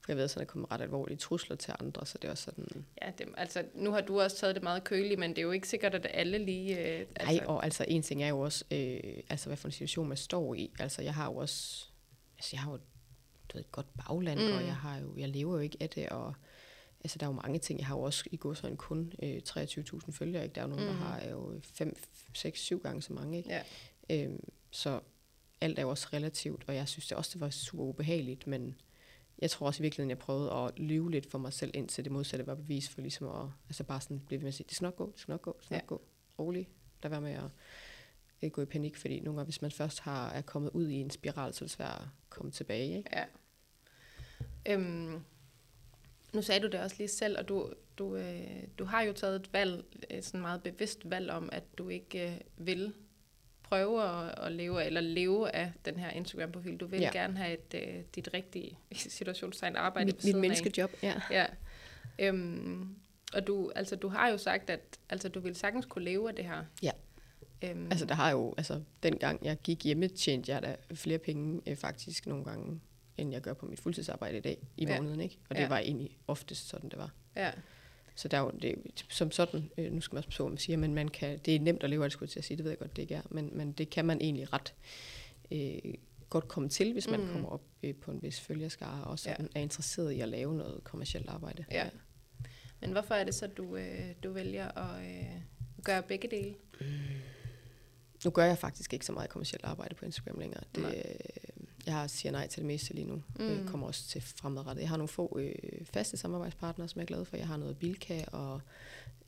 for 0.00 0.12
jeg 0.12 0.16
ved, 0.16 0.24
at 0.24 0.34
der 0.38 0.44
kommer 0.44 0.72
ret 0.72 0.80
alvorlige 0.80 1.16
trusler 1.18 1.56
til 1.56 1.74
andre, 1.80 2.06
så 2.06 2.18
det 2.18 2.28
er 2.28 2.32
også 2.32 2.44
sådan... 2.44 2.86
Ja, 3.02 3.10
det, 3.18 3.26
altså 3.36 3.64
nu 3.74 3.90
har 3.90 4.00
du 4.00 4.20
også 4.20 4.36
taget 4.36 4.54
det 4.54 4.62
meget 4.62 4.84
køligt, 4.84 5.18
men 5.20 5.30
det 5.30 5.38
er 5.38 5.42
jo 5.42 5.50
ikke 5.50 5.68
sikkert, 5.68 5.94
at 5.94 6.06
alle 6.10 6.38
lige... 6.38 6.78
Øh, 6.78 6.98
Nej, 6.98 7.06
altså, 7.28 7.44
og 7.46 7.64
altså 7.64 7.84
en 7.88 8.02
ting 8.02 8.22
er 8.22 8.28
jo 8.28 8.40
også, 8.40 8.64
øh, 8.70 9.00
altså 9.28 9.46
hvad 9.48 9.56
for 9.56 9.68
en 9.68 9.72
situation 9.72 10.08
man 10.08 10.16
står 10.16 10.54
i. 10.54 10.72
Altså 10.78 11.02
jeg 11.02 11.14
har 11.14 11.26
jo 11.26 11.36
også, 11.36 11.86
altså 12.38 12.50
jeg 12.52 12.60
har 12.60 12.70
jo 12.72 12.76
du 13.48 13.56
ved, 13.56 13.60
et 13.64 13.72
godt 13.72 13.86
bagland, 14.06 14.38
Mm. 14.40 14.56
og 14.56 14.64
jeg 14.64 14.76
har 14.76 14.98
jo, 14.98 15.16
jeg 15.16 15.28
lever 15.28 15.52
jo 15.54 15.58
ikke 15.60 15.76
af 15.80 15.88
det, 15.90 16.08
og 16.08 16.34
altså 17.04 17.18
der 17.18 17.26
er 17.26 17.30
jo 17.30 17.36
mange 17.42 17.58
ting. 17.58 17.78
Jeg 17.78 17.86
har 17.86 17.96
jo 17.96 18.02
også 18.02 18.24
i 18.32 18.36
går 18.36 18.54
sådan 18.54 18.76
kun 18.76 19.12
øh, 19.22 19.40
23.000 19.48 20.10
følgere, 20.12 20.42
ikke? 20.44 20.54
Der 20.54 20.60
er 20.60 20.64
jo 20.64 20.70
nogen. 20.70 20.84
Mm. 20.84 20.90
der 20.90 20.96
har 21.04 21.24
jo 21.30 21.60
5, 21.74 21.96
6, 22.34 22.60
7 22.60 22.80
gange 22.82 23.02
så 23.02 23.12
mange, 23.12 23.38
ikke? 23.38 23.50
Ja. 23.50 23.62
Øhm, 24.24 24.40
så 24.70 25.00
alt 25.60 25.78
er 25.78 25.82
jo 25.82 25.88
også 25.90 26.08
relativt, 26.12 26.64
og 26.66 26.74
jeg 26.74 26.88
synes 26.88 27.06
det 27.08 27.16
også, 27.16 27.30
det 27.34 27.40
var 27.40 27.50
super 27.50 27.82
ubehageligt, 27.84 28.46
men 28.46 28.76
jeg 29.38 29.50
tror 29.50 29.66
også 29.66 29.80
i 29.80 29.84
virkeligheden, 29.84 30.10
jeg 30.10 30.18
prøvede 30.18 30.52
at 30.52 30.78
lyve 30.78 31.10
lidt 31.10 31.30
for 31.30 31.38
mig 31.38 31.52
selv, 31.52 31.70
indtil 31.74 32.04
det 32.04 32.12
modsatte 32.12 32.46
var 32.46 32.54
bevis 32.54 32.88
for 32.88 33.00
ligesom 33.00 33.28
at, 33.28 33.46
altså 33.68 33.84
bare 33.84 34.00
sådan 34.00 34.20
blive 34.26 34.38
ved 34.40 34.44
med 34.44 34.48
at 34.48 34.54
sige, 34.54 34.66
det 34.68 34.76
skal 34.76 34.84
nok 34.86 34.96
gå, 34.96 35.10
det 35.12 35.20
skal 35.20 35.32
nok 35.32 35.42
gå, 35.42 35.56
det 35.58 35.64
skal 35.64 35.74
Ja. 35.74 35.80
nok 35.80 35.86
gå, 35.86 36.02
rolig, 36.38 36.68
lad 37.02 37.10
være 37.10 37.20
med 37.20 37.32
at 37.32 37.44
ikke 38.42 38.54
gå 38.54 38.62
i 38.62 38.66
panik, 38.66 38.96
fordi 38.96 39.20
nogle 39.20 39.36
gange, 39.38 39.44
hvis 39.46 39.62
man 39.62 39.70
først 39.70 40.00
har, 40.00 40.30
er 40.30 40.40
kommet 40.42 40.70
ud 40.70 40.88
i 40.88 40.94
en 40.94 41.10
spiral, 41.10 41.54
så 41.54 41.64
er 41.64 41.66
det 41.66 41.70
svært 41.70 42.00
at 42.00 42.08
komme 42.30 42.50
tilbage, 42.52 42.96
ikke? 42.96 43.10
Ja. 43.12 43.24
Øhm, 44.68 45.20
nu 46.34 46.42
sagde 46.42 46.60
du 46.60 46.66
det 46.66 46.80
også 46.80 46.96
lige 46.98 47.08
selv, 47.08 47.38
og 47.38 47.48
du, 47.48 47.72
du, 47.98 48.16
øh, 48.16 48.62
du 48.78 48.84
har 48.84 49.02
jo 49.02 49.12
taget 49.12 49.36
et 49.40 49.52
valg, 49.52 49.84
et 50.10 50.24
sådan 50.24 50.40
meget 50.40 50.62
bevidst 50.62 51.10
valg 51.10 51.30
om, 51.30 51.48
at 51.52 51.62
du 51.78 51.88
ikke 51.88 52.30
øh, 52.34 52.66
vil 52.66 52.94
prøve 53.70 54.02
at, 54.02 54.34
at 54.46 54.52
leve, 54.52 54.84
eller 54.84 55.00
leve 55.00 55.50
af 55.54 55.72
den 55.84 55.96
her 55.98 56.10
Instagram-profil. 56.10 56.76
Du 56.76 56.86
vil 56.86 57.00
ja. 57.00 57.10
Gerne 57.12 57.36
have 57.36 57.52
et, 57.52 57.74
øh, 57.88 58.02
dit 58.14 58.28
rigtige 58.34 58.78
situationstegn 59.18 59.76
arbejde 59.76 60.06
Mit, 60.06 60.16
ved 60.24 60.24
mit 60.24 60.34
af. 60.34 60.40
menneskejob, 60.40 60.90
ja. 61.02 61.14
Ja. 61.30 61.46
Øhm, 62.18 62.96
og 63.34 63.46
du, 63.46 63.72
altså, 63.76 63.96
du 63.96 64.08
har 64.08 64.28
jo 64.28 64.38
sagt, 64.38 64.70
at 64.70 64.80
altså, 65.08 65.28
du 65.28 65.40
vil 65.40 65.54
sagtens 65.56 65.86
kunne 65.86 66.04
leve 66.04 66.28
af 66.28 66.34
det 66.34 66.44
her. 66.44 66.64
Ja. 66.82 66.90
Øhm, 67.64 67.86
Altså 67.90 68.06
der 68.06 68.14
har 68.14 68.30
jo, 68.30 68.54
altså 68.56 68.80
dengang 69.02 69.44
jeg 69.44 69.56
gik 69.64 69.84
hjemme, 69.84 70.08
tjente 70.08 70.52
jeg 70.52 70.62
da 70.62 70.76
flere 70.94 71.18
penge 71.18 71.60
øh, 71.66 71.76
faktisk 71.76 72.26
nogle 72.26 72.44
gange, 72.44 72.80
end 73.16 73.32
jeg 73.32 73.40
gør 73.40 73.52
på 73.54 73.66
mit 73.66 73.80
fuldtidsarbejde 73.80 74.36
i 74.38 74.40
dag 74.40 74.58
i 74.76 74.86
Ja. 74.86 74.96
måneden, 75.00 75.20
ikke? 75.20 75.38
Og 75.50 75.56
det 75.56 75.62
Ja. 75.62 75.68
var 75.68 75.78
egentlig 75.78 76.16
oftest 76.26 76.68
sådan, 76.68 76.90
det 76.90 76.98
var. 76.98 77.10
ja. 77.36 77.50
Så 78.14 78.28
der 78.28 78.36
er 78.36 78.40
jo, 78.42 78.50
det, 78.62 79.04
som 79.08 79.30
sådan, 79.30 79.70
øh, 79.78 79.92
nu 79.92 80.00
skal 80.00 80.14
man 80.16 80.24
også 80.26 80.36
på, 80.38 80.42
hvad 80.44 80.50
man 80.50 80.58
siger, 80.58 80.76
men 80.76 80.94
man 80.94 81.08
kan, 81.08 81.38
det 81.44 81.56
er 81.56 81.60
nemt 81.60 81.82
at 81.84 81.90
leve 81.90 82.04
af 82.04 82.08
det, 82.08 82.12
skulle 82.12 82.26
jeg 82.26 82.30
til 82.30 82.38
at 82.38 82.44
sige, 82.44 82.56
det 82.56 82.64
ved 82.64 82.70
jeg 82.70 82.78
godt, 82.78 82.96
det 82.96 83.02
ikke 83.02 83.14
er, 83.14 83.22
men, 83.30 83.50
men 83.52 83.72
det 83.72 83.90
kan 83.90 84.04
man 84.04 84.20
egentlig 84.20 84.52
ret 84.52 84.74
øh, 85.50 85.94
godt 86.30 86.48
komme 86.48 86.68
til, 86.68 86.92
hvis 86.92 87.08
man 87.08 87.20
Mm. 87.20 87.26
mm. 87.26 87.32
kommer 87.32 87.48
op 87.48 87.62
øh, 87.82 87.94
på 87.94 88.10
en 88.10 88.22
vis 88.22 88.40
følgeskare, 88.40 89.04
og 89.04 89.18
sådan 89.18 89.48
Ja. 89.54 89.58
er 89.60 89.62
interesseret 89.62 90.12
i 90.12 90.20
at 90.20 90.28
lave 90.28 90.54
noget 90.54 90.84
kommercielt 90.84 91.28
arbejde. 91.28 91.64
Ja. 91.70 91.88
Men 92.80 92.92
hvorfor 92.92 93.14
er 93.14 93.24
det 93.24 93.34
så, 93.34 93.46
du, 93.46 93.76
øh, 93.76 94.00
du 94.24 94.32
vælger 94.32 94.78
at 94.78 95.04
øh, 95.06 95.24
gøre 95.84 96.02
begge 96.02 96.28
dele? 96.30 96.54
Nu 98.24 98.30
gør 98.30 98.44
jeg 98.44 98.58
faktisk 98.58 98.92
ikke 98.92 99.06
så 99.06 99.12
meget 99.12 99.30
kommercielt 99.30 99.64
arbejde 99.64 99.94
på 99.94 100.04
Instagram 100.04 100.38
længere. 100.38 100.62
Det, 100.74 100.82
Nej. 100.82 101.02
Jeg 101.90 101.98
har 101.98 102.06
siger 102.06 102.32
nej 102.32 102.46
til 102.48 102.58
det 102.60 102.66
meste 102.66 102.94
lige 102.94 103.06
nu. 103.06 103.14
Mm. 103.14 103.44
Mm. 103.44 103.50
Øh, 103.50 103.68
kommer 103.68 103.86
også 103.86 104.08
til 104.08 104.20
fremadrettet. 104.22 104.80
Jeg 104.80 104.88
har 104.88 104.96
nogle 104.96 105.08
få 105.08 105.38
øh, 105.40 105.54
faste 105.84 106.16
samarbejdspartnere, 106.16 106.88
som 106.88 106.98
jeg 106.98 107.02
er 107.02 107.06
glad 107.06 107.24
for. 107.24 107.36
Jeg 107.36 107.46
har 107.46 107.56
noget 107.56 107.76
Bilka 107.78 108.24
og 108.32 108.60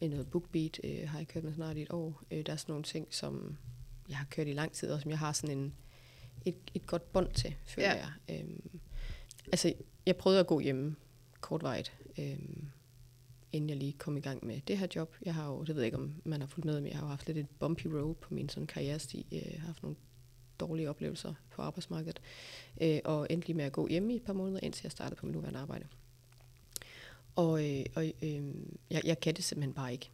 øh, 0.03 0.11
noget 0.11 0.31
BookBeat, 0.31 0.81
øh, 0.85 1.09
har 1.09 1.19
jeg 1.19 1.29
kørt 1.29 1.45
med 1.45 1.55
snart 1.55 1.77
i 1.77 1.83
et 1.83 1.91
år. 1.93 2.23
Øh, 2.31 2.47
der 2.47 2.53
er 2.53 2.57
sådan 2.57 2.73
nogle 2.73 2.85
ting, 2.85 3.07
som 3.11 3.57
jeg 4.09 4.17
har 4.17 4.27
kørt 4.31 4.49
i 4.49 4.53
lang 4.53 4.73
tid, 4.73 4.91
og 4.91 5.01
som 5.01 5.11
jeg 5.11 5.19
har 5.19 5.33
sådan 5.33 5.59
en, 5.59 5.75
et, 6.45 6.55
et 6.75 6.87
godt 6.87 7.13
bånd 7.13 7.33
til, 7.35 7.55
føler 7.65 7.89
Ja. 7.89 8.07
jeg. 8.29 8.41
Øhm, 8.41 8.81
altså, 9.47 9.73
jeg 10.07 10.17
prøvede 10.17 10.41
at 10.41 10.47
gå 10.47 10.61
hjemme 10.61 10.97
kortvarigt, 11.41 11.93
øhm, 12.19 12.67
inden 13.53 13.71
jeg 13.71 13.79
lige 13.79 13.93
kom 13.93 14.17
i 14.17 14.21
gang 14.21 14.47
med 14.47 14.61
det 14.69 14.79
her 14.79 14.87
job. 14.97 15.15
Jeg 15.23 15.35
har 15.35 15.47
jo, 15.49 15.61
det 15.65 15.75
ved 15.75 15.83
jeg 15.83 15.87
ikke, 15.87 15.99
om 15.99 16.15
man 16.25 16.41
har 16.41 16.49
fulgt 16.49 16.65
med, 16.65 16.81
men 16.81 16.89
jeg 16.91 16.97
har 16.99 17.05
jo 17.07 17.11
haft 17.11 17.27
lidt 17.27 17.39
et 17.39 17.47
bumpy 17.59 17.87
road 17.87 18.15
på 18.15 18.35
min 18.35 18.49
sådan 18.49 18.67
karrieresti. 18.67 19.27
Jeg 19.31 19.43
har 19.59 19.67
haft 19.67 19.83
nogle 19.83 19.97
dårlige 20.67 20.91
oplevelser 20.91 21.35
på 21.51 21.63
arbejdsmarkedet. 21.63 22.21
Øh, 22.81 22.99
og 23.05 23.27
endte 23.31 23.47
lige 23.49 23.57
med 23.57 23.65
at 23.65 23.73
gå 23.73 23.89
hjemme 23.89 24.13
i 24.13 24.17
et 24.17 24.23
par 24.23 24.33
måneder, 24.33 24.61
indtil 24.63 24.81
jeg 24.85 24.93
startede 24.93 25.17
på 25.21 25.27
mit 25.27 25.35
nuværende 25.35 25.61
arbejde. 25.61 25.85
Og, 27.37 27.71
øh, 27.71 27.85
og 27.95 28.05
øh, 28.23 28.43
jeg, 28.91 29.03
jeg 29.05 29.21
kan 29.21 29.35
det 29.35 29.45
simpelthen 29.45 29.75
bare 29.75 29.93
ikke. 29.93 30.11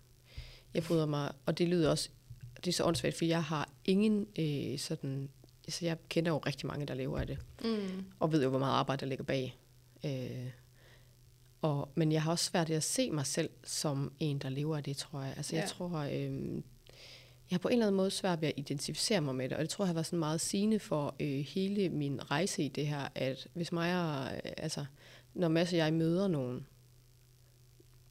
Jeg 0.74 0.82
bryder 0.82 1.06
mig, 1.06 1.32
og 1.46 1.58
det 1.58 1.68
lyder 1.68 1.90
også, 1.90 2.08
det 2.56 2.66
er 2.68 2.72
så 2.72 2.84
åndssvagt, 2.84 3.16
for 3.16 3.24
jeg 3.24 3.44
har 3.44 3.68
ingen 3.84 4.26
øh, 4.38 4.78
sådan, 4.78 5.28
altså 5.66 5.84
jeg 5.84 5.96
kender 6.08 6.30
jo 6.32 6.38
rigtig 6.38 6.66
mange, 6.66 6.86
der 6.86 6.94
lever 6.94 7.18
af 7.18 7.26
det, 7.26 7.38
Mm. 7.64 8.04
og 8.18 8.32
ved 8.32 8.42
jo, 8.42 8.48
hvor 8.48 8.58
meget 8.58 8.72
arbejde 8.72 9.00
der 9.00 9.06
ligger 9.06 9.24
bag. 9.24 9.58
Øh, 10.04 10.50
og, 11.62 11.88
men 11.94 12.12
jeg 12.12 12.22
har 12.22 12.30
også 12.30 12.44
svært 12.44 12.68
ved 12.68 12.76
at 12.76 12.82
se 12.82 13.10
mig 13.10 13.26
selv 13.26 13.50
som 13.64 14.12
en, 14.20 14.38
der 14.38 14.48
lever 14.48 14.76
af 14.76 14.84
det, 14.84 14.96
tror 14.96 15.22
jeg. 15.22 15.34
Altså 15.36 15.56
Ja. 15.56 15.60
jeg 15.60 15.68
tror, 15.70 15.90
øh, 16.12 16.62
jeg 17.50 17.54
har 17.54 17.58
på 17.58 17.68
en 17.68 17.72
eller 17.72 17.86
anden 17.86 17.96
måde 17.96 18.10
svært 18.10 18.40
ved 18.40 18.48
at 18.48 18.54
identificere 18.56 19.20
mig 19.20 19.34
med 19.34 19.48
det, 19.48 19.56
og 19.56 19.62
det 19.62 19.70
tror 19.70 19.84
jeg 19.84 19.88
har 19.88 19.94
været 19.94 20.06
sådan 20.06 20.18
meget 20.18 20.40
sigende 20.40 20.78
for 20.78 21.14
øh, 21.20 21.28
hele 21.28 21.88
min 21.88 22.30
rejse 22.30 22.62
i 22.62 22.68
det 22.68 22.86
her, 22.86 23.08
at 23.14 23.46
hvis 23.54 23.72
mig 23.72 24.04
og, 24.04 24.34
øh, 24.34 24.52
altså, 24.56 24.84
når 25.34 25.48
Mads 25.48 25.72
og 25.72 25.78
jeg 25.78 25.92
møder 25.92 26.28
nogen, 26.28 26.66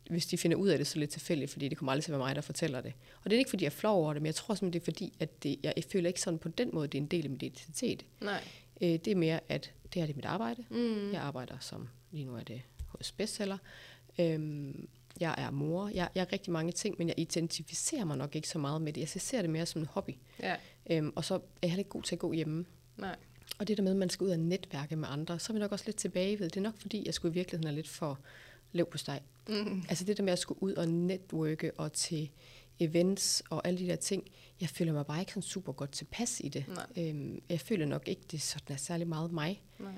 hvis 0.10 0.26
de 0.26 0.38
finder 0.38 0.58
ud 0.58 0.68
af 0.68 0.78
det 0.78 0.88
så 0.88 1.00
lidt 1.00 1.10
tilfældigt, 1.10 1.52
fordi 1.52 1.70
det 1.70 1.78
kommer 1.78 1.92
aldrig 1.92 2.04
til 2.04 2.12
at 2.12 2.20
være 2.20 2.28
mig, 2.28 2.36
der 2.36 2.42
fortæller 2.42 2.82
det. 2.82 2.94
Og 3.24 3.30
det 3.30 3.34
er 3.34 3.40
ikke, 3.40 3.50
fordi 3.50 3.64
jeg 3.64 3.70
er 3.70 3.76
flov 3.76 4.04
over 4.04 4.14
det, 4.14 4.22
men 4.22 4.26
jeg 4.28 4.36
tror 4.36 4.56
simpelthen, 4.56 4.74
det 4.74 4.80
er 4.80 4.92
fordi, 4.92 5.14
at 5.20 5.44
det, 5.44 5.60
jeg, 5.64 5.74
føler 5.92 6.08
ikke 6.08 6.22
sådan 6.22 6.40
på 6.40 6.50
den 6.50 6.70
måde, 6.74 6.88
det 6.88 6.98
er 6.98 7.02
en 7.02 7.08
del 7.08 7.24
af 7.24 7.30
min 7.30 7.42
identitet. 7.42 8.06
Nej. 8.22 8.44
Øh, 8.82 8.90
det 8.90 9.08
er 9.08 9.16
mere, 9.16 9.40
at 9.50 9.72
det 9.94 10.02
her 10.02 10.06
det 10.06 10.14
er 10.14 10.16
mit 10.16 10.26
arbejde. 10.26 10.64
Mm. 10.70 11.12
Jeg 11.12 11.22
arbejder 11.22 11.58
som, 11.60 11.88
lige 12.12 12.26
nu 12.26 12.36
er 12.36 12.44
det 12.44 12.62
hos 12.88 13.12
bestseller. 13.12 13.58
Øhm, 14.20 14.88
jeg 15.20 15.36
er 15.38 15.52
mor. 15.52 15.88
Jeg, 15.88 16.10
jeg 16.16 16.22
er 16.22 16.34
rigtig 16.34 16.54
mange 16.54 16.72
ting, 16.72 16.96
men 16.98 17.08
jeg 17.08 17.20
identificerer 17.20 18.06
mig 18.06 18.18
nok 18.18 18.36
ikke 18.36 18.50
så 18.50 18.60
meget 18.60 18.82
med 18.82 18.94
det. 18.94 19.02
Jeg 19.02 19.10
ser 19.22 19.42
det 19.42 19.50
mere 19.50 19.66
som 19.66 19.82
en 19.82 19.88
hobby. 19.88 20.16
Ja. 20.40 20.56
Øhm, 20.90 21.14
og 21.16 21.26
så 21.26 21.36
er 21.36 21.40
jeg 21.62 21.72
heller 21.72 21.80
ikke 21.80 21.90
god 21.90 22.04
til 22.04 22.16
at 22.16 22.20
gå 22.20 22.34
hjemme. 22.34 22.66
Nej. 22.98 23.16
Og 23.60 23.68
det 23.68 23.78
der 23.78 23.84
med, 23.84 23.92
at 23.92 23.98
man 23.98 24.10
skal 24.10 24.26
ud 24.26 24.30
og 24.30 24.40
netværke 24.40 24.96
med 24.96 25.08
andre, 25.12 25.40
så 25.40 25.52
er 25.52 25.54
vi 25.54 25.60
nok 25.60 25.72
også 25.72 25.86
lidt 25.86 25.98
tilbage 25.98 26.40
ved. 26.40 26.50
Det 26.50 26.58
er 26.58 26.62
nok 26.62 26.78
fordi, 26.82 27.06
jeg 27.06 27.14
skulle 27.14 27.32
i 27.32 27.34
virkeligheden 27.34 27.68
er 27.68 27.76
lidt 27.76 27.88
for 27.88 28.20
lev 28.72 28.86
på 28.86 28.98
steg. 28.98 29.22
Mm. 29.48 29.84
Altså 29.90 30.06
det 30.06 30.18
der 30.18 30.24
med 30.24 30.34
at 30.34 30.40
skulle 30.40 30.64
ud 30.64 30.74
og 30.74 30.88
netværke 30.88 31.72
og 31.78 31.94
til 31.94 32.30
events 32.80 33.44
og 33.50 33.68
alle 33.68 33.80
de 33.80 33.88
der 33.88 33.96
ting, 33.96 34.24
jeg 34.62 34.70
føler 34.70 34.94
mig 34.94 35.06
bare 35.06 35.20
ikke 35.20 35.32
sådan 35.32 35.42
super 35.42 35.74
godt 35.74 35.92
tilpas 35.92 36.42
i 36.44 36.50
det. 36.50 36.66
Nej. 36.68 37.10
Øhm, 37.10 37.42
jeg 37.50 37.60
føler 37.60 37.86
nok 37.86 38.08
ikke, 38.08 38.22
det 38.32 38.42
sådan 38.42 38.74
er 38.74 38.78
særlig 38.78 39.08
meget 39.08 39.32
mig. 39.32 39.62
Nej. 39.80 39.92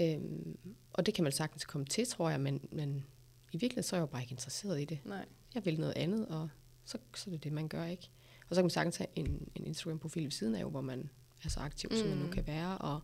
Øhm, 0.00 0.58
og 0.92 1.06
det 1.06 1.14
kan 1.14 1.22
man 1.22 1.32
sagtens 1.32 1.64
komme 1.64 1.86
til, 1.86 2.06
tror 2.06 2.30
jeg, 2.30 2.40
men, 2.40 2.68
men 2.72 3.04
i 3.52 3.56
virkeligheden 3.56 3.82
så 3.82 3.96
er 3.96 4.00
jeg 4.00 4.02
jo 4.02 4.06
bare 4.06 4.22
ikke 4.22 4.32
interesseret 4.32 4.80
i 4.80 4.84
det. 4.84 4.98
Nej. 5.04 5.24
Jeg 5.54 5.64
vil 5.64 5.80
noget 5.80 5.92
andet, 5.96 6.28
og 6.28 6.48
så, 6.84 6.98
så 7.16 7.30
er 7.30 7.32
det 7.32 7.44
det, 7.44 7.52
man 7.52 7.68
gør, 7.68 7.84
ikke? 7.84 8.10
Og 8.48 8.54
så 8.54 8.58
kan 8.60 8.64
man 8.64 8.70
sagtens 8.70 8.96
have 8.96 9.06
en, 9.14 9.48
en 9.54 9.66
Instagram-profil 9.66 10.24
ved 10.24 10.30
siden 10.30 10.54
af, 10.54 10.60
jo, 10.62 10.68
hvor 10.68 10.80
man 10.80 11.10
er 11.44 11.48
så 11.48 11.60
aktiv, 11.60 11.90
mm. 11.90 11.96
som 11.96 12.08
man 12.08 12.18
nu 12.18 12.24
Mm. 12.26 12.32
kan 12.32 12.46
være, 12.46 12.78
og 12.78 13.00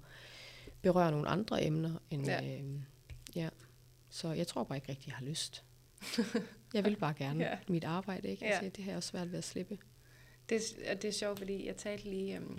berøre 0.83 1.11
nogle 1.11 1.29
andre 1.29 1.65
emner. 1.65 1.99
End, 2.11 2.27
Ja. 2.27 2.59
Øhm, 2.59 2.83
ja. 3.35 3.49
Så 4.11 4.33
jeg 4.33 4.47
tror 4.47 4.65
bare 4.65 4.77
ikke 4.79 4.89
rigtig, 4.89 5.07
jeg 5.09 5.17
har 5.17 5.25
lyst. 5.27 5.65
jeg 6.75 6.85
vil 6.85 6.97
bare 6.97 7.15
gerne 7.15 7.45
Ja. 7.45 7.59
mit 7.69 7.85
arbejde, 7.85 8.29
ikke? 8.29 8.45
Ja. 8.45 8.51
Altså, 8.51 8.71
det 8.77 8.85
har 8.85 8.91
jeg 8.91 8.97
også 8.97 9.09
svært 9.09 9.31
ved 9.33 9.39
at 9.39 9.45
slippe. 9.45 9.79
Det, 10.49 10.57
er- 10.87 10.91
og 10.95 11.03
det 11.03 11.09
er 11.09 11.13
sjovt, 11.13 11.39
fordi 11.39 11.67
jeg 11.67 11.77
talte 11.77 12.05
lige 12.05 12.37
øhm, 12.37 12.59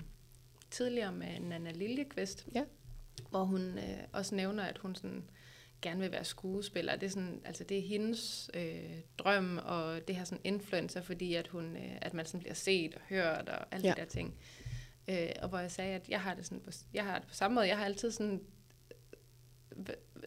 tidligere 0.72 1.12
med 1.12 1.40
Nana 1.40 1.72
Liljeqvist, 1.72 2.48
Ja. 2.56 2.64
hvor 3.30 3.44
hun 3.44 3.62
øh, 3.78 3.98
også 4.14 4.36
nævner, 4.36 4.64
at 4.64 4.78
hun 4.78 4.96
sådan 4.96 5.24
gerne 5.84 6.00
vil 6.00 6.12
være 6.12 6.24
skuespiller. 6.26 6.96
Det 6.96 7.06
er, 7.06 7.10
sådan, 7.10 7.42
altså 7.46 7.64
det 7.64 7.78
er 7.78 7.82
hendes 7.82 8.50
øh, 8.54 9.00
drøm, 9.18 9.60
og 9.66 10.08
det 10.08 10.16
har 10.16 10.26
sådan 10.26 10.42
influencer, 10.44 11.02
fordi 11.02 11.36
at, 11.36 11.48
hun, 11.48 11.76
øh, 11.76 11.98
at 12.02 12.14
man 12.14 12.26
sådan 12.26 12.40
bliver 12.40 12.54
set 12.54 12.96
og 12.96 13.02
hørt 13.10 13.50
og 13.50 13.66
alle 13.72 13.88
ja. 13.88 13.94
de 13.94 14.00
der 14.00 14.06
ting. 14.06 14.36
Øh, 15.08 15.30
og 15.42 15.50
hvor 15.50 15.60
jeg 15.60 15.72
sagde, 15.72 15.96
at 15.96 16.10
jeg 16.10 16.22
har 16.22 16.34
det 16.34 16.46
sådan 16.46 16.60
på, 16.60 16.72
jeg 16.94 17.04
har 17.04 17.20
det 17.20 17.28
på 17.28 17.34
samme 17.34 17.56
måde. 17.56 17.68
Jeg 17.68 17.78
har 17.78 17.86
altid 17.86 18.12
sådan 18.12 18.42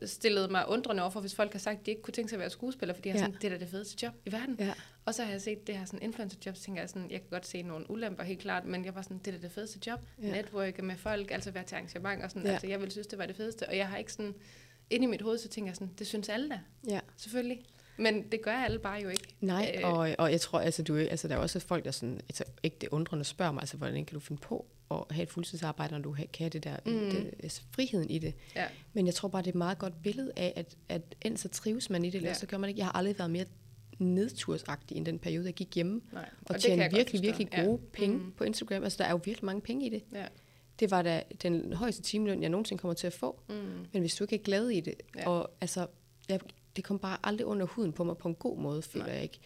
stillet 0.02 0.50
mig 0.50 0.68
undrende 0.68 1.02
over 1.02 1.10
for, 1.10 1.20
hvis 1.20 1.34
folk 1.34 1.52
har 1.52 1.58
sagt, 1.58 1.80
at 1.80 1.86
de 1.86 1.90
ikke 1.90 2.02
kunne 2.02 2.12
tænke 2.12 2.28
sig 2.28 2.36
at 2.36 2.40
være 2.40 2.50
skuespiller, 2.50 2.94
fordi 2.94 3.08
jeg 3.08 3.16
ja. 3.16 3.20
sådan, 3.20 3.34
det 3.34 3.44
er 3.44 3.50
da 3.50 3.58
det 3.58 3.68
fedeste 3.68 4.06
job 4.06 4.14
i 4.26 4.32
verden. 4.32 4.56
Ja. 4.58 4.72
Og 5.04 5.14
så 5.14 5.24
har 5.24 5.30
jeg 5.30 5.40
set 5.40 5.66
det 5.66 5.78
her 5.78 5.84
sådan 5.84 6.02
influencer 6.02 6.38
job, 6.46 6.56
så 6.56 6.62
tænker 6.62 6.82
jeg 6.82 6.88
sådan, 6.88 7.10
jeg 7.10 7.20
kan 7.20 7.30
godt 7.30 7.46
se 7.46 7.62
nogle 7.62 7.90
ulemper 7.90 8.24
helt 8.24 8.40
klart, 8.40 8.64
men 8.64 8.84
jeg 8.84 8.94
var 8.94 9.02
sådan, 9.02 9.18
det 9.18 9.28
er 9.28 9.32
da 9.32 9.42
det 9.42 9.52
fedeste 9.52 9.78
job. 9.86 10.00
Ja. 10.22 10.30
Networke 10.30 10.82
med 10.82 10.96
folk, 10.96 11.30
altså 11.30 11.50
være 11.50 11.64
til 11.64 11.74
arrangement 11.74 12.22
og 12.22 12.30
sådan, 12.30 12.46
ja. 12.46 12.52
altså 12.52 12.66
jeg 12.66 12.80
ville 12.80 12.92
synes, 12.92 13.06
det 13.06 13.18
var 13.18 13.26
det 13.26 13.36
fedeste. 13.36 13.68
Og 13.68 13.76
jeg 13.76 13.88
har 13.88 13.96
ikke 13.96 14.12
sådan, 14.12 14.34
inde 14.90 15.04
i 15.04 15.06
mit 15.06 15.22
hoved, 15.22 15.38
så 15.38 15.48
tænker 15.48 15.70
jeg 15.70 15.76
sådan, 15.76 15.92
det 15.98 16.06
synes 16.06 16.28
alle 16.28 16.48
da. 16.48 16.60
Ja. 16.88 17.00
Selvfølgelig. 17.16 17.64
Men 17.98 18.22
det 18.32 18.42
gør 18.42 18.52
alle 18.52 18.78
bare 18.78 19.02
jo 19.02 19.08
ikke. 19.08 19.34
Nej, 19.40 19.76
øh, 19.78 19.92
og, 19.92 20.10
og 20.18 20.32
jeg 20.32 20.40
tror, 20.40 20.60
altså, 20.60 20.82
du, 20.82 20.96
altså, 20.96 21.28
der 21.28 21.34
er 21.34 21.38
også 21.38 21.60
folk, 21.60 21.84
der 21.84 21.90
sådan, 21.90 22.20
altså, 22.28 22.44
ikke 22.62 22.76
det 22.80 22.88
undrende 22.88 23.24
spørger 23.24 23.52
mig, 23.52 23.62
altså, 23.62 23.76
hvordan 23.76 24.04
kan 24.04 24.14
du 24.14 24.20
finde 24.20 24.40
på 24.40 24.66
at 24.90 25.04
have 25.10 25.22
et 25.22 25.30
fuldtidsarbejde, 25.30 25.92
når 25.92 25.98
du 25.98 26.16
kan 26.32 26.50
det 26.52 26.64
der, 26.64 26.76
mm. 26.86 26.92
det, 26.92 27.34
altså, 27.42 27.62
friheden 27.70 28.10
i 28.10 28.18
det. 28.18 28.34
Ja. 28.56 28.66
Men 28.92 29.06
jeg 29.06 29.14
tror 29.14 29.28
bare, 29.28 29.42
det 29.42 29.46
er 29.46 29.52
et 29.52 29.54
meget 29.54 29.78
godt 29.78 30.02
billede 30.02 30.32
af, 30.36 30.52
at, 30.56 30.76
at 30.88 31.02
enten 31.22 31.36
så 31.36 31.48
trives 31.48 31.90
man 31.90 32.04
i 32.04 32.10
det, 32.10 32.14
eller 32.14 32.28
ja. 32.28 32.34
så 32.34 32.46
gør 32.46 32.58
man 32.58 32.68
ikke. 32.68 32.78
Jeg 32.78 32.86
har 32.86 32.92
aldrig 32.92 33.18
været 33.18 33.30
mere 33.30 33.44
nedtursagtig 33.98 34.96
end 34.96 35.06
den 35.06 35.18
periode, 35.18 35.46
jeg 35.46 35.54
gik 35.54 35.74
hjemme 35.74 36.00
Nej. 36.12 36.28
og, 36.40 36.54
og 36.54 36.60
tjente 36.60 36.96
virkelig, 36.96 37.22
virkelig 37.22 37.50
gode 37.50 37.80
ja. 37.82 37.88
penge 37.92 38.18
mm. 38.18 38.32
på 38.32 38.44
Instagram. 38.44 38.82
Altså, 38.82 38.98
der 38.98 39.04
er 39.04 39.10
jo 39.10 39.20
virkelig 39.24 39.44
mange 39.44 39.60
penge 39.60 39.86
i 39.86 39.88
det. 39.88 40.02
Ja. 40.14 40.26
Det 40.80 40.90
var 40.90 41.02
da 41.02 41.22
den 41.42 41.72
højeste 41.72 42.02
timeløn, 42.02 42.42
jeg 42.42 42.50
nogensinde 42.50 42.80
kommer 42.80 42.94
til 42.94 43.06
at 43.06 43.12
få. 43.12 43.40
Mm. 43.48 43.54
Men 43.92 44.00
hvis 44.00 44.14
du 44.14 44.24
ikke 44.24 44.34
er 44.34 44.42
glad 44.42 44.68
i 44.68 44.80
det, 44.80 44.94
ja. 45.16 45.28
og 45.28 45.50
altså, 45.60 45.86
jeg, 46.28 46.40
det 46.76 46.84
kom 46.84 46.98
bare 46.98 47.18
aldrig 47.22 47.46
under 47.46 47.66
huden 47.66 47.92
på 47.92 48.04
mig 48.04 48.16
på 48.16 48.28
en 48.28 48.34
god 48.34 48.58
måde, 48.58 48.82
føler 48.82 49.06
Nej. 49.06 49.14
jeg 49.14 49.22
ikke. 49.22 49.38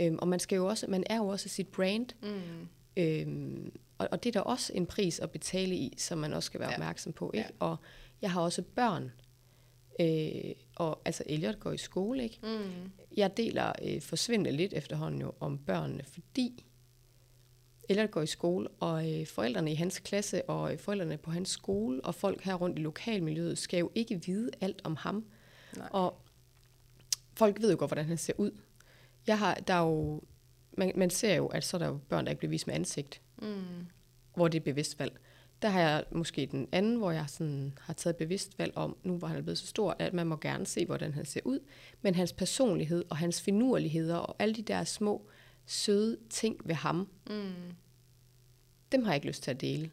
Øhm, 0.00 0.18
og 0.18 0.28
man 0.28 0.40
skal 0.40 0.56
jo 0.56 0.66
også, 0.66 0.86
man 0.88 1.04
er 1.10 1.16
jo 1.16 1.28
også 1.28 1.48
sit 1.48 1.68
brand. 1.68 2.06
Mm. 2.22 2.68
Øhm, 2.96 3.72
og, 3.98 4.08
og 4.10 4.24
det 4.24 4.36
er 4.36 4.40
der 4.40 4.46
også 4.46 4.72
en 4.74 4.86
pris 4.86 5.20
at 5.20 5.30
betale 5.30 5.74
i, 5.74 5.94
som 5.96 6.18
man 6.18 6.32
også 6.32 6.46
skal 6.46 6.60
være 6.60 6.70
ja. 6.70 6.74
opmærksom 6.74 7.12
på. 7.12 7.30
Ikke? 7.34 7.48
Ja. 7.60 7.66
Og 7.66 7.76
jeg 8.22 8.32
har 8.32 8.40
også 8.40 8.62
børn. 8.62 9.12
Øh, 10.00 10.52
og 10.76 11.02
altså 11.04 11.22
Elliot 11.26 11.60
går 11.60 11.72
i 11.72 11.78
skole, 11.78 12.22
ikke? 12.22 12.38
Mm. 12.42 12.90
Jeg 13.16 13.36
deler 13.36 13.72
øh, 13.82 14.00
forsvindende 14.00 14.52
lidt 14.52 14.72
efterhånden 14.72 15.20
jo 15.20 15.32
om 15.40 15.58
børnene, 15.58 16.04
fordi 16.04 16.64
Elliot 17.88 18.10
går 18.10 18.22
i 18.22 18.26
skole, 18.26 18.68
og 18.68 19.12
øh, 19.12 19.26
forældrene 19.26 19.72
i 19.72 19.74
hans 19.74 19.98
klasse, 19.98 20.42
og 20.50 20.72
øh, 20.72 20.78
forældrene 20.78 21.16
på 21.16 21.30
hans 21.30 21.48
skole, 21.48 22.04
og 22.04 22.14
folk 22.14 22.42
her 22.42 22.54
rundt 22.54 22.78
i 22.78 22.82
lokalmiljøet, 22.82 23.58
skal 23.58 23.78
jo 23.78 23.90
ikke 23.94 24.22
vide 24.26 24.50
alt 24.60 24.80
om 24.84 24.96
ham. 24.96 25.24
Nej. 25.76 25.88
Og 25.92 26.20
folk 27.34 27.60
ved 27.60 27.70
jo 27.70 27.76
godt, 27.78 27.88
hvordan 27.88 28.06
han 28.06 28.18
ser 28.18 28.32
ud. 28.36 28.50
Jeg 29.26 29.38
har, 29.38 29.54
der 29.54 29.74
er 29.74 29.82
jo, 29.82 30.22
man, 30.72 30.92
man 30.96 31.10
ser 31.10 31.34
jo, 31.34 31.46
at 31.46 31.64
så 31.64 31.76
er 31.76 31.78
der 31.78 31.86
jo 31.86 31.98
børn, 32.08 32.24
der 32.24 32.30
ikke 32.30 32.38
bliver 32.38 32.50
vist 32.50 32.66
med 32.66 32.74
ansigt, 32.74 33.20
mm. 33.42 33.86
hvor 34.34 34.48
det 34.48 34.60
er 34.60 34.64
bevidst 34.64 34.98
valg. 34.98 35.18
Der 35.62 35.68
har 35.68 35.80
jeg 35.80 36.04
måske 36.12 36.46
den 36.46 36.68
anden, 36.72 36.96
hvor 36.96 37.10
jeg 37.10 37.24
sådan 37.28 37.78
har 37.80 37.92
taget 37.92 38.16
bevidst 38.16 38.58
valg 38.58 38.76
om, 38.76 38.96
nu 39.02 39.16
hvor 39.16 39.28
han 39.28 39.36
er 39.36 39.42
blevet 39.42 39.58
så 39.58 39.66
stor, 39.66 39.96
at 39.98 40.12
man 40.12 40.26
må 40.26 40.36
gerne 40.36 40.66
se, 40.66 40.86
hvordan 40.86 41.14
han 41.14 41.24
ser 41.24 41.40
ud, 41.44 41.58
men 42.02 42.14
hans 42.14 42.32
personlighed 42.32 43.04
og 43.10 43.16
hans 43.16 43.42
finurligheder 43.42 44.16
og 44.16 44.36
alle 44.38 44.54
de 44.54 44.62
der 44.62 44.84
små, 44.84 45.28
søde 45.68 46.18
ting 46.30 46.56
ved 46.64 46.74
ham, 46.74 47.08
mm. 47.30 47.52
dem 48.92 49.02
har 49.04 49.10
jeg 49.10 49.16
ikke 49.16 49.26
lyst 49.26 49.42
til 49.42 49.50
at 49.50 49.60
dele 49.60 49.90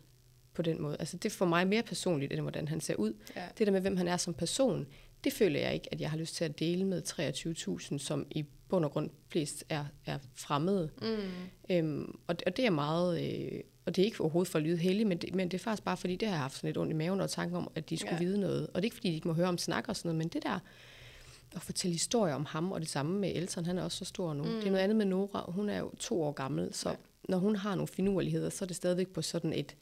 på 0.53 0.61
den 0.61 0.81
måde. 0.81 0.95
Altså 0.99 1.17
det 1.17 1.25
er 1.25 1.35
for 1.35 1.45
mig 1.45 1.67
mere 1.67 1.83
personligt, 1.83 2.33
end 2.33 2.41
hvordan 2.41 2.67
han 2.67 2.81
ser 2.81 2.95
ud. 2.95 3.13
Ja. 3.35 3.45
Det 3.57 3.67
der 3.67 3.73
med, 3.73 3.81
hvem 3.81 3.97
han 3.97 4.07
er 4.07 4.17
som 4.17 4.33
person, 4.33 4.87
det 5.23 5.33
føler 5.33 5.59
jeg 5.59 5.73
ikke, 5.73 5.87
at 5.91 6.01
jeg 6.01 6.09
har 6.09 6.17
lyst 6.17 6.35
til 6.35 6.45
at 6.45 6.59
dele 6.59 6.85
med 6.85 7.01
23.000, 7.91 7.97
som 7.97 8.25
i 8.31 8.45
bund 8.69 8.85
og 8.85 8.91
grund 8.91 9.09
flest 9.29 9.63
er, 9.69 9.85
er 10.05 10.17
fremmede. 10.33 10.89
Mm. 11.01 11.75
Øhm, 11.75 12.19
og, 12.27 12.35
og 12.45 12.57
det 12.57 12.65
er 12.65 12.69
meget, 12.69 13.23
øh, 13.23 13.59
og 13.85 13.95
det 13.95 14.01
er 14.01 14.05
ikke 14.05 14.21
overhovedet 14.21 14.51
for 14.51 14.59
at 14.59 14.63
lyde 14.63 14.77
heldig, 14.77 15.07
men 15.07 15.17
det, 15.17 15.35
men 15.35 15.47
det 15.47 15.57
er 15.57 15.63
faktisk 15.63 15.83
bare, 15.83 15.97
fordi 15.97 16.15
det 16.15 16.27
har 16.27 16.37
haft 16.37 16.55
sådan 16.55 16.67
lidt 16.67 16.77
ondt 16.77 16.91
i 16.91 16.95
maven 16.95 17.21
og 17.21 17.29
tanke 17.29 17.57
om, 17.57 17.71
at 17.75 17.89
de 17.89 17.97
skulle 17.97 18.15
ja. 18.15 18.23
vide 18.23 18.39
noget. 18.39 18.67
Og 18.67 18.73
det 18.73 18.79
er 18.79 18.83
ikke, 18.83 18.95
fordi 18.95 19.09
de 19.09 19.15
ikke 19.15 19.27
må 19.27 19.33
høre 19.33 19.47
om 19.47 19.57
snak 19.57 19.85
og 19.87 19.95
sådan 19.95 20.09
noget, 20.09 20.17
men 20.17 20.27
det 20.27 20.43
der 20.43 20.59
at 21.55 21.61
fortælle 21.61 21.93
historier 21.93 22.33
om 22.33 22.45
ham, 22.45 22.71
og 22.71 22.81
det 22.81 22.89
samme 22.89 23.19
med 23.19 23.31
Elton, 23.35 23.65
han 23.65 23.77
er 23.77 23.83
også 23.83 23.97
så 23.97 24.05
stor 24.05 24.33
nu. 24.33 24.43
Mm. 24.43 24.49
Det 24.49 24.67
er 24.67 24.71
noget 24.71 24.83
andet 24.83 24.97
med 24.97 25.05
Nora, 25.05 25.51
hun 25.51 25.69
er 25.69 25.79
jo 25.79 25.91
to 25.99 26.23
år 26.23 26.31
gammel, 26.31 26.73
så 26.73 26.89
ja. 26.89 26.95
når 27.29 27.37
hun 27.37 27.55
har 27.55 27.75
nogle 27.75 27.87
finurligheder, 27.87 28.49
så 28.49 28.65
er 28.65 28.67
det 28.67 28.75
stadigvæk 28.75 29.07
på 29.07 29.21
sådan 29.21 29.53
et, 29.53 29.75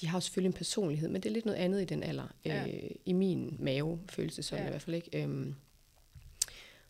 de 0.00 0.06
har 0.06 0.20
selvfølgelig 0.20 0.48
en 0.48 0.52
personlighed, 0.58 1.08
men 1.08 1.22
det 1.22 1.28
er 1.28 1.32
lidt 1.32 1.46
noget 1.46 1.58
andet 1.58 1.82
i 1.82 1.84
den 1.84 2.02
alder. 2.02 2.34
Ja. 2.44 2.66
Øh, 2.66 2.90
I 3.06 3.12
min 3.12 3.56
mave 3.60 4.00
føles 4.08 4.34
det 4.34 4.44
sådan 4.44 4.64
ja. 4.64 4.68
i 4.68 4.70
hvert 4.70 4.82
fald 4.82 4.96
ikke. 4.96 5.22
Øhm, 5.22 5.54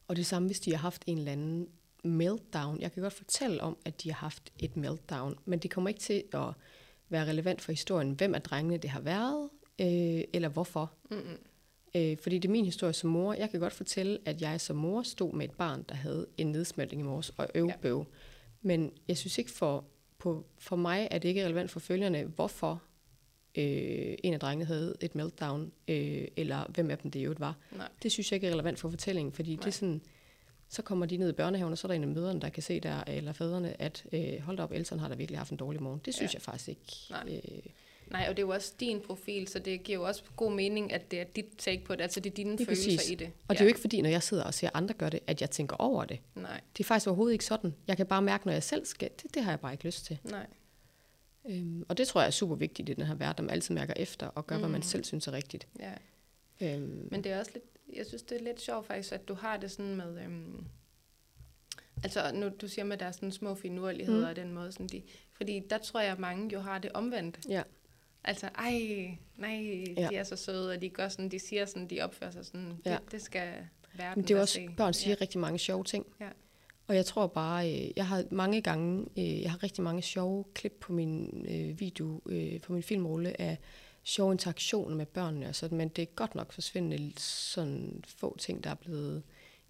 og 0.09 0.16
det 0.16 0.26
samme, 0.26 0.48
hvis 0.48 0.61
de 0.61 0.70
har 0.70 0.78
haft 0.78 1.02
en 1.07 1.18
eller 1.18 1.33
anden 1.33 1.68
meltdown. 2.05 2.81
Jeg 2.81 2.92
kan 2.92 3.02
godt 3.02 3.12
fortælle 3.12 3.61
om, 3.61 3.76
at 3.85 4.02
de 4.02 4.12
har 4.12 4.18
haft 4.18 4.52
et 4.59 4.76
meltdown, 4.76 5.38
men 5.44 5.59
det 5.59 5.70
kommer 5.70 5.88
ikke 5.88 6.00
til 6.00 6.24
at 6.33 6.48
være 7.09 7.26
relevant 7.26 7.61
for 7.61 7.72
historien, 7.72 8.12
hvem 8.12 8.35
af 8.35 8.42
drengene 8.42 8.76
det 8.76 8.90
har 8.90 9.00
været, 9.00 9.50
øh, 9.78 10.24
eller 10.33 10.48
hvorfor. 10.48 10.92
Mm-hmm. 11.11 11.38
Øh, 11.94 12.16
fordi 12.22 12.38
det 12.38 12.48
er 12.48 12.52
min 12.52 12.64
historie 12.64 12.92
som 12.92 13.11
mor. 13.11 13.33
Jeg 13.33 13.50
kan 13.50 13.61
godt 13.61 13.72
fortælle, 13.72 14.18
at 14.24 14.42
jeg 14.42 14.61
som 14.61 14.76
mor 14.76 15.02
stod 15.02 15.33
med 15.33 15.44
et 15.44 15.55
barn, 15.55 15.85
der 15.88 15.94
havde 15.94 16.26
en 16.38 16.46
nedsmeltning 16.46 17.02
i 17.02 17.05
mors 17.05 17.31
og 17.31 17.48
øvbøv. 17.55 17.98
Ja. 17.98 18.16
Men 18.62 18.92
jeg 19.09 19.16
synes 19.16 19.38
ikke 19.38 19.50
for, 19.50 19.85
på, 20.18 20.46
for 20.59 20.76
mig, 20.76 21.09
er 21.11 21.18
det 21.18 21.28
ikke 21.28 21.44
relevant 21.44 21.70
for 21.70 21.81
følgerne, 21.81 22.24
hvorfor 22.24 22.83
øh, 23.59 24.14
en 24.24 24.35
af 24.35 24.40
drengene 24.40 24.64
havde 24.64 24.94
et 25.00 25.14
meltdown, 25.14 25.72
øh, 25.88 26.28
eller 26.37 26.70
hvem 26.70 26.90
af 26.90 26.98
dem 26.98 27.11
det 27.11 27.24
jo 27.24 27.35
var. 27.38 27.57
Nej. 27.76 27.88
Det 28.02 28.12
synes 28.12 28.33
jeg 28.33 28.37
ikke 28.37 28.46
er 28.46 28.52
relevant 28.52 28.78
for 28.78 28.90
fortællingen, 28.90 29.33
fordi 29.33 29.50
Nej. 29.50 29.61
det 29.61 29.66
er 29.66 29.72
sådan, 29.72 30.02
så 30.68 30.83
kommer 30.83 31.07
de 31.07 31.16
ned 31.16 31.28
i 31.28 31.33
børnehaven, 31.33 31.72
og 31.72 31.78
så 31.78 31.87
er 31.87 31.88
der 31.88 31.94
en 31.94 32.02
af 32.02 32.09
møderne, 32.09 32.40
der 32.40 32.48
kan 32.48 32.62
se 32.62 32.81
der, 32.81 33.05
eller 33.07 33.33
fædrene, 33.33 33.83
at 33.83 34.07
øh, 34.12 34.40
hold 34.40 34.57
da 34.57 34.62
op, 34.62 34.72
Elton 34.72 34.98
har 34.98 35.09
da 35.09 35.14
virkelig 35.14 35.38
haft 35.38 35.50
en 35.50 35.57
dårlig 35.57 35.83
morgen. 35.83 36.00
Det 36.05 36.14
synes 36.14 36.33
ja. 36.33 36.37
jeg 36.37 36.42
faktisk 36.42 36.68
ikke. 36.68 36.92
Nej. 37.11 37.40
Øh, 37.44 37.62
Nej, 38.12 38.27
og 38.29 38.37
det 38.37 38.42
er 38.42 38.46
jo 38.46 38.53
også 38.53 38.72
din 38.81 39.01
profil, 39.01 39.48
så 39.48 39.59
det 39.59 39.83
giver 39.83 39.98
jo 39.98 40.05
også 40.05 40.22
god 40.37 40.53
mening, 40.53 40.92
at 40.92 41.11
det 41.11 41.20
er 41.20 41.25
dit 41.25 41.46
take 41.59 41.85
på 41.85 41.94
det, 41.94 42.03
altså 42.03 42.20
det 42.20 42.31
er 42.31 42.35
dine 42.35 42.53
det 42.53 42.61
er 42.61 42.64
følelser 42.64 42.90
præcis. 42.90 43.11
i 43.11 43.14
det. 43.14 43.27
Og 43.27 43.33
ja. 43.48 43.55
det 43.55 43.61
er 43.61 43.64
jo 43.64 43.68
ikke 43.68 43.81
fordi, 43.81 44.01
når 44.01 44.11
jeg 44.11 44.22
sidder 44.22 44.44
og 44.44 44.55
ser 44.55 44.70
andre 44.75 44.94
gøre 44.94 45.11
det, 45.11 45.20
at 45.27 45.40
jeg 45.40 45.51
tænker 45.51 45.77
over 45.77 46.05
det. 46.05 46.20
Nej. 46.35 46.61
Det 46.77 46.85
er 46.85 46.87
faktisk 46.87 47.07
overhovedet 47.07 47.33
ikke 47.33 47.44
sådan. 47.44 47.75
Jeg 47.87 47.96
kan 47.96 48.07
bare 48.07 48.22
mærke, 48.22 48.46
når 48.46 48.53
jeg 48.53 48.62
selv 48.62 48.87
skal, 48.87 49.11
det, 49.22 49.35
det 49.35 49.42
har 49.44 49.53
jeg 49.53 49.61
bare 49.61 49.72
ikke 49.72 49.85
lyst 49.85 50.05
til. 50.05 50.18
Nej. 50.25 50.46
Øhm, 51.44 51.85
og 51.88 51.98
det 51.98 52.09
tror 52.09 52.20
jeg 52.20 52.27
er 52.27 52.31
super 52.31 52.55
vigtigt 52.55 52.88
i 52.88 52.92
den 52.92 53.07
her 53.07 53.14
verden, 53.14 53.44
at 53.44 53.46
man 53.46 53.51
altid 53.51 53.75
mærker 53.75 53.94
efter 53.96 54.27
og 54.27 54.46
gør, 54.46 54.57
mm. 54.57 54.61
hvad 54.61 54.70
man 54.70 54.79
mm. 54.79 54.83
selv 54.83 55.05
synes 55.05 55.27
er 55.27 55.33
rigtigt. 55.33 55.68
Ja. 55.81 55.92
Øhm. 56.61 57.09
Men 57.11 57.25
det 57.25 57.33
er 57.33 57.38
også 57.38 57.51
lidt, 57.55 57.64
jeg 57.96 58.07
synes, 58.07 58.22
det 58.22 58.40
er 58.40 58.44
lidt 58.44 58.61
sjovt 58.61 58.87
faktisk, 58.87 59.12
at 59.12 59.29
du 59.29 59.35
har 59.35 59.57
det 59.57 59.70
sådan 59.70 59.96
med, 59.96 60.25
øhm, 60.25 60.64
altså 62.05 62.33
nu 62.35 62.51
du 62.61 62.68
siger 62.68 62.85
med, 62.85 62.92
at 62.92 63.01
der 63.01 63.07
er 63.07 63.12
sådan 63.12 63.33
små 63.33 63.55
finurligheder 63.55 64.18
mm. 64.18 64.31
og 64.31 64.37
den 64.37 64.53
måde, 64.53 64.72
sådan 64.72 64.87
de, 64.87 65.03
fordi 65.33 65.62
der 65.70 65.79
tror 65.79 66.01
jeg, 66.01 66.12
at 66.12 66.18
mange 66.18 66.53
jo 66.53 66.61
har 66.61 66.79
det 66.79 66.92
omvendt. 66.92 67.38
Ja. 67.48 67.62
Altså, 68.24 68.48
ej, 68.58 68.72
nej, 69.37 69.85
ja. 69.96 70.08
de 70.08 70.16
er 70.16 70.24
så 70.24 70.37
søde, 70.37 70.72
og 70.72 70.82
de 70.82 70.88
gør 70.88 71.08
sådan, 71.08 71.28
de 71.28 71.38
siger 71.38 71.66
sådan, 71.66 71.87
de 71.87 72.00
opfører 72.00 72.30
sig 72.30 72.46
sådan, 72.46 72.78
ja. 72.85 72.90
det, 72.90 73.12
det 73.12 73.22
skal 73.22 73.52
verden 73.94 74.18
Men 74.20 74.28
det 74.28 74.37
er 74.37 74.40
også, 74.40 74.54
se. 74.54 74.68
børn 74.76 74.94
siger 74.94 75.14
ja. 75.18 75.20
rigtig 75.20 75.40
mange 75.40 75.58
sjove 75.58 75.85
ting. 75.85 76.06
Ja. 76.20 76.28
Og 76.87 76.96
jeg 76.96 77.06
tror 77.06 77.26
bare, 77.26 77.72
øh, 77.72 77.90
jeg 77.96 78.06
har 78.06 78.24
mange 78.30 78.61
gange, 78.61 79.06
øh, 79.18 79.42
jeg 79.42 79.50
har 79.50 79.62
rigtig 79.62 79.85
mange 79.85 80.02
sjove 80.02 80.44
klip 80.54 80.72
på 80.80 80.92
min 80.92 81.44
øh, 81.48 81.80
video, 81.80 82.20
på 82.62 82.72
min 82.72 82.82
filmrulle 82.82 83.40
af 83.40 83.58
sjove 84.02 84.32
interaktioner 84.32 84.96
med 84.96 85.06
børnene 85.06 85.48
og 85.48 85.54
sådan, 85.54 85.78
men 85.78 85.88
det 85.88 86.02
er 86.02 86.06
godt 86.06 86.35
nok 86.35 86.52
forsvindende 86.52 87.12
sådan 87.16 88.04
få 88.06 88.37
ting, 88.38 88.64
der 88.64 88.70
er 88.70 88.74
blevet 88.74 89.22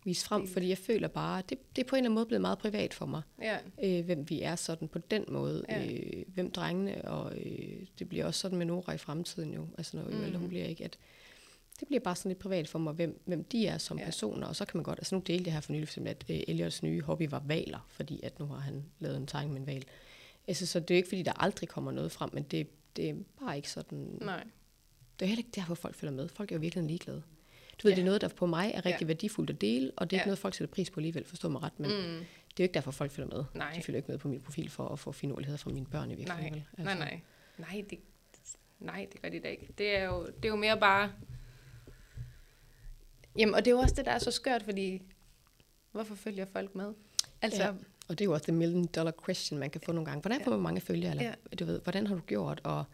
vist 0.05 0.25
frem, 0.25 0.49
fordi 0.49 0.69
jeg 0.69 0.79
føler 0.79 1.09
bare, 1.09 1.43
det, 1.49 1.77
det 1.77 1.85
er 1.85 1.89
på 1.89 1.97
en 1.97 1.99
eller 1.99 2.07
anden 2.07 2.15
måde 2.15 2.27
blevet 2.27 2.41
meget 2.41 2.59
privat 2.59 2.95
for 2.95 3.07
mig, 3.07 3.23
ja. 3.43 3.59
øh, 3.83 4.05
hvem 4.05 4.31
vi 4.31 4.43
er 4.43 4.57
sådan 4.57 4.89
på 4.89 4.99
den 4.99 5.25
måde, 5.29 5.65
ja. 5.69 5.93
øh, 5.93 6.25
hvem 6.35 6.51
drengene, 6.51 7.05
og 7.05 7.39
øh, 7.39 7.87
det 7.99 8.09
bliver 8.09 8.27
også 8.27 8.41
sådan 8.41 8.59
med 8.59 8.67
Nora 8.67 8.93
i 8.93 8.99
fremtiden 8.99 9.55
jo, 9.55 9.67
altså 9.79 9.97
når 9.97 10.05
mm. 10.05 10.35
hun 10.35 10.49
bliver 10.49 10.65
ikke, 10.65 10.85
at 10.85 10.99
det 11.81 11.89
bliver 11.89 12.01
bare 12.01 12.17
sådan 12.17 12.31
lidt 12.31 12.39
privat 12.39 12.69
for 12.69 12.79
mig, 12.79 12.93
hvem, 12.93 13.23
hvem 13.25 13.45
de 13.45 13.67
er 13.67 13.79
som 13.79 13.99
ja. 13.99 14.05
personer, 14.05 14.47
og 14.47 14.57
så 14.57 14.65
kan 14.65 14.79
man 14.79 14.85
godt, 14.85 14.99
altså 14.99 15.15
nu 15.15 15.23
delte 15.27 15.49
jeg 15.49 15.53
her 15.53 15.61
for 15.61 15.73
nylig, 15.73 15.89
for 15.89 16.01
at 16.07 16.25
uh, 16.29 16.37
Elliots 16.49 16.83
nye 16.83 17.01
hobby 17.03 17.29
var 17.31 17.43
valer, 17.47 17.87
fordi 17.89 18.21
at 18.23 18.39
nu 18.39 18.47
har 18.47 18.59
han 18.59 18.85
lavet 18.99 19.17
en 19.17 19.27
tegning 19.27 19.53
med 19.53 19.61
en 19.61 19.67
val. 19.67 19.85
Altså, 20.49 20.67
så 20.67 20.81
det 20.81 20.91
er 20.91 20.95
jo 20.95 20.97
ikke, 20.97 21.09
fordi 21.09 21.23
der 21.23 21.33
aldrig 21.43 21.69
kommer 21.69 21.93
noget 21.93 22.13
frem, 22.13 22.31
men 22.33 22.43
det, 22.43 22.67
det 22.97 23.11
er 23.11 23.15
bare 23.41 23.57
ikke 23.57 23.71
sådan... 23.71 24.19
Nej. 24.21 24.45
Det 25.21 25.27
er 25.27 25.29
heller 25.29 25.45
ikke 25.45 25.51
derfor, 25.55 25.75
folk 25.75 25.95
følger 25.95 26.13
med. 26.13 26.29
Folk 26.29 26.53
er 26.53 26.57
jo 26.57 26.61
virkelig 26.61 26.85
ligeglade. 26.85 27.23
Du 27.83 27.89
ved, 27.89 27.93
ja. 27.93 27.97
det 27.97 28.03
er 28.03 28.07
noget, 28.07 28.21
der 28.21 28.29
på 28.29 28.47
mig 28.47 28.73
er 28.75 28.87
rigtig 28.87 29.03
ja. 29.03 29.07
værdifuldt 29.07 29.51
at 29.51 29.61
dele, 29.61 29.93
og 29.97 30.11
det 30.11 30.17
er 30.17 30.19
ja. 30.19 30.23
ikke 30.23 30.29
noget, 30.29 30.39
folk 30.39 30.55
sætter 30.55 30.75
pris 30.75 30.91
på 30.91 31.01
alligevel, 31.01 31.25
forstå 31.25 31.49
mig 31.49 31.63
ret, 31.63 31.81
men 31.81 31.91
mm. 31.91 31.97
det 31.97 32.21
er 32.21 32.25
jo 32.59 32.63
ikke 32.63 32.75
derfor, 32.75 32.91
folk 32.91 33.11
følger 33.11 33.37
med. 33.37 33.45
Nej. 33.55 33.73
De 33.77 33.83
følger 33.83 33.97
ikke 33.97 34.11
med 34.11 34.19
på 34.19 34.29
min 34.29 34.41
profil 34.41 34.71
for 34.71 34.89
at 34.89 34.99
få 34.99 35.13
finurligheder 35.13 35.59
fra 35.59 35.71
mine 35.71 35.87
børn 35.87 36.11
i 36.11 36.15
virkeligheden. 36.15 36.53
Nej, 36.53 36.63
altså. 36.79 36.95
nej, 36.95 36.99
nej. 36.99 37.21
Nej 37.59 37.85
det, 37.91 37.99
nej, 38.81 39.07
det 39.13 39.23
gør 39.23 39.29
de 39.29 39.41
da 39.41 39.49
ikke. 39.49 39.69
Det 39.79 39.97
er 39.97 40.05
jo, 40.05 40.27
det 40.27 40.45
er 40.45 40.49
jo 40.49 40.57
mere 40.57 40.79
bare 40.81 41.13
Jamen, 43.39 43.55
og 43.55 43.65
det 43.65 43.71
er 43.71 43.75
jo 43.75 43.79
også 43.79 43.95
det, 43.95 44.05
der 44.05 44.13
er 44.13 44.19
så 44.19 44.31
skørt, 44.31 44.63
fordi 44.63 45.03
hvorfor 45.93 46.15
følger 46.15 46.47
folk 46.53 46.75
med? 46.75 46.93
Altså, 47.43 47.63
ja. 47.63 47.71
Og 48.09 48.19
det 48.19 48.21
er 48.21 48.25
jo 48.25 48.33
også 48.33 48.45
the 48.45 48.53
million 48.53 48.85
dollar 48.85 49.13
question, 49.25 49.61
man 49.61 49.71
kan 49.71 49.81
få 49.81 49.93
nogle 49.93 50.07
gange. 50.07 50.21
Hvordan 50.21 50.45
får 50.45 50.51
man 50.51 50.61
mange 50.61 50.81
følgere? 50.81 51.11
Eller, 51.11 51.25
ja. 51.25 51.57
du 51.59 51.65
ved, 51.65 51.81
hvordan 51.81 52.07
har 52.07 52.15
du 52.15 52.21
gjort? 52.21 52.61
Og 52.65 52.85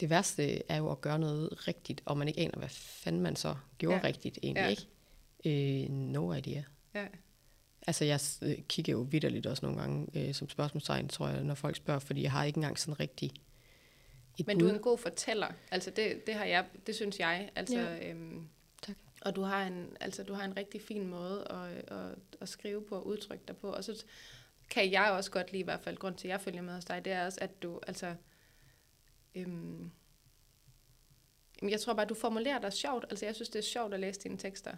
det 0.00 0.10
værste 0.10 0.70
er 0.72 0.76
jo 0.76 0.90
at 0.90 1.00
gøre 1.00 1.18
noget 1.18 1.68
rigtigt, 1.68 2.00
og 2.04 2.16
man 2.18 2.28
ikke 2.28 2.40
aner, 2.40 2.58
hvad 2.58 2.68
fanden 2.68 3.22
man 3.22 3.36
så 3.36 3.56
gjorde 3.78 3.96
Ja. 3.96 4.04
rigtigt 4.04 4.38
egentlig, 4.42 4.60
Ja. 4.62 4.64
ja. 4.64 4.70
ikke? 5.44 5.84
Øh, 5.84 5.90
no 5.90 6.32
idea. 6.32 6.62
Ja. 6.94 7.06
Altså, 7.86 8.04
jeg 8.04 8.20
øh, 8.42 8.58
kigger 8.68 8.92
jo 8.92 9.00
vidderligt 9.00 9.46
også 9.46 9.66
nogle 9.66 9.80
gange 9.80 10.06
øh, 10.28 10.34
som 10.34 10.48
spørgsmålstegn, 10.48 11.08
tror 11.08 11.28
jeg, 11.28 11.44
når 11.44 11.54
folk 11.54 11.76
spørger, 11.76 12.00
fordi 12.00 12.22
jeg 12.22 12.32
har 12.32 12.44
ikke 12.44 12.56
engang 12.56 12.78
sådan 12.78 13.00
rigtig 13.00 13.30
et 14.38 14.46
Men 14.46 14.58
bud. 14.58 14.64
du 14.66 14.70
er 14.70 14.74
en 14.76 14.82
god 14.82 14.98
fortæller. 14.98 15.48
Altså 15.70 15.90
det, 15.90 16.26
det 16.26 16.34
har 16.34 16.44
jeg, 16.44 16.64
det 16.86 16.94
synes 16.94 17.18
jeg. 17.18 17.50
Altså, 17.56 17.78
Ja. 17.78 18.08
øhm, 18.10 18.48
Tak. 18.82 18.96
Og 19.20 19.36
du 19.36 19.42
har 19.42 19.66
en, 19.66 19.96
altså 20.00 20.22
du 20.22 20.34
har 20.34 20.44
en 20.44 20.56
rigtig 20.56 20.82
fin 20.82 21.06
måde 21.06 21.46
at, 21.50 21.92
at, 21.98 22.14
at 22.40 22.48
skrive 22.48 22.82
på 22.82 22.94
og 22.96 23.06
udtrykke 23.06 23.44
dig 23.48 23.56
på. 23.56 23.70
Og 23.72 23.84
så 23.84 24.04
kan 24.70 24.92
jeg 24.92 25.10
også 25.10 25.30
godt 25.30 25.52
lide 25.52 25.60
i 25.60 25.64
hvert 25.64 25.80
fald, 25.80 25.96
grund 25.96 26.14
til 26.14 26.28
at 26.28 26.32
jeg 26.32 26.40
følger 26.40 26.62
med 26.62 26.74
hos 26.74 26.84
dig, 26.84 27.04
det 27.04 27.12
er 27.12 27.26
også, 27.26 27.38
at 27.42 27.62
du, 27.62 27.80
altså, 27.86 28.14
øhm, 29.34 29.90
jeg 31.68 31.80
tror 31.80 31.94
bare, 31.94 32.06
du 32.06 32.14
formulerer 32.14 32.58
dig 32.60 32.72
sjovt. 32.72 33.04
Altså 33.10 33.26
jeg 33.26 33.34
synes, 33.34 33.48
det 33.48 33.58
er 33.58 33.62
sjovt 33.62 33.94
at 33.94 34.00
læse 34.00 34.20
dine 34.20 34.36
tekster. 34.36 34.72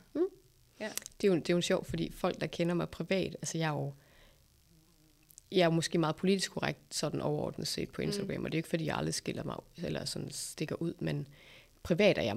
Det 1.20 1.26
er, 1.28 1.32
jo, 1.32 1.34
det 1.34 1.50
er 1.50 1.54
jo 1.54 1.60
sjovt, 1.60 1.86
fordi 1.86 2.12
folk, 2.12 2.40
der 2.40 2.46
kender 2.46 2.74
mig 2.74 2.88
privat, 2.88 3.34
altså 3.42 3.58
jeg 3.58 3.68
er 3.68 3.72
jo, 3.72 3.92
jeg 5.52 5.60
er 5.64 5.70
måske 5.70 5.98
meget 5.98 6.16
politisk 6.16 6.50
korrekt 6.52 6.78
sådan 6.94 7.20
overordnet 7.20 7.68
set 7.68 7.90
på 7.92 8.02
Instagram, 8.02 8.38
mm. 8.38 8.44
og 8.44 8.52
det 8.52 8.56
er 8.56 8.58
ikke, 8.58 8.68
fordi 8.68 8.86
jeg 8.86 8.96
aldrig 8.96 9.14
skiller 9.14 9.44
mig 9.44 9.56
eller 9.76 10.04
sådan 10.04 10.30
stikker 10.30 10.76
ud, 10.82 10.94
men 10.98 11.28
privat 11.82 12.18
er 12.18 12.22
jeg 12.22 12.36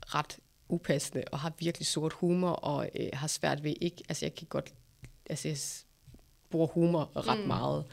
ret 0.00 0.38
upassende, 0.68 1.24
og 1.32 1.38
har 1.38 1.52
virkelig 1.58 1.86
sort 1.86 2.12
humor, 2.12 2.50
og 2.50 2.90
øh, 2.94 3.08
har 3.12 3.26
svært 3.26 3.62
ved 3.64 3.74
ikke, 3.80 4.02
altså 4.08 4.24
jeg 4.26 4.34
kan 4.34 4.46
godt, 4.46 4.74
altså 5.30 5.48
jeg 5.48 5.56
bruger 6.50 6.66
humor 6.66 7.12
ret 7.16 7.36
Mm. 7.38 7.42
mm. 7.42 7.48
meget, 7.48 7.84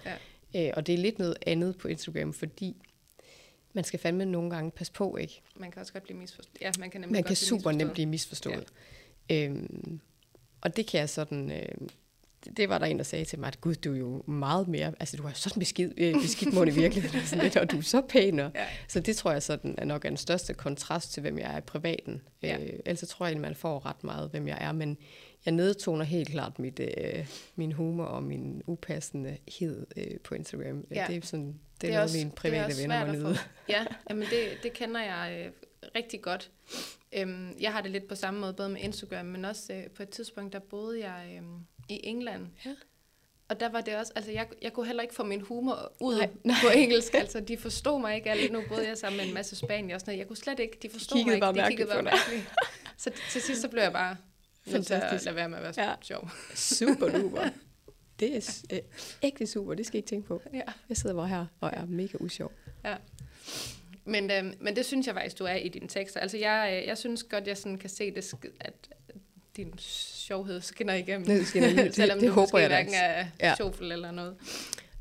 Ja. 0.54 0.68
øh, 0.68 0.74
og 0.78 0.88
det 0.88 0.94
er 0.94 0.98
lidt 1.00 1.20
noget 1.20 1.38
andet 1.48 1.78
på 1.78 1.88
Instagram, 1.88 2.34
fordi 2.34 2.76
man 3.78 3.84
skal 3.84 4.00
fandme 4.00 4.26
nogle 4.26 4.50
gange 4.50 4.72
passe 4.72 4.94
på, 4.94 5.18
ikke? 5.18 5.42
Man 5.56 5.72
kan 5.72 5.80
også 5.80 5.94
godt 5.94 6.04
blive 6.04 6.18
misforstået. 6.20 6.62
Ja, 6.62 6.72
man 6.80 6.90
kan 6.90 7.02
nemlig 7.02 7.12
Man 7.14 7.22
godt 7.22 7.28
kan 7.28 7.36
blive 7.50 7.62
super 7.62 7.72
nemt 7.72 7.94
blive 7.94 8.06
misforstået. 8.06 8.66
Ja. 9.30 9.46
Øhm, 9.46 10.00
og 10.62 10.76
det 10.78 10.88
kan 10.88 11.00
jeg 11.00 11.10
sådan... 11.10 11.52
Øh, 11.52 11.66
det- 12.58 12.70
var 12.70 12.78
der 12.78 12.86
en, 12.86 12.98
der 12.98 13.04
sagde 13.04 13.26
til 13.26 13.40
mig, 13.40 13.48
at 13.48 13.62
gud, 13.62 13.76
du 13.76 13.94
er 13.94 13.98
jo 13.98 14.24
meget 14.28 14.68
mere... 14.68 14.94
Altså, 15.00 15.18
du 15.18 15.24
har 15.24 15.34
sådan 15.34 15.60
beskid, 15.60 15.92
øh, 15.98 16.14
beskidt 16.14 16.54
mund 16.54 16.70
i 16.70 16.74
virkeligheden, 16.74 17.20
og, 17.20 17.28
sådan 17.28 17.44
lidt, 17.44 17.58
og 17.58 17.72
du 17.72 17.78
er 17.78 17.82
så 17.82 18.02
pæn. 18.02 18.40
Og, 18.40 18.52
Ja. 18.56 18.66
Så 18.88 19.00
det 19.00 19.16
tror 19.18 19.32
jeg 19.32 19.44
sådan 19.44 19.76
er 19.78 19.86
nok 19.86 20.06
er 20.06 20.10
den 20.10 20.18
største 20.18 20.54
kontrast 20.54 21.14
til, 21.14 21.22
hvem 21.22 21.38
jeg 21.40 21.54
er 21.54 21.58
i 21.58 21.62
privaten. 21.62 22.22
Ja. 22.42 22.58
Øh, 22.64 22.70
ellers 22.86 23.00
så 23.00 23.06
tror 23.08 23.26
jeg, 23.26 23.36
at 23.36 23.42
man 23.42 23.56
får 23.56 23.86
ret 23.86 24.04
meget, 24.04 24.30
hvem 24.32 24.48
jeg 24.48 24.58
er. 24.62 24.72
Men 24.72 24.98
jeg 25.46 25.52
nedtoner 25.54 26.04
helt 26.04 26.30
klart 26.30 26.60
mit, 26.60 26.80
øh, 26.80 27.28
min 27.56 27.72
humor 27.72 28.04
og 28.06 28.24
min 28.24 28.62
upassendehed 28.68 29.86
øh, 29.98 30.20
på 30.24 30.36
Instagram. 30.36 30.86
Ja. 30.92 31.06
Det 31.08 31.16
er 31.16 31.22
sådan... 31.28 31.60
Det 31.82 31.94
er, 31.94 32.08
mine 32.14 32.32
private 32.32 32.66
også 32.66 32.82
venner 32.82 33.06
svært 33.06 33.08
må 33.08 33.14
at 33.14 33.22
få- 33.22 33.28
nyde. 33.30 33.40
Ja, 33.70 33.86
jamen 34.10 34.24
det, 34.30 34.58
det 34.64 34.74
kender 34.74 35.02
jeg 35.02 35.46
øh, 35.46 35.52
rigtig 35.96 36.22
godt. 36.22 36.52
Øhm, 37.14 37.58
jeg 37.60 37.72
har 37.74 37.82
det 37.82 37.92
lidt 37.92 38.08
på 38.08 38.16
samme 38.16 38.40
måde, 38.40 38.54
både 38.54 38.70
med 38.70 38.82
Instagram, 38.82 39.26
men 39.26 39.46
også 39.46 39.74
øh, 39.74 39.84
på 39.90 40.04
et 40.04 40.10
tidspunkt, 40.10 40.54
der 40.54 40.60
boede 40.60 41.00
jeg 41.10 41.26
øh, 41.36 41.42
i 41.90 42.00
England. 42.04 42.48
Ja. 42.66 42.76
Og 43.50 43.60
der 43.60 43.70
var 43.70 43.82
det 43.82 43.96
også, 43.98 44.14
altså 44.16 44.32
jeg, 44.32 44.48
jeg 44.62 44.74
kunne 44.74 44.86
heller 44.86 45.04
ikke 45.04 45.16
få 45.16 45.24
min 45.24 45.42
humor 45.42 45.92
ud 46.00 46.18
Nej, 46.18 46.30
nej, 46.44 46.56
på 46.64 46.70
engelsk. 46.76 47.14
Altså 47.14 47.40
de 47.40 47.58
forstod 47.58 48.02
mig 48.02 48.16
ikke 48.16 48.32
alle. 48.32 48.48
Nu 48.50 48.64
boede 48.70 48.88
jeg 48.88 48.98
sammen 48.98 49.18
med 49.18 49.26
en 49.28 49.34
masse 49.34 49.56
spanier 49.56 49.96
og 49.96 50.00
sådan 50.02 50.12
noget. 50.12 50.20
Jeg 50.20 50.28
kunne 50.28 50.38
slet 50.38 50.60
ikke, 50.60 50.78
de 50.82 50.90
forstod 50.90 51.18
kiggede 51.18 51.40
mig 51.40 51.50
ikke. 51.50 51.62
de 51.62 51.68
kiggede 51.68 51.90
bare 51.90 52.04
mærkeligt. 52.04 52.52
Så 52.98 53.12
til 53.32 53.42
sidst 53.42 53.62
så 53.62 53.68
blev 53.68 53.82
jeg 53.84 53.92
bare 53.94 54.16
til 54.68 54.78
at 54.78 54.86
Fantastisk. 54.88 55.26
lade 55.26 55.36
være 55.36 55.50
med 55.50 55.58
at 55.58 55.64
være 55.78 55.90
ja. 55.90 55.96
sjov. 56.02 56.30
Super 56.56 57.10
duper. 57.20 57.50
Det 58.20 58.36
er 58.38 58.64
øh, 58.74 58.80
ægte 59.24 59.48
super, 59.48 59.74
det 59.74 59.86
skal 59.86 59.96
I 59.96 60.00
ikke 60.00 60.08
tænke 60.10 60.28
på. 60.28 60.42
Ja. 60.54 60.62
Jeg 60.90 60.98
sidder 60.98 61.16
bare 61.16 61.28
her 61.28 61.46
og 61.62 61.70
er 61.74 61.86
mega 61.86 62.18
usjov. 62.20 62.52
Men, 64.06 64.32
øhm, 64.32 64.54
men 64.60 64.76
det 64.76 64.86
synes 64.86 65.08
jeg 65.08 65.16
faktisk, 65.16 65.40
du 65.40 65.44
er 65.44 65.54
i 65.56 65.70
dine 65.70 65.88
tekster. 65.88 66.20
Altså, 66.20 66.38
jeg, 66.38 66.80
øh, 66.82 66.88
jeg 66.88 66.98
synes 66.98 67.24
godt, 67.24 67.48
jeg 67.48 67.58
sådan 67.58 67.78
kan 67.78 67.90
se, 67.90 68.12
det, 68.16 68.34
at 68.60 68.74
din 69.58 69.74
sjovhed 69.80 70.62
skinner 70.62 70.94
igennem. 70.94 71.28
Det 71.28 71.48
skinner 71.48 71.70
lige- 71.70 71.84
det- 71.88 71.96
Selvom 71.96 72.20
det 72.20 72.28
du 72.28 72.34
håber 72.34 72.42
måske 72.44 72.58
jeg 72.58 72.68
hverken 72.68 72.94
er 72.94 73.18
Ja. 73.18 73.28
ja. 73.50 73.56
sjovfuld 73.56 73.92
eller 73.92 74.12
noget. 74.12 74.36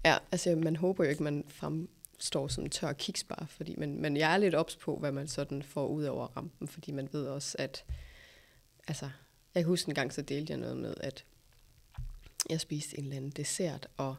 Ja, 0.04 0.16
altså 0.32 0.56
man 0.56 0.76
håber 0.76 1.04
jo 1.04 1.10
ikke, 1.10 1.22
man 1.22 1.44
fremstår 1.48 2.48
som 2.48 2.70
tør 2.70 2.92
kiksbar, 2.92 3.46
fordi, 3.50 3.74
men, 3.78 4.02
men 4.02 4.16
jeg 4.16 4.32
er 4.34 4.36
lidt 4.36 4.54
ops 4.54 4.76
på, 4.76 4.96
hvad 4.96 5.12
man 5.12 5.28
sådan 5.28 5.62
får 5.62 5.86
ud 5.86 6.04
over 6.04 6.26
rampen, 6.36 6.68
fordi 6.68 6.92
man 6.92 7.08
ved 7.12 7.26
også, 7.26 7.56
at 7.58 7.84
altså, 8.88 9.04
jeg 9.54 9.62
kan 9.62 9.68
huske 9.68 9.88
en 9.88 9.94
gang, 9.94 10.12
så 10.12 10.22
delte 10.22 10.50
jeg 10.50 10.58
noget 10.60 10.76
med, 10.76 10.94
at 11.00 11.24
jeg 12.50 12.60
spiste 12.60 12.98
en 12.98 13.04
eller 13.04 13.16
anden 13.16 13.30
dessert, 13.30 13.88
og 13.96 14.16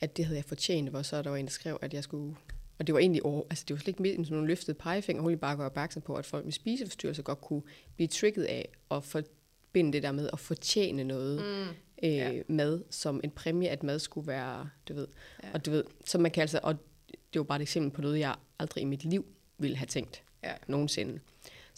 at 0.00 0.16
det 0.16 0.24
havde 0.24 0.36
jeg 0.36 0.44
fortjent, 0.44 0.88
hvor 0.90 1.02
så 1.02 1.22
der 1.22 1.30
var 1.30 1.36
en, 1.36 1.44
der 1.44 1.50
skrev, 1.50 1.78
at 1.82 1.94
jeg 1.94 2.02
skulle 2.04 2.36
og 2.78 2.86
det 2.86 2.92
var 2.92 2.98
egentlig 3.00 3.24
over, 3.24 3.42
altså 3.50 3.64
det 3.68 3.74
var 3.74 3.78
slet 3.80 3.88
ikke 3.88 4.14
sådan 4.24 4.34
nogle 4.36 4.46
løftede 4.46 4.74
pegefinger, 4.78 5.22
hun 5.22 5.38
bare 5.38 5.56
gøre 5.56 5.66
opmærksom 5.66 6.02
på, 6.02 6.14
at 6.14 6.26
folk 6.26 6.44
med 6.44 6.52
spiseforstyrrelser 6.52 7.22
godt 7.22 7.40
kunne 7.40 7.62
blive 7.96 8.08
trigget 8.08 8.44
af 8.44 8.68
at 8.90 9.04
forbinde 9.04 9.92
det 9.92 10.02
der 10.02 10.12
med 10.12 10.30
at 10.32 10.38
fortjene 10.40 11.04
noget 11.04 11.38
Mm. 11.40 11.68
øh, 12.02 12.16
Ja. 12.16 12.42
mad 12.48 12.82
som 12.90 13.20
en 13.24 13.30
præmie, 13.30 13.68
at 13.68 13.82
mad 13.82 13.98
skulle 13.98 14.26
være, 14.26 14.68
du 14.88 14.94
ved, 14.94 15.06
ja. 15.42 15.48
og 15.54 15.66
du 15.66 15.70
ved, 15.70 15.84
så 16.04 16.18
man 16.18 16.30
kan 16.30 16.40
altså, 16.40 16.60
og 16.62 16.74
det 17.32 17.38
var 17.38 17.42
bare 17.44 17.58
et 17.58 17.62
eksempel 17.62 17.90
på 17.90 18.00
noget, 18.02 18.18
jeg 18.18 18.34
aldrig 18.58 18.82
i 18.82 18.84
mit 18.84 19.04
liv 19.04 19.26
ville 19.58 19.76
have 19.76 19.86
tænkt 19.86 20.22
Ja. 20.44 20.52
nogensinde. 20.66 21.20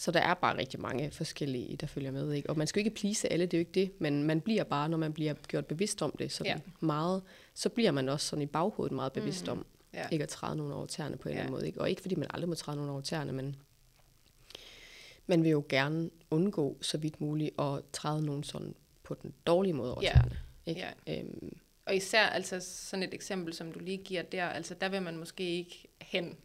Så 0.00 0.10
der 0.10 0.20
er 0.20 0.34
bare 0.34 0.56
rigtig 0.58 0.80
mange 0.80 1.10
forskellige, 1.10 1.76
der 1.76 1.86
følger 1.86 2.10
med, 2.10 2.32
ikke? 2.32 2.50
Og 2.50 2.58
man 2.58 2.66
skal 2.66 2.80
jo 2.80 2.84
ikke 2.86 3.00
please 3.00 3.32
alle, 3.32 3.46
det 3.46 3.54
er 3.54 3.58
jo 3.58 3.60
ikke 3.60 3.72
det, 3.72 3.92
men 4.00 4.22
man 4.24 4.40
bliver 4.40 4.64
bare, 4.64 4.88
når 4.88 4.96
man 4.96 5.12
bliver 5.12 5.34
gjort 5.48 5.66
bevidst 5.66 6.02
om 6.02 6.14
det 6.18 6.32
sådan 6.32 6.52
Ja. 6.52 6.60
meget, 6.86 7.22
så 7.54 7.68
bliver 7.68 7.90
man 7.90 8.08
også 8.08 8.26
sådan 8.26 8.42
i 8.42 8.46
baghovedet 8.46 8.94
meget 8.94 9.12
bevidst 9.12 9.46
Mm. 9.46 9.52
om, 9.52 9.66
Ja. 9.94 10.08
ikke 10.10 10.22
at 10.22 10.28
træde 10.28 10.56
nogen 10.56 10.72
over 10.72 10.86
tæerne 10.86 11.16
på 11.16 11.28
en 11.28 11.32
Ja. 11.32 11.38
eller 11.38 11.42
anden 11.42 11.52
måde. 11.52 11.66
Ikke? 11.66 11.80
Og 11.80 11.90
ikke 11.90 12.02
fordi 12.02 12.14
man 12.14 12.26
aldrig 12.34 12.48
må 12.48 12.54
træde 12.54 12.76
nogen 12.76 12.90
over 12.90 13.00
tæerne, 13.00 13.32
men 13.32 13.56
man 15.26 15.42
vil 15.42 15.50
jo 15.50 15.64
gerne 15.68 16.10
undgå 16.30 16.78
så 16.82 16.98
vidt 16.98 17.20
muligt 17.20 17.50
at 17.60 17.80
træde 17.92 18.26
nogen 18.26 18.42
sådan 18.44 18.74
på 19.02 19.14
den 19.14 19.34
dårlige 19.46 19.72
måde 19.72 19.92
over 19.92 20.02
Ja. 20.02 20.08
tæerne. 20.12 20.36
Ikke? 20.66 20.84
Ja. 21.06 21.18
Øhm, 21.20 21.56
Og 21.86 21.96
især 21.96 22.26
altså 22.26 22.60
sådan 22.60 23.02
et 23.02 23.14
eksempel, 23.14 23.54
som 23.54 23.72
du 23.72 23.78
lige 23.78 23.96
giver 23.98 24.22
der, 24.22 24.44
altså 24.46 24.74
der 24.80 24.88
vil 24.88 25.02
man 25.02 25.16
måske 25.16 25.42
ikke 25.58 25.88
hen. 26.00 26.36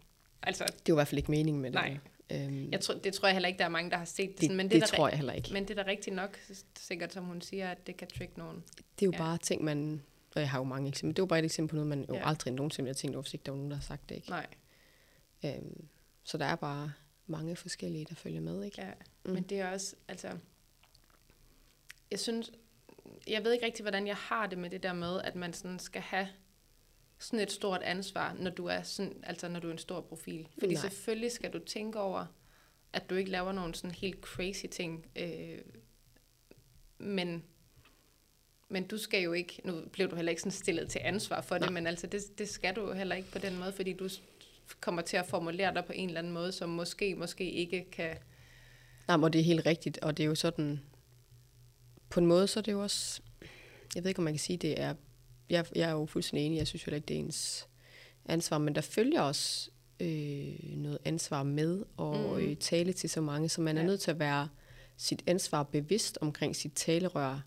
Altså, 0.43 0.63
det 0.63 0.71
er 0.73 0.75
jo 0.89 0.95
i 0.95 0.97
hvert 0.97 1.07
fald 1.07 1.17
ikke 1.19 1.31
meningen 1.31 1.61
med 1.61 1.69
det. 1.71 1.75
Nej. 1.75 1.97
Øhm, 2.31 2.71
jeg 2.71 2.81
tror, 2.81 2.93
det 2.93 3.13
tror 3.13 3.27
jeg 3.27 3.33
heller 3.35 3.47
ikke, 3.47 3.59
der 3.59 3.65
er 3.65 3.69
mange, 3.69 3.91
der 3.91 3.97
har 3.97 4.05
set 4.05 4.29
det. 4.29 4.37
det, 4.37 4.41
sådan, 4.41 4.57
men 4.57 4.65
det, 4.65 4.71
det, 4.73 4.81
det 4.81 4.91
er 4.91 4.95
tror 4.95 5.03
der, 5.05 5.09
jeg 5.11 5.17
heller 5.17 5.33
ikke. 5.33 5.53
Men 5.53 5.67
det 5.67 5.79
er 5.79 5.83
da 5.83 5.89
rigtigt 5.89 6.15
nok, 6.15 6.39
sikkert 6.79 7.13
som 7.13 7.23
hun 7.25 7.41
siger, 7.41 7.71
at 7.71 7.87
det 7.87 7.97
kan 7.97 8.07
trigge 8.17 8.33
nogen. 8.37 8.63
Det 8.77 9.01
er 9.01 9.05
jo 9.05 9.11
Ja. 9.11 9.17
bare 9.17 9.37
ting, 9.37 9.63
man... 9.63 10.01
Og 10.35 10.41
jeg 10.41 10.49
har 10.49 10.57
jo 10.59 10.63
mange 10.63 10.89
eksempler. 10.89 11.13
Det 11.13 11.21
var 11.21 11.25
bare 11.27 11.39
et 11.39 11.45
eksempel 11.45 11.69
på 11.69 11.75
noget, 11.75 11.87
man 11.87 12.05
jo 12.09 12.13
Ja. 12.15 12.27
aldrig 12.29 12.53
nogensinde 12.53 12.89
har 12.89 12.93
tænkt 12.93 13.15
over, 13.15 13.23
hvis 13.23 13.33
ikke 13.33 13.43
der 13.43 13.51
var 13.51 13.57
nogen, 13.57 13.71
der 13.71 13.77
har 13.77 13.83
sagt 13.83 14.09
det. 14.09 14.15
Ikke? 14.15 14.29
Nej, 14.29 14.47
Øhm, 15.45 15.87
så 16.23 16.37
der 16.37 16.45
er 16.45 16.55
bare 16.55 16.91
mange 17.27 17.55
forskellige, 17.55 18.05
der 18.09 18.15
følger 18.15 18.41
med. 18.41 18.63
Ikke? 18.63 18.81
ja. 18.81 18.91
Mm. 19.25 19.31
Men 19.31 19.43
det 19.43 19.59
er 19.59 19.71
også, 19.71 19.95
altså... 20.07 20.27
Jeg 22.11 22.19
synes... 22.19 22.51
Jeg 23.27 23.43
ved 23.43 23.53
ikke 23.53 23.65
rigtig, 23.65 23.83
hvordan 23.83 24.07
jeg 24.07 24.15
har 24.15 24.47
det 24.47 24.57
med 24.57 24.69
det 24.69 24.83
der 24.83 24.93
med, 24.93 25.21
at 25.21 25.35
man 25.35 25.53
sådan 25.53 25.79
skal 25.79 26.01
have 26.01 26.27
sådan 27.25 27.39
et 27.39 27.51
stort 27.51 27.81
ansvar, 27.81 28.35
når 28.39 28.51
du 28.51 28.65
er 28.65 28.81
sådan, 28.81 29.13
altså 29.23 29.47
når 29.47 29.59
du 29.59 29.67
er 29.67 29.71
en 29.71 29.77
stor 29.77 30.01
profil. 30.01 30.47
Fordi 30.59 30.73
Nej. 30.73 30.81
selvfølgelig 30.81 31.31
skal 31.31 31.53
du 31.53 31.59
tænke 31.59 31.99
over, 31.99 32.25
at 32.93 33.09
du 33.09 33.15
ikke 33.15 33.31
laver 33.31 33.51
nogle 33.51 33.75
sådan 33.75 33.91
helt 33.91 34.21
crazy 34.21 34.65
ting. 34.71 35.05
Øh, 35.15 35.57
men, 36.97 37.43
men 38.69 38.87
du 38.87 38.97
skal 38.97 39.21
jo 39.21 39.33
ikke, 39.33 39.61
nu 39.63 39.81
blev 39.91 40.11
du 40.11 40.15
heller 40.15 40.29
ikke 40.29 40.41
sådan 40.41 40.51
stillet 40.51 40.89
til 40.89 41.01
ansvar 41.03 41.41
for 41.41 41.57
Nej. 41.57 41.65
det, 41.65 41.73
men 41.73 41.87
altså 41.87 42.07
det, 42.07 42.21
det 42.37 42.49
skal 42.49 42.75
du 42.75 42.87
jo 42.87 42.93
heller 42.93 43.15
ikke 43.15 43.31
på 43.31 43.39
den 43.39 43.59
måde, 43.59 43.73
fordi 43.73 43.93
du 43.93 44.09
kommer 44.81 45.01
til 45.01 45.17
at 45.17 45.25
formulere 45.25 45.73
dig 45.73 45.85
på 45.85 45.93
en 45.95 46.07
eller 46.09 46.19
anden 46.19 46.33
måde, 46.33 46.51
som 46.51 46.69
måske, 46.69 47.15
måske 47.15 47.51
ikke 47.51 47.85
kan... 47.91 48.17
Nej, 49.07 49.17
men 49.17 49.33
det 49.33 49.39
er 49.39 49.45
helt 49.45 49.65
rigtigt, 49.65 49.97
og 49.97 50.17
det 50.17 50.23
er 50.23 50.27
jo 50.27 50.35
sådan, 50.35 50.81
på 52.09 52.19
en 52.19 52.25
måde, 52.25 52.47
så 52.47 52.59
er 52.59 52.61
det 52.61 52.71
jo 52.71 52.83
også, 52.83 53.21
jeg 53.95 54.03
ved 54.03 54.09
ikke, 54.09 54.19
om 54.19 54.23
man 54.23 54.33
kan 54.33 54.39
sige, 54.39 54.57
det 54.57 54.81
er, 54.81 54.93
jeg, 55.49 55.65
jeg 55.75 55.89
er 55.89 55.93
jo 55.93 56.05
fuldstændig 56.05 56.45
enig, 56.45 56.57
jeg 56.57 56.67
synes 56.67 56.87
jo 56.87 56.91
ikke, 56.91 57.05
det 57.05 57.15
er 57.15 57.19
ens 57.19 57.67
ansvar, 58.25 58.57
men 58.57 58.75
der 58.75 58.81
følger 58.81 59.21
også 59.21 59.69
øh, 59.99 60.53
noget 60.77 60.97
ansvar 61.05 61.43
med 61.43 61.83
og 61.97 62.15
Mm. 62.17 62.37
øh, 62.37 62.55
tale 62.57 62.93
til 62.93 63.09
så 63.09 63.21
mange, 63.21 63.49
så 63.49 63.61
man 63.61 63.77
er 63.77 63.81
Ja. 63.81 63.87
nødt 63.87 63.99
til 64.01 64.11
at 64.11 64.19
være 64.19 64.49
sit 64.97 65.23
ansvar 65.27 65.63
bevidst 65.63 66.17
omkring 66.21 66.55
sit 66.55 66.71
talerør. 66.75 67.41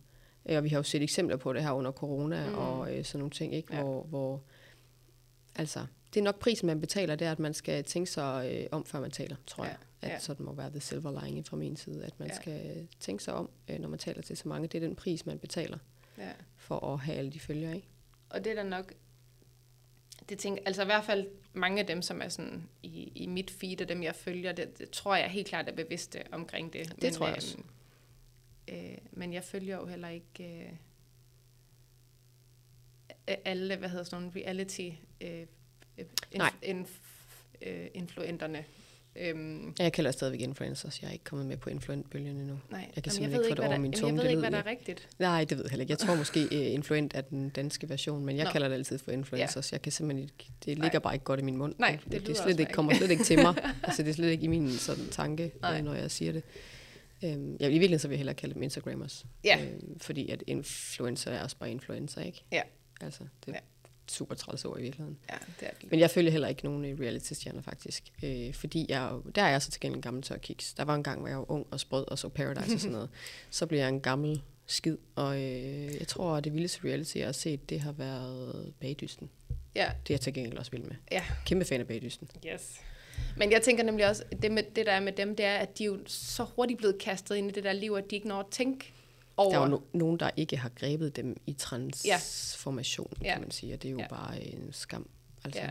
Øh, 0.49 0.57
Og 0.57 0.65
vi 0.65 0.69
har 0.69 0.77
jo 0.77 0.83
set 0.83 1.03
eksempler 1.03 1.37
på 1.37 1.53
det 1.53 1.63
her 1.63 1.71
under 1.73 1.93
corona 1.93 2.49
Mm. 2.51 2.55
og 2.59 2.97
øh, 2.97 3.05
sådan 3.05 3.19
nogle 3.19 3.31
ting, 3.31 3.55
ikke? 3.55 3.75
Ja. 3.77 3.83
Hvor, 3.83 4.03
hvor, 4.03 4.43
altså, 5.57 5.87
det 6.15 6.21
er 6.21 6.25
nok 6.25 6.39
prisen, 6.39 6.67
man 6.67 6.81
betaler, 6.81 7.17
det 7.17 7.27
er, 7.27 7.33
at 7.33 7.39
man 7.39 7.55
skal 7.55 7.85
tænke 7.85 8.11
sig 8.11 8.51
øh, 8.53 8.67
om, 8.73 8.85
før 8.85 9.01
man 9.01 9.11
taler, 9.11 9.37
tror 9.47 9.65
Ja, 9.65 9.71
jeg. 9.71 9.79
At 10.03 10.11
ja. 10.11 10.19
sådan 10.19 10.47
må 10.47 10.53
være 10.53 10.71
the 10.71 10.81
silver 10.81 11.25
lining 11.25 11.47
fra 11.47 11.57
min 11.57 11.77
side, 11.77 12.05
at 12.05 12.19
man 12.21 12.29
ja. 12.29 12.35
skal 12.35 12.89
tænke 13.01 13.25
sig 13.25 13.35
om, 13.35 13.51
øh, 13.69 13.79
når 13.81 13.89
man 13.89 13.99
taler 13.99 14.23
til 14.23 14.37
så 14.37 14.49
mange. 14.49 14.69
Det 14.69 14.83
er 14.83 14.87
den 14.87 14.97
pris, 14.97 15.27
man 15.27 15.39
betaler 15.39 15.79
Ja. 16.19 16.33
for 16.57 16.93
at 16.95 17.01
have 17.01 17.19
alle 17.19 17.33
de 17.33 17.41
følger, 17.41 17.75
ikke? 17.75 17.89
Og 18.31 18.45
det 18.45 18.51
er 18.51 18.55
da 18.55 18.63
nok, 18.63 18.93
det 20.29 20.39
tænker, 20.39 20.63
altså 20.67 20.83
i 20.83 20.85
hvert 20.85 21.05
fald 21.05 21.27
mange 21.53 21.81
af 21.81 21.87
dem, 21.87 22.03
som 22.03 22.23
er 22.23 22.29
sådan 22.29 22.69
i, 22.83 23.13
i 23.15 23.27
mit 23.27 23.51
feed, 23.51 23.81
og 23.81 23.89
dem 23.89 24.03
jeg 24.03 24.15
følger, 24.15 24.53
det, 24.53 24.79
det 24.79 24.91
tror 24.91 25.17
jeg 25.17 25.31
helt 25.31 25.47
klart 25.47 25.69
er 25.69 25.73
bevidste 25.73 26.23
omkring 26.33 26.73
det. 26.73 27.03
Det 27.03 27.13
tror 27.13 27.27
jeg 27.27 27.37
også. 27.37 27.59
Øh, 28.69 28.85
øh, 28.85 28.99
men 29.13 29.33
jeg 29.33 29.45
følger 29.45 29.77
jo 29.77 29.87
heller 29.87 30.09
ikke 30.09 30.45
øh, 30.45 30.73
alle, 33.45 33.77
hvad 33.77 33.89
hedder 33.89 34.05
sådan 34.05 34.23
nogle 34.23 34.41
reality 34.41 34.91
øh, 35.21 35.47
øh, 35.99 36.05
Nej. 36.35 36.53
inf, 36.63 37.01
øh, 37.63 37.87
influenterne. 37.95 38.65
Øhm, 39.17 39.75
Jeg 39.79 39.93
kalder 39.93 40.11
stadigvæk 40.11 40.41
influencers. 40.41 41.03
Jeg 41.03 41.09
er 41.09 41.13
ikke 41.13 41.25
kommet 41.25 41.47
med 41.47 41.57
på 41.57 41.71
influent-bølgen 41.71 42.37
endnu. 42.37 42.59
nej, 42.71 42.91
Jeg 42.97 43.03
kan 43.03 43.13
simpelthen 43.13 43.39
ved 43.41 43.47
ikke 43.47 43.57
få 43.57 43.63
det 43.63 43.65
over 43.65 43.73
der, 43.75 43.81
min 43.81 43.93
tunge. 43.93 44.15
Jeg 44.17 44.23
ved 44.23 44.31
ikke, 44.31 44.41
hvad 44.41 44.51
der 44.51 44.57
jeg. 44.57 44.67
er 44.67 44.71
rigtigt. 44.71 45.09
Nej, 45.19 45.45
det 45.45 45.57
ved 45.59 45.65
jeg 45.65 45.71
heller 45.71 45.83
ikke. 45.83 45.91
Jeg 45.91 45.99
tror 45.99 46.15
måske, 46.15 46.41
uh, 46.41 46.75
influent 46.75 47.15
er 47.15 47.21
den 47.21 47.49
danske 47.49 47.89
version, 47.89 48.25
men 48.25 48.37
jeg 48.37 48.45
Nå. 48.45 48.51
kalder 48.51 48.69
det 48.69 48.75
altid 48.75 48.99
for 48.99 49.11
influencers. 49.11 49.73
Jeg 49.73 49.83
kan 49.83 49.93
simpelthen 49.93 50.23
ikke, 50.25 50.51
det 50.65 50.79
ligger 50.79 50.93
Nej. 50.93 50.99
bare 50.99 51.15
ikke 51.15 51.25
godt 51.25 51.41
i 51.41 51.43
min 51.43 51.57
mund. 51.57 51.75
Nej, 51.79 51.99
det, 52.05 52.13
det 52.13 52.23
slet 52.37 52.39
også 52.41 52.61
ikke, 52.61 52.73
kommer 52.73 52.95
slet 52.95 53.11
ikke 53.11 53.25
til 53.25 53.39
mig. 53.43 53.55
altså, 53.85 54.03
det 54.03 54.09
er 54.11 54.15
slet 54.15 54.31
ikke 54.31 54.45
i 54.45 54.49
min 54.49 54.71
sådan, 54.71 55.09
tanke, 55.11 55.53
Nej. 55.63 55.79
øh, 55.79 55.85
når 55.85 55.95
jeg 55.95 56.11
siger 56.11 56.33
det. 56.33 56.43
Øhm, 57.25 57.57
ja, 57.61 57.67
I 57.67 57.71
virkeligheden 57.71 57.99
så 57.99 58.09
vil 58.09 58.15
jeg 58.15 58.19
hellere 58.19 58.35
kalde 58.35 58.55
dem 58.55 58.63
Instagrammers. 58.63 59.27
Ja. 59.45 59.59
Øhm, 59.65 59.99
fordi 60.01 60.29
at 60.31 60.45
influencer 60.47 61.31
er 61.31 61.43
også 61.43 61.57
bare 61.57 61.71
influencer, 61.71 62.21
ikke? 62.23 62.45
Ja. 62.53 62.63
Altså, 63.01 63.23
det 63.47 63.53
Ja. 63.53 63.59
Super 64.11 64.35
træls 64.35 64.65
ord 64.65 64.79
i 64.79 64.83
virkeligheden. 64.83 65.19
Ja, 65.31 65.37
det 65.61 65.69
er 65.69 65.73
det. 65.81 65.91
Men 65.91 66.01
jeg 66.01 66.11
følger 66.11 66.31
heller 66.31 66.49
ikke 66.49 66.65
nogen 66.65 67.01
reality-stjerner, 67.01 67.63
faktisk. 67.63 68.05
Øh, 68.23 68.55
fordi 68.55 68.87
jeg, 68.89 69.05
er 69.05 69.23
der 69.35 69.43
er 69.43 69.49
jeg 69.49 69.63
så 69.63 69.71
til 69.71 69.81
gengæld 69.81 69.97
en 69.99 70.03
gammel 70.03 70.23
tørkiks. 70.23 70.75
Der 70.75 70.85
var 70.85 70.95
en 70.95 71.03
gang, 71.03 71.19
hvor 71.21 71.29
jeg 71.29 71.39
var 71.39 71.51
ung 71.51 71.67
og 71.71 71.81
sprød 71.81 72.05
og 72.09 72.19
så 72.19 72.29
Paradise 72.29 72.75
og 72.75 72.81
sådan 72.81 72.93
noget. 72.93 73.09
Så 73.51 73.67
blev 73.67 73.79
jeg 73.79 73.89
en 73.89 74.01
gammel 74.01 74.43
skid. 74.67 74.97
Og 75.15 75.37
øh, 75.43 75.95
jeg 75.99 76.09
tror, 76.09 76.37
at 76.37 76.45
det 76.45 76.55
vildeste 76.55 76.81
reality, 76.85 77.17
jeg 77.17 77.27
har 77.27 77.33
set, 77.33 77.71
det 77.71 77.81
har 77.81 77.93
været 77.93 78.73
Bagdysten. 78.81 79.31
Ja, 79.75 79.91
Det 80.07 80.11
er 80.11 80.15
jeg 80.15 80.21
til 80.21 80.35
gengæld 80.35 80.59
også 80.59 80.71
vild 80.71 80.83
med. 80.83 80.97
Ja. 81.13 81.23
Kæmpe 81.47 81.65
fan 81.65 81.81
af 81.81 81.87
Bagdysten. 81.87 82.29
yes. 82.53 82.81
Men 83.37 83.53
jeg 83.53 83.63
tænker 83.63 83.85
nemlig 83.85 84.09
også, 84.09 84.25
det, 84.43 84.53
med, 84.53 84.63
det 84.77 84.87
der 84.87 84.93
er 84.93 85.01
med 85.01 85.13
dem, 85.13 85.37
det 85.37 85.47
er, 85.47 85.57
at 85.57 85.79
de 85.79 85.83
er 85.85 85.87
jo 85.87 85.99
så 86.07 86.45
hurtigt 86.45 86.79
blevet 86.79 86.99
kastet 86.99 87.37
ind 87.37 87.49
i 87.51 87.53
det 87.55 87.65
der 87.65 87.73
liv, 87.73 87.93
at 87.93 88.05
de 88.11 88.15
ikke 88.17 88.29
når 88.29 88.41
at 88.41 88.47
tænke 88.51 88.93
over. 89.39 89.53
Der 89.53 89.61
er 89.61 89.69
jo 89.71 89.77
no- 89.77 89.99
nogen, 89.99 90.21
der 90.21 90.31
ikke 90.37 90.57
har 90.57 90.69
grebet 90.69 91.17
dem 91.17 91.37
i 91.47 91.53
transformation, 91.53 93.13
Ja. 93.25 93.33
kan 93.33 93.41
man 93.41 93.51
sige. 93.51 93.75
Og 93.75 93.83
det 93.83 93.89
er 93.89 93.93
jo 93.93 93.99
Ja. 93.99 94.09
bare 94.09 94.41
en 94.43 94.73
skam. 94.73 95.09
Altså, 95.45 95.61
Ja. 95.61 95.71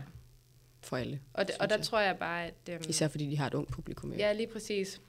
for 0.80 0.96
alle. 0.96 1.20
og, 1.32 1.48
det, 1.48 1.56
og 1.60 1.68
der 1.70 1.76
jeg. 1.76 1.84
tror 1.84 2.00
jeg 2.00 2.18
bare, 2.18 2.46
at... 2.46 2.54
Øhm, 2.70 2.82
Især 2.88 3.08
fordi 3.08 3.30
de 3.30 3.36
har 3.38 3.46
et 3.46 3.54
ungt 3.54 3.70
publikum. 3.72 4.12
Ja, 4.12 4.32
lige 4.32 4.46
præcis. 4.46 5.00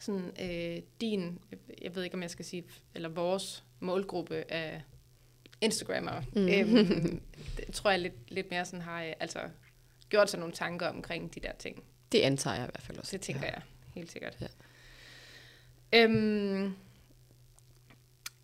Sådan, 0.00 0.32
øh, 0.40 0.82
din, 1.00 1.38
jeg 1.82 1.94
ved 1.94 2.02
ikke, 2.02 2.14
om 2.14 2.22
jeg 2.22 2.30
skal 2.30 2.44
sige, 2.44 2.64
eller 2.94 3.08
vores 3.08 3.64
målgruppe 3.80 4.44
af 4.52 4.82
Instagrammer, 5.60 6.22
mm. 6.34 6.48
øhm, 6.48 7.20
det 7.56 7.74
tror 7.74 7.90
jeg 7.90 8.00
lidt, 8.00 8.14
lidt 8.32 8.50
mere 8.50 8.64
sådan 8.64 8.80
har, 8.80 9.02
øh, 9.04 9.12
altså, 9.20 9.38
gjort 10.08 10.30
sig 10.30 10.40
nogle 10.40 10.54
tanker 10.54 10.86
omkring 10.88 11.34
de 11.34 11.40
der 11.40 11.52
ting. 11.58 11.82
Det 12.12 12.18
antager 12.20 12.56
jeg 12.56 12.64
i 12.64 12.70
hvert 12.72 12.82
fald 12.82 12.98
også. 12.98 13.12
Det 13.12 13.20
tænker 13.20 13.46
Ja. 13.46 13.52
jeg, 13.52 13.62
helt 13.94 14.12
sikkert. 14.12 14.36
Ja. 14.40 14.46
Øhm, 15.92 16.74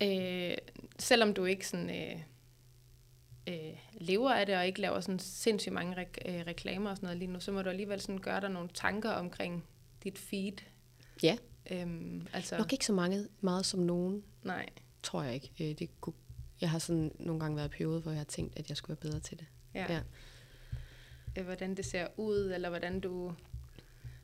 øh, 0.03 0.57
selvom 0.99 1.33
du 1.33 1.45
ikke 1.45 1.67
sådan, 1.67 1.89
øh, 1.89 2.19
øh, 3.47 3.73
lever 3.93 4.31
af 4.33 4.45
det, 4.45 4.57
og 4.57 4.67
ikke 4.67 4.81
laver 4.81 4.99
sådan 4.99 5.19
sindssygt 5.19 5.73
mange 5.73 5.95
re- 6.03 6.29
øh, 6.29 6.45
reklamer 6.47 6.89
og 6.89 6.97
sådan 6.97 7.07
noget 7.07 7.17
lige 7.19 7.31
nu, 7.31 7.39
så 7.39 7.51
må 7.51 7.61
du 7.61 7.69
alligevel 7.69 8.01
sådan 8.01 8.17
gøre 8.21 8.41
dig 8.41 8.49
nogle 8.49 8.69
tanker 8.73 9.09
omkring 9.09 9.65
dit 10.03 10.17
feed. 10.17 10.53
Ja. 11.23 11.37
Øhm, 11.71 12.27
altså, 12.33 12.57
Nok 12.57 12.73
ikke 12.73 12.85
så 12.85 12.93
mange, 12.93 13.27
meget 13.41 13.65
som 13.65 13.79
nogen, 13.79 14.23
nej. 14.43 14.65
tror 15.03 15.23
jeg 15.23 15.33
ikke. 15.33 15.51
Øh, 15.59 15.75
Det 15.79 16.01
kunne, 16.01 16.13
jeg 16.61 16.69
har 16.69 16.79
sådan 16.79 17.11
nogle 17.19 17.39
gange 17.39 17.57
været 17.57 17.67
i 17.67 17.77
perioder, 17.77 17.99
hvor 17.99 18.11
jeg 18.11 18.19
har 18.19 18.25
tænkt, 18.25 18.59
at 18.59 18.69
jeg 18.69 18.77
skulle 18.77 18.89
være 19.01 19.09
bedre 19.11 19.19
til 19.19 19.39
det. 19.39 19.47
Ja. 19.73 19.85
Ja. 19.93 20.01
Øh, 21.37 21.45
Hvordan 21.45 21.75
det 21.75 21.85
ser 21.85 22.07
ud, 22.17 22.51
eller 22.55 22.69
hvordan 22.69 22.99
du, 22.99 23.33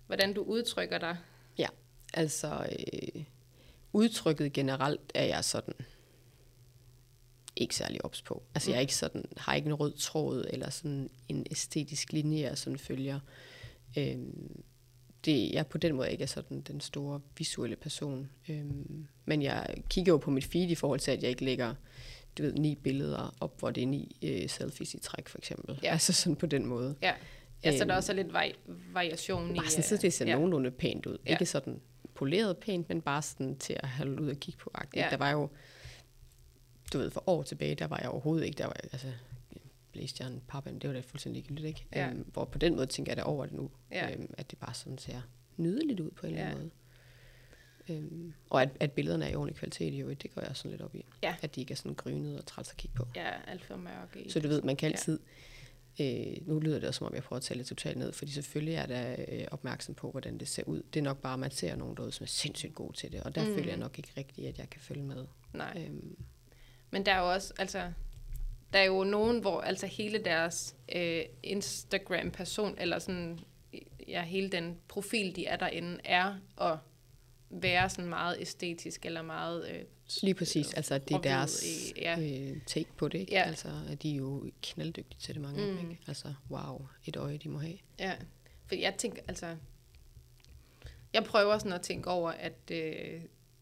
hvordan 0.08 0.34
du 0.34 0.42
udtrykker 0.42 0.98
dig. 0.98 1.18
Altså, 2.16 2.68
øh, 2.94 3.24
udtrykket 3.94 4.54
generelt 4.54 5.12
er 5.16 5.24
jeg 5.26 5.46
sådan 5.46 5.74
ikke 7.56 7.76
særlig 7.76 8.06
ops 8.06 8.22
på. 8.22 8.44
Altså, 8.56 8.72
jeg 8.72 8.78
er 8.78 8.82
ikke 8.82 8.96
sådan, 8.96 9.26
har 9.38 9.56
ikke 9.56 9.68
en 9.68 9.74
rød 9.74 9.94
tråd, 9.98 10.46
eller 10.50 10.70
sådan 10.70 11.10
en 11.28 11.46
æstetisk 11.52 12.14
linje, 12.14 12.42
jeg 12.42 12.58
sådan 12.58 12.80
følger. 12.80 13.20
Øhm, 13.98 14.64
det, 15.26 15.52
jeg 15.52 15.68
på 15.68 15.78
den 15.78 15.96
måde 15.96 16.12
ikke 16.12 16.22
er 16.24 16.28
sådan 16.28 16.62
den 16.62 16.82
store 16.82 17.22
visuelle 17.38 17.76
person. 17.76 18.30
Øhm, 18.50 19.08
men 19.26 19.42
jeg 19.42 19.76
kigger 19.90 20.14
jo 20.14 20.18
på 20.18 20.32
mit 20.32 20.46
feed 20.46 20.70
i 20.70 20.76
forhold 20.76 21.00
til, 21.00 21.12
at 21.12 21.22
jeg 21.22 21.30
ikke 21.30 21.46
lægger 21.46 21.76
du 22.38 22.44
ved, 22.44 22.54
ni 22.54 22.76
billeder 22.76 23.36
op, 23.40 23.60
hvor 23.60 23.72
det 23.72 23.84
er 23.84 23.88
ni 23.88 24.18
øh, 24.24 24.50
selfies 24.50 24.94
i 24.94 25.00
træk, 25.00 25.28
for 25.28 25.38
eksempel. 25.38 25.80
Ja. 25.84 25.92
Altså 25.92 26.14
sådan 26.14 26.36
på 26.36 26.46
den 26.46 26.66
måde. 26.66 26.96
Ja, 27.02 27.14
ja 27.64 27.78
så 27.78 27.78
der 27.86 27.92
Øhm, 27.94 27.98
også 27.98 28.12
er 28.12 28.16
lidt 28.16 28.28
vari- 28.28 28.72
variation 28.94 29.56
i... 29.56 29.58
Bare 29.60 29.70
sådan, 29.70 29.84
så 29.84 29.98
det 29.98 30.14
ser 30.14 30.26
ja. 30.26 30.32
ja. 30.32 30.36
nogenlunde 30.36 30.72
pænt 30.72 31.06
ud. 31.06 31.18
Ja. 31.26 31.32
Ikke 31.32 31.46
sådan 31.46 31.82
poleret 32.14 32.58
pænt, 32.58 32.90
men 32.90 33.02
bare 33.02 33.22
sådan 33.22 33.56
til 33.58 33.78
at 33.80 33.90
have 33.90 34.22
ud 34.22 34.30
og 34.30 34.36
kigge 34.38 34.60
på. 34.60 34.72
Ja. 34.96 35.04
Ja. 35.04 35.10
Der 35.10 35.18
var 35.18 35.32
jo, 35.32 35.50
du 36.94 36.98
ved, 36.98 37.10
for 37.12 37.24
år 37.30 37.44
tilbage, 37.44 37.76
der 37.76 37.88
var 37.88 37.98
jeg 38.00 38.10
overhovedet 38.10 38.46
ikke, 38.46 38.58
der 38.58 38.66
var 38.66 38.74
altså, 38.94 39.08
blæstjern, 39.92 40.42
pappen, 40.48 40.80
det 40.80 40.88
var 40.90 40.94
da 40.94 41.00
fuldstændig 41.02 41.42
ligegyldigt, 41.42 41.68
ikke? 41.68 41.86
Ja. 41.96 42.10
Øhm, 42.10 42.26
hvor 42.34 42.46
på 42.46 42.58
den 42.58 42.76
måde 42.76 42.86
tænker 42.88 43.12
jeg 43.12 43.18
da 43.18 43.24
over 43.24 43.46
det 43.46 43.56
nu, 43.56 43.72
Ja. 43.92 44.12
øhm, 44.14 44.34
at 44.38 44.52
det 44.52 44.60
bare 44.60 44.74
sådan 44.74 44.98
ser 44.98 45.22
nydeligt 45.58 46.00
ud 46.00 46.12
på 46.12 46.28
en 46.28 46.34
eller 46.34 46.44
Ja. 46.46 46.50
anden 46.52 46.64
måde. 46.64 46.72
Øhm, 47.90 48.34
og 48.50 48.62
at, 48.62 48.70
at 48.80 48.92
billederne 48.92 49.26
er 49.26 49.30
i 49.30 49.36
ordentlig 49.36 49.56
kvalitet, 49.56 49.94
jo, 49.94 50.10
det 50.14 50.36
går 50.36 50.42
jeg 50.42 50.56
sådan 50.56 50.72
lidt 50.72 50.82
op 50.82 50.96
i. 50.96 51.06
Ja. 51.24 51.36
At 51.42 51.56
de 51.56 51.62
ikke 51.62 51.72
er 51.72 51.76
sådan 51.76 51.94
grynede 51.94 52.38
og 52.38 52.46
træls 52.46 52.70
at 52.72 52.78
kigge 52.78 52.96
på. 52.96 53.08
Ja, 53.16 53.32
alt 53.48 53.66
for 53.66 53.76
mørke 53.76 54.30
Så 54.30 54.40
du 54.40 54.48
ved, 54.48 54.62
man 54.62 54.76
kan 54.76 54.92
Ja. 54.92 54.96
Øh, 56.00 56.48
nu 56.48 56.60
lyder 56.60 56.80
det 56.80 56.88
også, 56.88 56.98
som 56.98 57.08
om 57.08 57.14
jeg 57.16 57.24
prøver 57.24 57.38
at 57.38 57.44
tale 57.44 57.60
det 57.60 57.68
totalt 57.68 57.98
ned, 57.98 58.14
fordi 58.14 58.32
selvfølgelig 58.32 58.76
er 58.76 58.86
der 58.86 59.16
øh, 59.28 59.46
opmærksom 59.52 59.96
på, 59.96 60.12
hvordan 60.12 60.38
det 60.38 60.48
ser 60.48 60.64
ud. 60.64 60.82
Det 60.94 61.00
er 61.00 61.04
nok 61.04 61.18
bare, 61.18 61.34
at 61.34 61.40
man 61.40 61.52
ser 61.52 61.76
nogen 61.76 61.98
derude, 61.98 62.12
som 62.12 62.24
er 62.24 62.28
sindssygt 62.28 62.76
gode 62.76 62.98
til 62.98 63.12
det, 63.12 63.24
og 63.24 63.36
der 63.36 63.48
mm. 63.48 63.56
føler 63.56 63.70
jeg 63.70 63.78
nok 63.78 63.98
ikke 63.98 64.12
rigtigt, 64.18 64.48
at 64.48 64.58
jeg 64.58 64.70
kan 64.70 64.82
følge 64.82 65.04
med. 65.04 65.26
Nej. 65.54 65.86
Øhm, 65.88 66.18
Men 66.92 67.06
der 67.06 67.14
er 67.14 67.20
jo 67.20 67.34
også, 67.34 67.54
altså, 67.60 67.92
der 68.74 68.80
er 68.80 68.84
jo 68.84 69.04
nogen, 69.04 69.40
hvor 69.40 69.62
altså 69.62 69.88
hele 69.88 70.18
deres 70.18 70.76
øh, 70.96 71.22
Instagram-person, 71.44 72.76
eller 72.78 73.00
sådan, 73.00 73.40
ja, 74.08 74.24
hele 74.24 74.50
den 74.50 74.78
profil, 74.88 75.36
de 75.36 75.46
er 75.46 75.56
derinde, 75.56 76.00
er 76.04 76.36
at 76.62 76.78
være 77.62 77.90
sådan 77.90 78.06
meget 78.10 78.38
æstetisk, 78.40 79.06
eller 79.06 79.22
meget... 79.22 79.70
Øh, 79.70 79.80
lige 80.22 80.34
præcis, 80.34 80.74
altså 80.74 80.94
at 80.96 81.08
det 81.10 81.16
er 81.16 81.22
deres 81.22 81.64
i- 81.64 81.94
ja. 81.98 82.20
øh, 82.20 82.58
take 82.66 82.90
på 82.98 83.08
det, 83.08 83.20
ikke? 83.20 83.34
Ja. 83.34 83.42
Altså, 83.44 83.68
at 83.90 84.04
de 84.04 84.12
er 84.12 84.16
jo 84.16 84.52
knalddygtige 84.64 85.20
til 85.20 85.34
det, 85.34 85.42
mange 85.42 85.64
mm. 85.66 85.70
af 85.70 85.82
dem, 85.82 85.92
ikke? 85.92 86.04
Altså, 86.08 86.34
wow, 86.52 86.88
et 87.08 87.16
øje, 87.16 87.38
de 87.38 87.50
må 87.50 87.60
have. 87.60 87.78
Ja, 88.00 88.14
for 88.68 88.76
jeg 88.76 88.94
tænker, 88.98 89.22
altså, 89.28 89.56
jeg 91.14 91.24
prøver 91.24 91.58
sådan 91.58 91.74
at 91.74 91.82
tænke 91.82 92.10
over, 92.10 92.32
at 92.32 92.72
øh, 92.72 93.22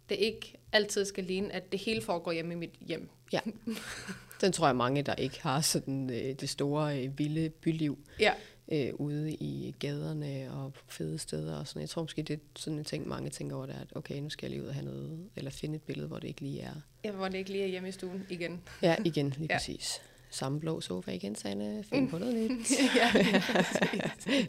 det 0.09 0.15
ikke 0.15 0.53
altid 0.71 1.05
skal 1.05 1.23
ligne, 1.23 1.53
at 1.53 1.71
det 1.71 1.79
hele 1.79 2.01
foregår 2.01 2.31
hjemme 2.31 2.53
i 2.53 2.57
mit 2.57 2.73
hjem. 2.81 3.09
Den 4.41 4.51
tror 4.51 4.67
jeg 4.67 4.75
mange, 4.75 5.01
der 5.01 5.15
ikke 5.15 5.41
har 5.41 5.61
sådan 5.61 6.09
øh, 6.09 6.35
det 6.39 6.49
store, 6.49 7.03
øh, 7.05 7.19
vilde 7.19 7.49
byliv 7.49 7.99
Ja, 8.19 8.33
øh, 8.71 8.93
ude 8.93 9.33
i 9.33 9.75
gaderne 9.79 10.51
og 10.53 10.73
på 10.73 10.81
fede 10.87 11.17
steder 11.17 11.55
og 11.57 11.67
sådan. 11.67 11.81
Jeg 11.81 11.89
tror 11.89 12.01
måske, 12.01 12.21
det 12.23 12.33
er 12.33 12.37
sådan 12.55 12.79
en 12.79 12.85
ting, 12.85 13.07
mange 13.07 13.29
tænker 13.29 13.55
over, 13.55 13.65
det 13.65 13.75
er, 13.75 13.79
at 13.79 13.87
okay, 13.95 14.19
nu 14.19 14.29
skal 14.29 14.45
jeg 14.45 14.51
lige 14.51 14.63
ud 14.63 14.67
og 14.67 14.73
have 14.73 14.85
noget, 14.85 15.29
eller 15.35 15.51
finde 15.51 15.75
et 15.75 15.81
billede, 15.81 16.07
hvor 16.07 16.19
det 16.19 16.27
ikke 16.27 16.41
lige 16.41 16.61
er. 16.61 16.73
jeg 17.03 17.11
hvor 17.11 17.27
det 17.27 17.37
ikke 17.37 17.51
lige 17.51 17.63
er 17.63 17.67
hjemme 17.67 17.89
i 17.89 17.91
stuen 17.91 18.25
igen. 18.29 18.61
Ja, 18.81 18.95
igen, 19.05 19.29
lige 19.29 19.41
Ja. 19.41 19.45
ja. 19.53 19.57
præcis. 19.57 20.01
Samme 20.29 20.59
blå 20.59 20.81
sofa 20.81 21.11
igen, 21.11 21.35
Sanne. 21.35 21.83
Find 21.83 22.09
på 22.09 22.17
noget 22.17 22.51
nyt. 22.51 22.71
ja, 22.95 23.11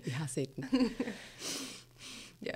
Vi 0.05 0.11
har 0.11 0.27
set 0.27 0.57
den. 0.57 0.65
ja. 2.47 2.53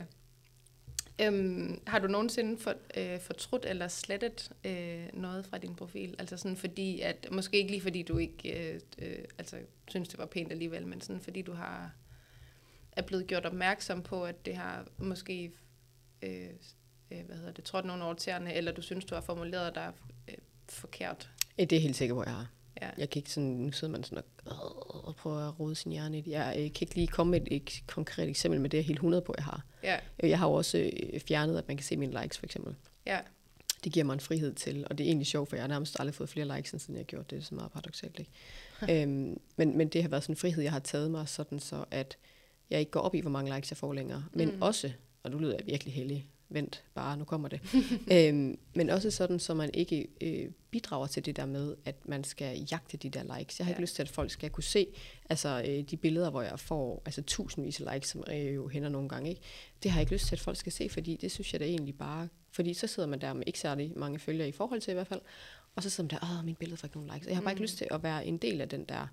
Øhm, 1.20 1.80
har 1.86 1.98
du 1.98 2.06
nogensinde 2.08 2.58
for, 2.58 2.74
øh, 2.96 3.20
fortrudt 3.20 3.64
eller 3.64 3.88
slettet 3.88 4.50
øh, 4.64 5.06
noget 5.12 5.46
fra 5.46 5.58
din 5.58 5.74
profil? 5.74 6.14
Altså 6.18 6.36
sådan 6.36 6.56
fordi, 6.56 7.00
at 7.00 7.26
måske 7.32 7.56
ikke 7.56 7.70
lige 7.70 7.80
fordi 7.80 8.02
du 8.02 8.18
ikke 8.18 8.72
øh, 8.74 8.80
øh, 8.98 9.24
altså, 9.38 9.56
synes, 9.88 10.08
det 10.08 10.18
var 10.18 10.26
pænt 10.26 10.52
alligevel, 10.52 10.86
men 10.86 11.00
sådan 11.00 11.20
fordi 11.20 11.42
du 11.42 11.52
har 11.52 11.92
er 12.92 13.02
blevet 13.02 13.26
gjort 13.26 13.46
opmærksom 13.46 14.02
på, 14.02 14.24
at 14.24 14.46
det 14.46 14.56
har 14.56 14.86
måske 14.98 15.52
øh, 16.22 16.48
øh, 17.10 17.26
hvad 17.26 17.36
hedder 17.36 17.52
det, 17.52 17.64
trådt 17.64 17.84
nogle 17.84 18.04
over 18.04 18.14
tæerne, 18.14 18.54
eller 18.54 18.72
du 18.72 18.82
synes, 18.82 19.04
du 19.04 19.14
har 19.14 19.22
formuleret 19.22 19.74
dig 19.74 19.92
øh, 20.28 20.34
forkert. 20.68 21.30
Det 21.58 21.72
er 21.72 21.80
helt 21.80 21.96
sikkert, 21.96 22.16
hvor 22.16 22.24
jeg 22.24 22.32
har. 22.32 22.55
Ja. 22.82 22.90
Jeg 22.98 23.10
kan 23.10 23.20
ikke 23.20 23.30
sådan, 23.30 23.48
nu 23.50 23.72
sidder 23.72 23.92
man 23.92 24.04
sådan 24.04 24.24
og, 24.46 25.04
og 25.08 25.16
prøver 25.16 25.48
at 25.48 25.60
rode 25.60 25.74
sin 25.74 25.92
hjerne 25.92 26.18
i. 26.18 26.30
Jeg 26.30 26.48
øh, 26.58 26.62
kan 26.62 26.68
ikke 26.82 26.94
lige 26.94 27.06
komme 27.06 27.30
med 27.30 27.40
et, 27.40 27.56
et 27.56 27.82
konkret 27.86 28.28
eksempel 28.28 28.60
med 28.60 28.70
det, 28.70 28.80
er 28.80 28.84
helt 28.84 28.96
100 28.96 29.22
på, 29.22 29.34
jeg 29.38 29.44
har. 29.44 29.64
Ja, 29.82 29.98
Øh, 30.22 30.30
Jeg 30.30 30.38
har 30.38 30.46
jo 30.48 30.52
også 30.52 30.78
øh, 31.12 31.20
fjernet, 31.20 31.58
at 31.58 31.68
man 31.68 31.76
kan 31.76 31.84
se 31.84 31.96
mine 31.96 32.22
likes, 32.22 32.38
for 32.38 32.46
eksempel. 32.46 32.74
ja, 33.06 33.18
Det 33.84 33.92
giver 33.92 34.04
mig 34.04 34.14
en 34.14 34.20
frihed 34.20 34.54
til, 34.54 34.86
og 34.90 34.98
det 34.98 35.04
er 35.04 35.08
egentlig 35.08 35.26
sjovt, 35.26 35.48
for 35.48 35.56
jeg 35.56 35.62
har 35.62 35.68
nærmest 35.68 35.96
aldrig 36.00 36.14
fået 36.14 36.28
flere 36.28 36.56
likes, 36.56 36.72
end 36.72 36.80
siden 36.80 36.94
jeg 36.94 37.00
har 37.00 37.04
gjort 37.04 37.30
det. 37.30 37.36
Det 37.36 37.42
er 37.42 37.46
så 37.46 37.54
meget 37.54 37.72
paradoxalt, 37.72 38.18
ikke? 38.18 39.02
øhm, 39.02 39.40
men, 39.56 39.76
men 39.78 39.88
det 39.88 40.02
har 40.02 40.08
været 40.08 40.22
sådan 40.22 40.32
en 40.32 40.36
frihed, 40.36 40.62
jeg 40.62 40.72
har 40.72 40.78
taget 40.78 41.10
mig, 41.10 41.28
sådan 41.28 41.60
så 41.60 41.84
at 41.90 42.16
jeg 42.70 42.80
ikke 42.80 42.90
går 42.90 43.00
op 43.00 43.14
i, 43.14 43.20
hvor 43.20 43.30
mange 43.30 43.54
likes 43.54 43.70
jeg 43.70 43.76
får 43.76 43.92
længere. 43.92 44.24
Men 44.32 44.48
mm. 44.56 44.62
også, 44.62 44.92
og 45.22 45.30
nu 45.30 45.38
lyder 45.38 45.52
jeg 45.54 45.66
virkelig 45.66 45.94
heldig, 45.94 46.28
vent 46.48 46.84
bare, 46.94 47.16
nu 47.16 47.24
kommer 47.24 47.48
det. 47.48 47.60
øhm, 48.12 48.58
men 48.74 48.90
også 48.90 49.10
sådan, 49.10 49.38
så 49.38 49.54
man 49.54 49.70
ikke 49.74 50.06
øh, 50.20 50.50
bidrager 50.70 51.06
til 51.06 51.24
det 51.26 51.36
der 51.36 51.46
med, 51.46 51.76
at 51.84 52.08
man 52.08 52.24
skal 52.24 52.66
jagte 52.70 52.96
de 52.96 53.10
der 53.10 53.38
likes. 53.38 53.58
Jeg 53.58 53.66
har 53.66 53.70
Ja. 53.70 53.74
ikke 53.74 53.80
lyst 53.82 53.94
til, 53.94 54.02
at 54.02 54.08
folk 54.08 54.30
skal 54.30 54.50
kunne 54.50 54.64
se 54.64 54.86
altså, 55.30 55.62
øh, 55.68 55.82
de 55.90 55.96
billeder, 55.96 56.30
hvor 56.30 56.42
jeg 56.42 56.60
får 56.60 57.02
altså, 57.04 57.22
tusindvis 57.22 57.80
af 57.80 57.94
likes, 57.94 58.08
som 58.08 58.24
øh, 58.32 58.54
jo 58.54 58.68
hænder 58.68 58.88
nogle 58.88 59.08
gange. 59.08 59.28
Ikke? 59.30 59.42
Det 59.82 59.90
har 59.90 59.98
jeg 59.98 60.02
ikke 60.02 60.12
lyst 60.12 60.26
til, 60.26 60.34
at 60.36 60.40
folk 60.40 60.56
skal 60.56 60.72
se, 60.72 60.88
fordi 60.88 61.16
det 61.16 61.32
synes 61.32 61.52
jeg 61.52 61.60
da 61.60 61.64
egentlig 61.64 61.98
bare... 61.98 62.28
Fordi 62.52 62.74
så 62.74 62.86
sidder 62.86 63.08
man 63.08 63.20
der 63.20 63.32
med 63.32 63.42
ikke 63.46 63.58
særlig 63.58 63.92
mange 63.96 64.18
følgere 64.18 64.48
i 64.48 64.52
forhold 64.52 64.80
til 64.80 64.90
i 64.90 64.94
hvert 64.94 65.06
fald, 65.06 65.20
og 65.76 65.82
så 65.82 65.90
sidder 65.90 66.10
man 66.14 66.20
der, 66.30 66.38
åh, 66.38 66.44
min 66.44 66.54
billede 66.54 66.76
får 66.76 66.86
ikke 66.86 66.96
nogen 66.96 67.10
likes. 67.14 67.26
Jeg 67.28 67.36
har 67.36 67.42
bare 67.42 67.52
ikke 67.52 67.60
Mm. 67.60 67.62
lyst 67.62 67.76
til 67.78 67.86
at 67.90 68.02
være 68.02 68.26
en 68.26 68.36
del 68.38 68.60
af 68.60 68.68
den 68.68 68.84
der, 68.84 69.06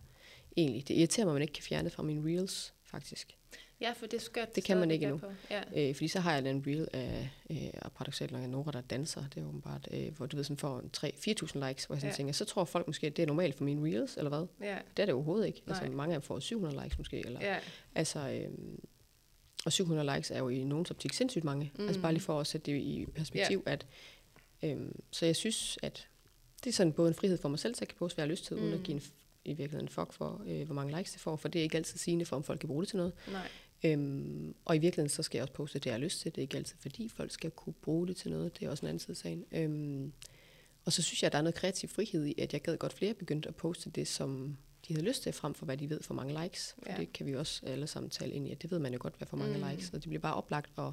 egentlig. 0.57 0.87
Det 0.87 0.93
irriterer 0.95 1.25
mig, 1.25 1.31
at 1.31 1.35
man 1.35 1.41
ikke 1.41 1.53
kan 1.53 1.63
fjerne 1.63 1.83
det 1.85 1.93
fra 1.93 2.03
mine 2.03 2.29
reels, 2.29 2.73
faktisk. 2.85 3.37
Ja, 3.81 3.91
for 3.91 4.05
det 4.05 4.13
er 4.17 4.21
skørt. 4.21 4.55
Det 4.55 4.63
kan 4.63 4.77
man 4.77 4.91
ikke 4.91 5.05
endnu. 5.05 5.21
Ja. 5.49 5.89
Øh, 5.89 5.95
fordi 5.95 6.07
så 6.07 6.19
har 6.19 6.33
jeg 6.37 6.49
en 6.49 6.63
reel 6.67 6.87
af, 6.93 7.29
øh, 7.49 7.57
og 7.81 7.91
paradoxalt 7.91 8.31
nok, 8.31 8.49
Nora, 8.49 8.71
der 8.71 8.81
danser. 8.81 9.23
Det 9.35 9.41
er 9.43 9.47
åbenbart, 9.47 9.87
øh, 9.91 10.17
hvor 10.17 10.25
du 10.25 10.35
ved, 10.35 10.43
sådan 10.43 10.57
får 10.57 10.81
3-4.000 10.97 11.67
likes, 11.67 11.85
hvor 11.85 11.95
jeg 11.95 12.01
sådan 12.01 12.11
Ja. 12.11 12.11
tænker, 12.15 12.33
så 12.33 12.45
tror 12.45 12.63
folk 12.65 12.87
måske, 12.87 13.07
at 13.07 13.17
det 13.17 13.23
er 13.23 13.27
normalt 13.27 13.55
for 13.57 13.63
mine 13.63 13.83
reels, 13.91 14.17
eller 14.17 14.29
hvad? 14.29 14.45
Ja, 14.61 14.77
Det 14.97 15.01
er 15.03 15.05
det 15.05 15.15
overhovedet 15.15 15.47
ikke. 15.47 15.61
Altså, 15.67 15.83
Nej. 15.83 15.93
mange 15.93 16.15
af 16.15 16.21
dem 16.21 16.25
får 16.25 16.39
700 16.39 16.83
likes 16.83 16.97
måske, 16.97 17.25
eller 17.25 17.39
ja, 17.41 17.57
Altså, 17.95 18.29
øhm, 18.29 18.79
og 19.65 19.71
700 19.73 20.15
likes 20.15 20.31
er 20.31 20.37
jo 20.39 20.49
i 20.49 20.63
nogen 20.63 20.85
optik 20.89 21.13
sindssygt 21.13 21.43
mange. 21.45 21.71
Mm. 21.79 21.85
Altså 21.87 22.01
bare 22.01 22.13
lige 22.13 22.23
for 22.23 22.39
at 22.39 22.47
sætte 22.47 22.71
det 22.71 22.77
i 22.77 23.05
perspektiv, 23.15 23.63
at 23.65 23.85
øhm, 24.63 24.99
så 25.11 25.25
jeg 25.25 25.35
synes, 25.35 25.77
at 25.83 26.07
det 26.63 26.69
er 26.69 26.73
sådan 26.73 26.93
både 26.93 27.07
en 27.09 27.15
frihed 27.15 27.37
for 27.37 27.49
mig 27.49 27.59
selv, 27.59 27.75
så 27.75 27.79
jeg 27.81 27.87
kan 27.87 27.97
poste, 27.99 28.15
hvad 28.15 28.23
jeg 28.23 28.27
har 28.29 28.31
lyst 28.31 28.45
til, 28.45 28.57
mm. 28.57 28.63
uden 28.63 28.73
at 28.73 28.83
give 28.83 28.95
en, 28.95 29.03
i 29.45 29.49
virkeligheden 29.49 29.85
en 29.85 29.89
fuck 29.89 30.13
for, 30.13 30.41
øh, 30.47 30.65
hvor 30.65 30.75
mange 30.75 30.97
likes 30.97 31.11
det 31.11 31.21
får, 31.21 31.35
for 31.35 31.47
det 31.47 31.59
er 31.59 31.63
ikke 31.63 31.77
altid 31.77 31.97
sigende 31.99 32.25
for, 32.25 32.35
om 32.35 32.43
folk 32.43 32.59
kan 32.59 32.67
bruge 32.67 32.81
det 32.83 32.89
til 32.89 32.97
noget. 32.97 33.13
nej. 33.31 33.47
Øhm, 33.85 34.55
og 34.65 34.75
i 34.75 34.79
virkeligheden, 34.79 35.09
så 35.09 35.23
skal 35.23 35.37
jeg 35.37 35.43
også 35.43 35.53
poste 35.53 35.79
det, 35.79 35.85
jeg 35.85 35.93
har 35.93 35.99
lyst 35.99 36.19
til. 36.19 36.31
Det 36.31 36.37
er 36.37 36.41
ikke 36.41 36.57
altid, 36.57 36.75
fordi 36.79 37.09
folk 37.09 37.31
skal 37.31 37.51
kunne 37.51 37.73
bruge 37.73 38.07
det 38.07 38.15
til 38.15 38.31
noget. 38.31 38.59
Det 38.59 38.65
er 38.65 38.69
også 38.69 38.85
en 38.85 38.87
anden 38.87 38.99
side 38.99 39.11
af 39.11 39.17
sagen. 39.17 39.45
Øhm, 39.51 40.13
og 40.85 40.93
så 40.93 41.01
synes 41.01 41.23
jeg, 41.23 41.27
at 41.27 41.31
der 41.31 41.37
er 41.37 41.41
noget 41.41 41.55
kreativ 41.55 41.89
frihed 41.89 42.25
i, 42.25 42.35
at 42.41 42.53
jeg 42.53 42.61
gad 42.61 42.77
godt 42.77 42.93
flere 42.93 43.13
begyndte 43.13 43.49
at 43.49 43.55
poste 43.55 43.89
det, 43.89 44.07
som 44.07 44.57
de 44.87 44.93
havde 44.93 45.05
lyst 45.07 45.23
til, 45.23 45.33
frem 45.33 45.53
for 45.53 45.65
hvad 45.65 45.77
de 45.77 45.89
ved 45.89 46.01
for 46.01 46.13
mange 46.13 46.43
likes. 46.43 46.73
For 46.73 46.81
Ja. 46.87 46.91
ja. 46.93 46.99
det 46.99 47.13
kan 47.13 47.25
vi 47.25 47.35
også 47.35 47.61
alle 47.65 47.87
sammen 47.87 48.09
tale 48.09 48.33
ind 48.33 48.47
i, 48.47 48.51
at 48.51 48.61
det 48.61 48.71
ved 48.71 48.79
man 48.79 48.93
jo 48.93 48.99
godt, 49.01 49.17
hvad 49.17 49.27
for 49.27 49.37
mange 49.37 49.57
Mm. 49.57 49.63
likes. 49.69 49.87
Og 49.89 49.93
det 49.93 50.09
bliver 50.09 50.21
bare 50.21 50.33
oplagt 50.35 50.71
at 50.79 50.91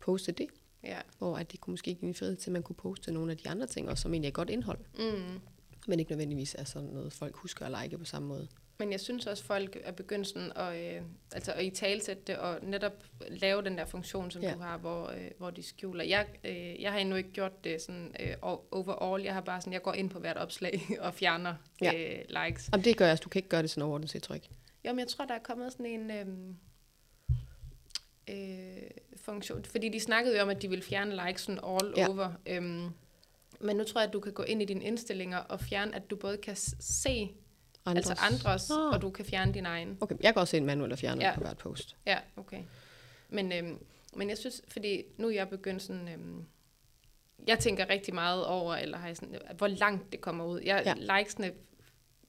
poste 0.00 0.32
det, 0.32 0.46
Ja. 0.84 0.98
hvor 1.18 1.36
at 1.36 1.52
de 1.52 1.56
kunne 1.56 1.72
måske 1.72 1.94
give 1.94 2.08
en 2.08 2.14
frihed 2.14 2.36
til, 2.36 2.50
at 2.50 2.52
man 2.52 2.62
kunne 2.62 2.76
poste 2.76 3.12
nogle 3.12 3.30
af 3.32 3.38
de 3.38 3.48
andre 3.48 3.66
ting, 3.66 3.88
også 3.90 4.02
som 4.02 4.14
egentlig 4.14 4.28
er 4.28 4.32
godt 4.32 4.50
indhold. 4.50 4.78
Mm. 4.98 5.40
Men 5.86 5.98
ikke 5.98 6.10
nødvendigvis 6.10 6.56
er 6.58 6.64
sådan 6.64 6.88
noget, 6.88 7.12
folk 7.12 7.36
husker 7.36 7.66
at 7.66 7.82
like 7.82 7.98
på 7.98 8.04
samme 8.04 8.28
måde. 8.28 8.48
Men 8.78 8.92
jeg 8.92 9.00
synes 9.00 9.26
også, 9.26 9.44
folk 9.44 9.76
er 9.84 9.92
begyndt 9.92 10.26
sådan 10.26 10.52
at, 10.56 10.96
øh, 10.96 11.02
altså 11.32 11.52
at 11.52 11.64
i 11.64 11.70
talsætte 11.70 12.22
det, 12.26 12.36
og 12.36 12.58
netop 12.62 13.04
lave 13.28 13.62
den 13.62 13.78
der 13.78 13.84
funktion, 13.84 14.30
som 14.30 14.42
ja. 14.42 14.52
Du 14.52 14.58
har, 14.58 14.78
hvor, 14.78 15.08
øh, 15.08 15.30
hvor 15.38 15.50
de 15.50 15.62
skjuler. 15.62 16.04
Jeg, 16.04 16.26
øh, 16.44 16.82
jeg 16.82 16.92
har 16.92 16.98
endnu 16.98 17.16
ikke 17.16 17.30
gjort 17.32 17.64
det 17.64 17.82
sådan 17.82 18.14
øh, 18.20 18.34
overall. 18.70 19.24
Jeg 19.24 19.34
har 19.34 19.40
bare 19.40 19.60
sådan, 19.60 19.72
jeg 19.72 19.82
går 19.82 19.92
ind 19.92 20.10
på 20.10 20.18
hvert 20.18 20.36
opslag 20.36 20.82
og 21.00 21.14
fjerner 21.14 21.54
ja. 21.82 21.92
Øh, 21.94 22.24
likes. 22.28 22.68
Jamen, 22.72 22.84
det 22.84 22.96
gør 22.96 23.04
jeg 23.04 23.12
også. 23.12 23.22
Du 23.22 23.28
kan 23.28 23.38
ikke 23.38 23.48
gøre 23.48 23.62
det 23.62 23.70
sådan 23.70 23.82
overordnet 23.82 24.10
set, 24.10 24.22
tror 24.22 24.34
jeg. 24.34 24.42
Jo, 24.84 24.92
men 24.92 24.98
jeg 24.98 25.08
tror, 25.08 25.24
der 25.24 25.34
er 25.34 25.38
kommet 25.38 25.72
sådan 25.72 25.86
en 25.86 26.10
øhm, 26.10 26.56
øh, 28.30 28.90
funktion. 29.16 29.64
Fordi 29.64 29.88
de 29.88 30.00
snakkede 30.00 30.36
jo 30.36 30.42
om, 30.42 30.48
at 30.48 30.62
de 30.62 30.68
ville 30.68 30.84
fjerne 30.84 31.26
likes 31.26 31.42
sådan 31.42 31.60
all. 31.64 31.94
Ja. 31.96 32.08
over. 32.08 32.32
Øhm, 32.46 32.90
men 33.60 33.76
nu 33.76 33.84
tror 33.84 34.00
jeg, 34.00 34.08
at 34.08 34.12
du 34.12 34.20
kan 34.20 34.32
gå 34.32 34.42
ind 34.42 34.62
i 34.62 34.64
dine 34.64 34.84
indstillinger 34.84 35.38
og 35.38 35.60
fjerne, 35.60 35.94
at 35.96 36.10
du 36.10 36.16
både 36.16 36.36
kan 36.36 36.56
se 36.80 37.30
andres. 37.86 38.10
altså 38.10 38.24
andres, 38.24 38.70
Ah. 38.70 38.76
og 38.94 39.02
du 39.02 39.10
kan 39.10 39.24
fjerne 39.24 39.54
din 39.54 39.66
egen. 39.66 39.98
Okay, 40.00 40.14
jeg 40.20 40.32
kan 40.34 40.40
også 40.40 40.50
se 40.50 40.56
en 40.56 40.66
manuel 40.66 40.92
og 40.92 40.98
fjerne 40.98 41.24
Ja. 41.24 41.34
på 41.34 41.40
hvert 41.40 41.58
post. 41.58 41.96
Ja, 42.06 42.18
okay. 42.36 42.62
Men, 43.28 43.52
øhm, 43.52 43.78
men 44.16 44.28
jeg 44.28 44.38
synes, 44.38 44.62
fordi 44.68 45.02
nu 45.16 45.26
er 45.28 45.32
jeg 45.32 45.48
begyndt 45.48 45.82
sådan... 45.82 46.08
Øhm, 46.08 46.44
jeg 47.48 47.58
tænker 47.58 47.88
rigtig 47.90 48.14
meget 48.14 48.44
over, 48.46 48.74
eller 48.74 48.98
har 48.98 49.06
jeg 49.06 49.16
sådan, 49.16 49.38
hvor 49.56 49.66
langt 49.66 50.12
det 50.12 50.20
kommer 50.20 50.44
ud. 50.44 50.60
Jeg, 50.60 50.82
ja. 50.86 51.18
Likesene 51.18 51.52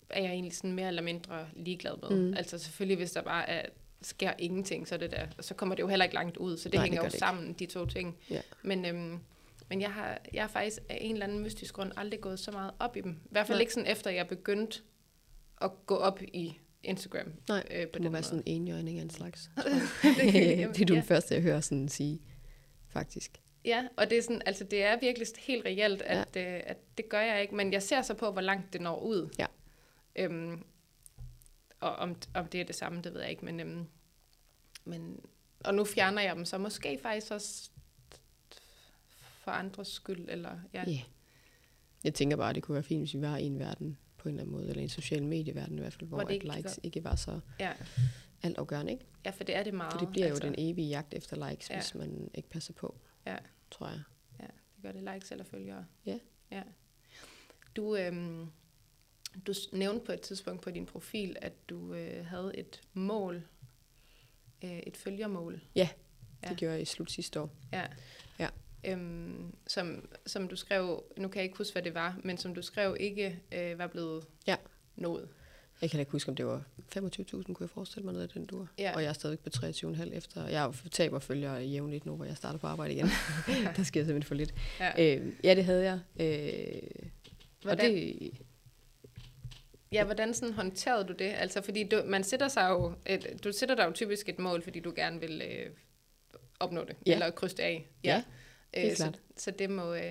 er 0.10 0.22
jeg 0.22 0.32
egentlig 0.32 0.56
sådan 0.56 0.74
mere 0.74 0.88
eller 0.88 1.02
mindre 1.02 1.48
ligeglad 1.56 2.10
med. 2.10 2.20
Mm. 2.22 2.34
Altså 2.38 2.58
selvfølgelig, 2.58 2.98
hvis 2.98 3.12
der 3.12 3.22
bare 3.22 3.50
er, 3.50 3.66
sker 4.02 4.34
ingenting, 4.40 4.88
så, 4.88 4.96
er 4.96 5.00
det 5.00 5.12
der, 5.12 5.28
så 5.40 5.54
kommer 5.54 5.76
det 5.76 5.84
jo 5.84 5.88
heller 5.88 6.04
ikke 6.06 6.16
langt 6.16 6.38
ud. 6.38 6.58
Så 6.58 6.70
det 6.70 6.74
Nej, 6.74 6.84
hænger 6.84 7.00
det 7.02 7.04
jo 7.04 7.08
ikke. 7.08 7.18
sammen, 7.18 7.54
de 7.54 7.66
to 7.66 7.86
ting. 7.86 8.18
Ja. 8.30 8.42
Men, 8.64 8.86
øhm, 8.86 9.20
men 9.70 9.82
jeg 9.82 9.94
har, 9.94 10.22
jeg 10.34 10.44
har 10.44 10.48
faktisk 10.48 10.80
af 10.90 10.98
en 11.02 11.14
eller 11.14 11.26
anden 11.26 11.40
mystisk 11.40 11.74
grund 11.74 11.92
aldrig 11.98 12.22
gået 12.22 12.40
så 12.40 12.52
meget 12.52 12.72
op 12.80 12.98
i 12.98 13.02
dem. 13.02 13.12
I 13.12 13.28
hvert 13.32 13.48
fald 13.48 13.58
Nej. 13.58 13.62
ikke 13.62 13.74
sådan 13.74 13.92
efter, 13.92 14.12
jeg 14.12 14.28
begyndte 14.28 14.80
at 15.62 15.72
gå 15.86 15.96
op 15.96 16.22
i 16.22 16.60
Instagram. 16.84 17.34
Nej, 17.48 17.64
øh, 17.72 17.88
på 17.88 17.92
Det 17.94 18.02
må 18.02 18.04
den 18.04 18.04
være 18.04 18.12
måde. 18.12 18.24
sådan 18.24 18.44
en 18.46 18.62
enjøjning 18.62 19.00
af 19.00 19.04
en 19.04 19.10
slags. 19.10 19.50
det, 20.04 20.34
det 20.34 20.62
er 20.82 20.86
du 20.86 20.94
ja. 20.94 21.00
den 21.00 21.04
første, 21.04 21.36
jeg 21.36 21.44
hører 21.44 21.62
sådan 21.62 21.90
sige, 21.90 22.22
faktisk. 22.88 23.42
Ja, 23.66 23.88
og 23.98 24.10
det 24.10 24.18
er, 24.18 24.22
sådan, 24.22 24.42
altså 24.46 24.64
det 24.64 24.84
er 24.84 25.00
virkelig 25.00 25.28
helt 25.38 25.66
reelt, 25.66 26.02
at, 26.02 26.36
ja. 26.36 26.56
øh, 26.56 26.64
at 26.66 26.78
det 26.98 27.10
gør 27.10 27.22
jeg 27.22 27.42
ikke, 27.42 27.56
men 27.56 27.74
jeg 27.74 27.84
ser 27.84 28.02
så 28.02 28.14
på, 28.14 28.32
hvor 28.32 28.42
langt 28.42 28.74
det 28.74 28.82
når 28.82 29.00
ud. 29.00 29.30
Ja. 29.40 29.46
Øhm, 30.16 30.64
og 31.80 31.96
om, 31.96 32.16
om 32.34 32.48
det 32.48 32.62
er 32.62 32.66
det 32.66 32.76
samme, 32.76 33.02
det 33.02 33.14
ved 33.14 33.22
jeg 33.22 33.30
ikke, 33.30 33.46
men, 33.46 33.60
øhm, 33.60 33.86
men 34.86 35.20
og 35.60 35.76
nu 35.76 35.86
fjerner 35.86 36.22
jeg 36.22 36.36
dem 36.36 36.46
så 36.46 36.58
måske 36.58 37.00
faktisk 37.02 37.32
også 37.32 37.70
for 39.46 39.52
andres 39.52 39.88
skyld, 39.88 40.26
eller 40.30 40.60
ja. 40.74 40.84
Ja. 40.88 40.90
Yeah. 40.92 41.04
Jeg 42.04 42.14
tænker 42.14 42.38
bare, 42.38 42.50
at 42.50 42.56
det 42.56 42.64
kunne 42.64 42.74
være 42.74 42.84
fint, 42.84 43.02
hvis 43.02 43.14
vi 43.14 43.22
var 43.22 43.38
i 43.38 43.44
en 43.44 43.60
verden 43.60 43.98
på 44.18 44.30
en 44.30 44.36
eller 44.36 44.44
anden 44.44 44.56
måde, 44.56 44.70
eller 44.70 44.84
en 44.84 44.90
social 44.90 45.24
medieverden 45.24 45.78
i 45.78 45.82
hvert 45.82 45.94
fald, 45.94 46.08
hvor, 46.08 46.18
Hvor 46.18 46.26
det 46.28 46.34
ikke 46.34 46.50
at 46.52 46.56
likes 46.58 46.76
gå- 46.76 46.80
ikke 46.84 47.04
var 47.04 47.16
så 47.16 47.40
ja. 47.60 47.74
altafgørende, 48.44 48.92
ikke? 48.92 49.06
ja, 49.26 49.30
for 49.30 49.44
det 49.44 49.56
er 49.56 49.64
det 49.64 49.74
meget. 49.74 49.94
For 49.94 50.00
det 50.00 50.10
bliver 50.10 50.28
altså, 50.28 50.44
jo 50.44 50.50
den 50.54 50.56
evige 50.70 50.88
jagt 50.88 51.14
efter 51.14 51.50
likes, 51.50 51.70
Ja. 51.70 51.76
ja. 51.76 51.82
hvis 51.82 51.96
man 51.96 52.30
ikke 52.34 52.50
passer 52.50 52.74
på, 52.74 52.96
Ja. 53.26 53.38
tror 53.72 53.88
jeg. 53.88 54.02
Det 54.40 54.84
gør 54.84 54.92
det 54.92 55.14
likes 55.14 55.32
eller 55.32 55.46
følgere. 55.46 55.86
Ja. 56.06 56.20
ja. 56.52 56.62
Du, 57.76 57.96
øhm, 57.96 58.48
du 59.48 59.54
nævnte 59.74 60.06
på 60.06 60.12
et 60.12 60.22
tidspunkt 60.22 60.62
på 60.62 60.72
din 60.72 60.86
profil, 60.86 61.36
at 61.42 61.70
du 61.70 61.94
øh, 61.94 62.26
havde 62.26 62.58
et 62.58 62.82
mål, 62.94 63.44
øh, 64.64 64.80
et 64.80 64.98
følgermål. 64.98 65.62
Ja. 65.76 65.90
Ja. 66.44 66.50
Det 66.50 66.58
gjorde 66.58 66.74
jeg 66.74 66.82
i 66.82 66.86
slut 66.86 67.12
sidste 67.12 67.42
år. 67.42 67.50
Ja. 67.74 67.86
Ja. 68.86 68.92
Øhm, 68.92 69.56
som, 69.68 70.10
som 70.26 70.48
du 70.48 70.56
skrev, 70.56 71.04
nu 71.18 71.28
kan 71.28 71.36
jeg 71.40 71.44
ikke 71.44 71.58
huske, 71.58 71.74
hvad 71.74 71.82
det 71.84 71.94
var, 71.94 72.20
men 72.24 72.38
som 72.38 72.56
du 72.56 72.62
skrev 72.62 72.98
ikke 73.00 73.40
øh, 73.52 73.80
var 73.80 73.88
blevet 73.88 74.24
Ja. 74.48 74.56
nået. 74.96 75.28
Jeg 75.82 75.90
kan 75.90 76.00
ikke 76.00 76.12
huske, 76.12 76.30
om 76.30 76.36
det 76.36 76.46
var 76.46 76.64
25.000, 76.98 77.02
kunne 77.44 77.56
jeg 77.60 77.70
forestille 77.70 78.04
mig 78.06 78.14
noget 78.14 78.28
af 78.28 78.34
den 78.34 78.46
dur. 78.46 78.68
Ja. 78.80 78.96
Og 78.96 79.04
jeg 79.04 79.10
er 79.10 79.14
stadigvæk 79.14 79.40
på 79.40 79.50
23,5 79.66 80.14
efter. 80.16 80.48
Jeg 80.48 80.74
taber 80.92 81.20
følger 81.20 81.58
jævnligt 81.60 82.06
nu, 82.06 82.16
hvor 82.16 82.26
jeg 82.26 82.38
starter 82.38 82.60
på 82.60 82.68
arbejde 82.68 82.94
igen. 82.94 83.06
der 83.78 83.84
sker 83.84 84.02
simpelthen 84.04 84.24
for 84.24 84.36
lidt. 84.36 84.54
Ja. 84.80 85.16
Øh, 85.18 85.34
ja, 85.44 85.56
det 85.56 85.66
havde 85.66 85.84
jeg. 85.84 86.00
Øh, 86.20 86.82
og 87.02 87.62
Hvordan- 87.62 87.92
det, 87.92 88.32
ja, 89.92 90.04
hvordan 90.04 90.34
sådan 90.34 90.54
håndterede 90.54 91.08
du 91.08 91.14
det? 91.14 91.34
Altså, 91.38 91.62
fordi 91.62 91.84
du, 91.84 92.02
man 92.06 92.24
sætter 92.24 92.48
sig 92.48 92.70
jo, 92.70 92.94
et, 93.06 93.40
du 93.44 93.52
sætter 93.52 93.76
dig 93.76 93.86
jo 93.86 93.92
typisk 93.92 94.30
et 94.30 94.40
mål, 94.40 94.62
fordi 94.62 94.80
du 94.80 94.94
gerne 94.96 95.20
vil 95.20 95.42
øh, 95.50 95.70
opnå 96.60 96.84
det, 96.84 96.96
Ja. 97.06 97.14
eller 97.14 97.32
krydse 97.32 97.58
det 97.58 97.64
af. 97.64 97.88
Ja, 98.04 98.16
helt 98.16 98.26
øh, 98.78 98.92
så, 98.92 99.04
klart. 99.04 99.20
så 99.38 99.52
det 99.52 99.70
må... 99.70 99.94
Øh, 99.94 100.02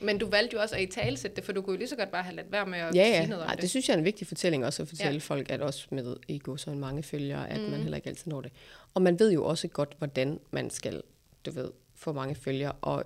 men 0.00 0.18
du 0.18 0.26
valgte 0.26 0.54
jo 0.54 0.60
også 0.60 0.76
at 0.76 0.82
i 0.82 0.86
talesætte 0.86 1.36
det, 1.36 1.44
for 1.44 1.52
du 1.52 1.62
kunne 1.62 1.74
jo 1.74 1.78
lige 1.78 1.88
så 1.88 1.96
godt 1.96 2.10
bare 2.10 2.22
have 2.22 2.36
ladt 2.36 2.52
være 2.52 2.66
med 2.66 2.78
at 2.78 2.94
ja, 2.94 3.04
sige 3.04 3.20
ja. 3.20 3.26
noget 3.26 3.42
om 3.44 3.48
Ej, 3.48 3.54
det. 3.54 3.62
det 3.62 3.70
synes 3.70 3.88
jeg 3.88 3.94
er 3.94 3.98
en 3.98 4.04
vigtig 4.04 4.26
fortælling 4.26 4.66
også 4.66 4.82
at 4.82 4.88
fortælle 4.88 5.12
Ja. 5.12 5.18
folk, 5.18 5.50
at 5.50 5.60
også 5.60 5.86
med 5.90 6.38
går 6.38 6.56
så 6.56 6.70
mange 6.70 7.02
følgere, 7.02 7.50
at 7.50 7.60
mm. 7.60 7.66
Man 7.70 7.80
heller 7.80 7.96
ikke 7.96 8.08
altid 8.08 8.30
når 8.30 8.40
det. 8.40 8.52
Og 8.94 9.02
man 9.02 9.18
ved 9.18 9.32
jo 9.32 9.44
også 9.44 9.68
godt, 9.68 9.94
hvordan 9.98 10.40
man 10.50 10.70
skal, 10.70 11.02
du 11.46 11.50
ved, 11.50 11.70
få 11.94 12.12
mange 12.12 12.34
følgere. 12.34 12.72
Og 12.72 13.04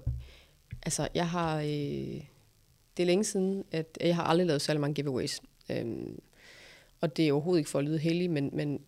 altså, 0.82 1.08
jeg 1.14 1.28
har... 1.28 1.60
Øh, 1.60 2.20
det 2.96 3.02
er 3.02 3.04
længe 3.04 3.24
siden, 3.24 3.64
at 3.72 3.98
jeg 4.00 4.16
har 4.16 4.22
aldrig 4.22 4.46
lavet 4.46 4.62
særlig 4.62 4.80
mange 4.80 4.94
giveaways. 4.94 5.40
Øhm, 5.70 6.18
og 7.00 7.16
det 7.16 7.28
er 7.28 7.32
overhovedet 7.32 7.60
ikke 7.60 7.70
for 7.70 7.78
at 7.78 7.84
lyde 7.84 7.98
heldig, 7.98 8.30
men, 8.30 8.50
men 8.52 8.80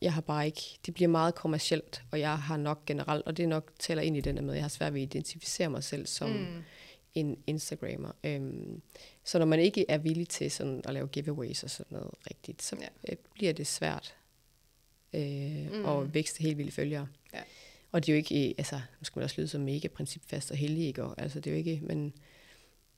jeg 0.00 0.12
har 0.14 0.20
bare 0.20 0.46
ikke, 0.46 0.60
det 0.86 0.94
bliver 0.94 1.08
meget 1.08 1.34
kommercielt, 1.34 2.02
og 2.10 2.20
jeg 2.20 2.38
har 2.38 2.56
nok 2.56 2.86
generelt, 2.86 3.26
og 3.26 3.36
det 3.36 3.48
nok 3.48 3.72
tæller 3.78 4.02
ind 4.02 4.16
i 4.16 4.20
den 4.20 4.36
der 4.36 4.42
med, 4.42 4.50
at 4.50 4.56
jeg 4.56 4.64
har 4.64 4.68
svært 4.68 4.94
ved 4.94 5.00
at 5.02 5.14
identificere 5.14 5.70
mig 5.70 5.84
selv 5.84 6.06
som 6.06 6.30
mm. 6.30 6.62
en 7.14 7.38
Instagrammer. 7.46 8.12
Øhm, 8.24 8.82
så 9.24 9.38
når 9.38 9.46
man 9.46 9.60
ikke 9.60 9.84
er 9.88 9.98
villig 9.98 10.28
til 10.28 10.50
sådan 10.50 10.80
at 10.84 10.94
lave 10.94 11.08
giveaways 11.08 11.62
og 11.62 11.70
sådan 11.70 11.86
noget 11.98 12.10
rigtigt, 12.30 12.62
så 12.62 12.76
Ja. 12.80 12.86
ja. 13.08 13.14
bliver 13.34 13.52
det 13.52 13.66
svært 13.66 14.14
øh, 15.12 15.72
Mm. 15.72 15.84
at 15.86 16.14
vækste 16.14 16.42
helt 16.42 16.58
vildt 16.58 16.74
følgere. 16.74 17.06
Ja. 17.34 17.40
Og 17.92 18.06
det 18.06 18.12
er 18.12 18.16
jo 18.16 18.16
ikke, 18.16 18.54
altså, 18.58 18.74
nu 18.76 19.04
skal 19.04 19.18
man 19.20 19.24
også 19.24 19.40
lyde 19.40 19.48
som 19.48 19.60
mega 19.60 19.88
principfast 19.88 20.50
og 20.50 20.56
heldig, 20.56 20.86
ikke? 20.86 21.04
Og, 21.04 21.14
altså, 21.22 21.40
det 21.40 21.50
er 21.50 21.54
jo 21.54 21.58
ikke, 21.58 21.80
men 21.82 21.98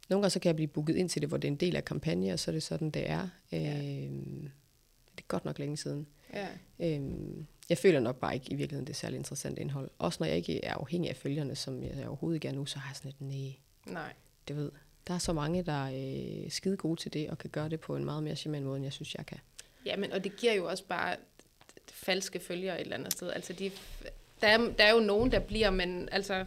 nogle 0.09 0.22
gange 0.22 0.30
så 0.30 0.40
kan 0.40 0.49
jeg 0.49 0.57
blive 0.57 0.68
booket 0.68 0.96
ind 0.96 1.09
til 1.09 1.20
det, 1.22 1.28
hvor 1.28 1.36
det 1.38 1.49
er 1.49 1.53
en 1.53 1.57
del 1.57 1.76
af 1.76 1.84
kampagne, 1.84 2.32
og 2.32 2.38
så 2.38 2.51
er 2.51 2.53
det 2.53 2.62
sådan, 2.62 2.90
det 2.90 3.11
er. 3.11 3.28
Ja. 3.53 3.78
Øhm, 4.05 4.51
det 5.16 5.24
er 5.24 5.28
godt 5.28 5.44
nok 5.44 5.59
længe 5.59 5.76
siden. 5.76 6.07
Ja. 6.35 6.47
Øhm, 6.81 7.47
jeg 7.68 7.79
føler 7.79 8.01
nok 8.01 8.16
bare 8.16 8.35
ikke 8.35 8.51
i 8.51 8.55
virkeligheden, 8.55 8.87
det 8.87 8.93
er 8.93 8.97
særlig 8.97 9.16
interessant 9.16 9.59
indhold. 9.59 9.91
Også 9.99 10.16
når 10.20 10.26
jeg 10.26 10.37
ikke 10.37 10.64
er 10.64 10.74
afhængig 10.74 11.11
af 11.11 11.16
følgerne, 11.16 11.55
som 11.57 11.83
jeg 11.83 12.07
overhovedet 12.09 12.45
er 12.45 12.53
nu, 12.53 12.66
så 12.66 12.79
har 12.79 12.91
jeg 12.91 12.97
sådan 12.97 13.11
et, 13.11 13.20
nej, 13.20 13.53
Nej. 13.87 14.12
det 14.49 14.57
ved. 14.57 14.70
Der 15.09 15.14
er 15.14 15.18
så 15.18 15.33
mange, 15.33 15.62
der 15.62 15.87
er 15.87 15.93
øh, 16.45 16.51
skide 16.51 16.76
gode 16.76 17.01
til 17.01 17.12
det, 17.12 17.31
og 17.31 17.39
kan 17.39 17.51
gøre 17.51 17.68
det 17.68 17.81
på 17.81 17.97
en 17.97 18.05
meget 18.05 18.22
mere 18.22 18.37
charmerende 18.37 18.66
måde, 18.66 18.76
end 18.76 18.85
jeg 18.85 18.93
synes, 18.93 19.14
jeg 19.14 19.26
kan. 19.26 19.39
Ja, 19.87 19.97
men 19.97 20.12
og 20.12 20.24
det 20.24 20.37
giver 20.37 20.53
jo 20.53 20.68
også 20.68 20.85
bare 20.85 21.16
falske 21.93 22.41
følgere 22.41 22.74
et 22.76 22.81
eller 22.81 22.97
andet 22.97 23.12
sted. 23.12 23.31
Altså, 23.31 23.53
de, 23.53 23.70
der, 24.41 24.49
er, 24.49 24.59
der 24.79 24.85
er 24.85 24.93
jo 24.95 25.01
nogen, 25.01 25.33
der 25.33 25.39
bliver, 25.41 25.70
men 25.70 26.09
altså... 26.12 26.35
Og 26.35 26.45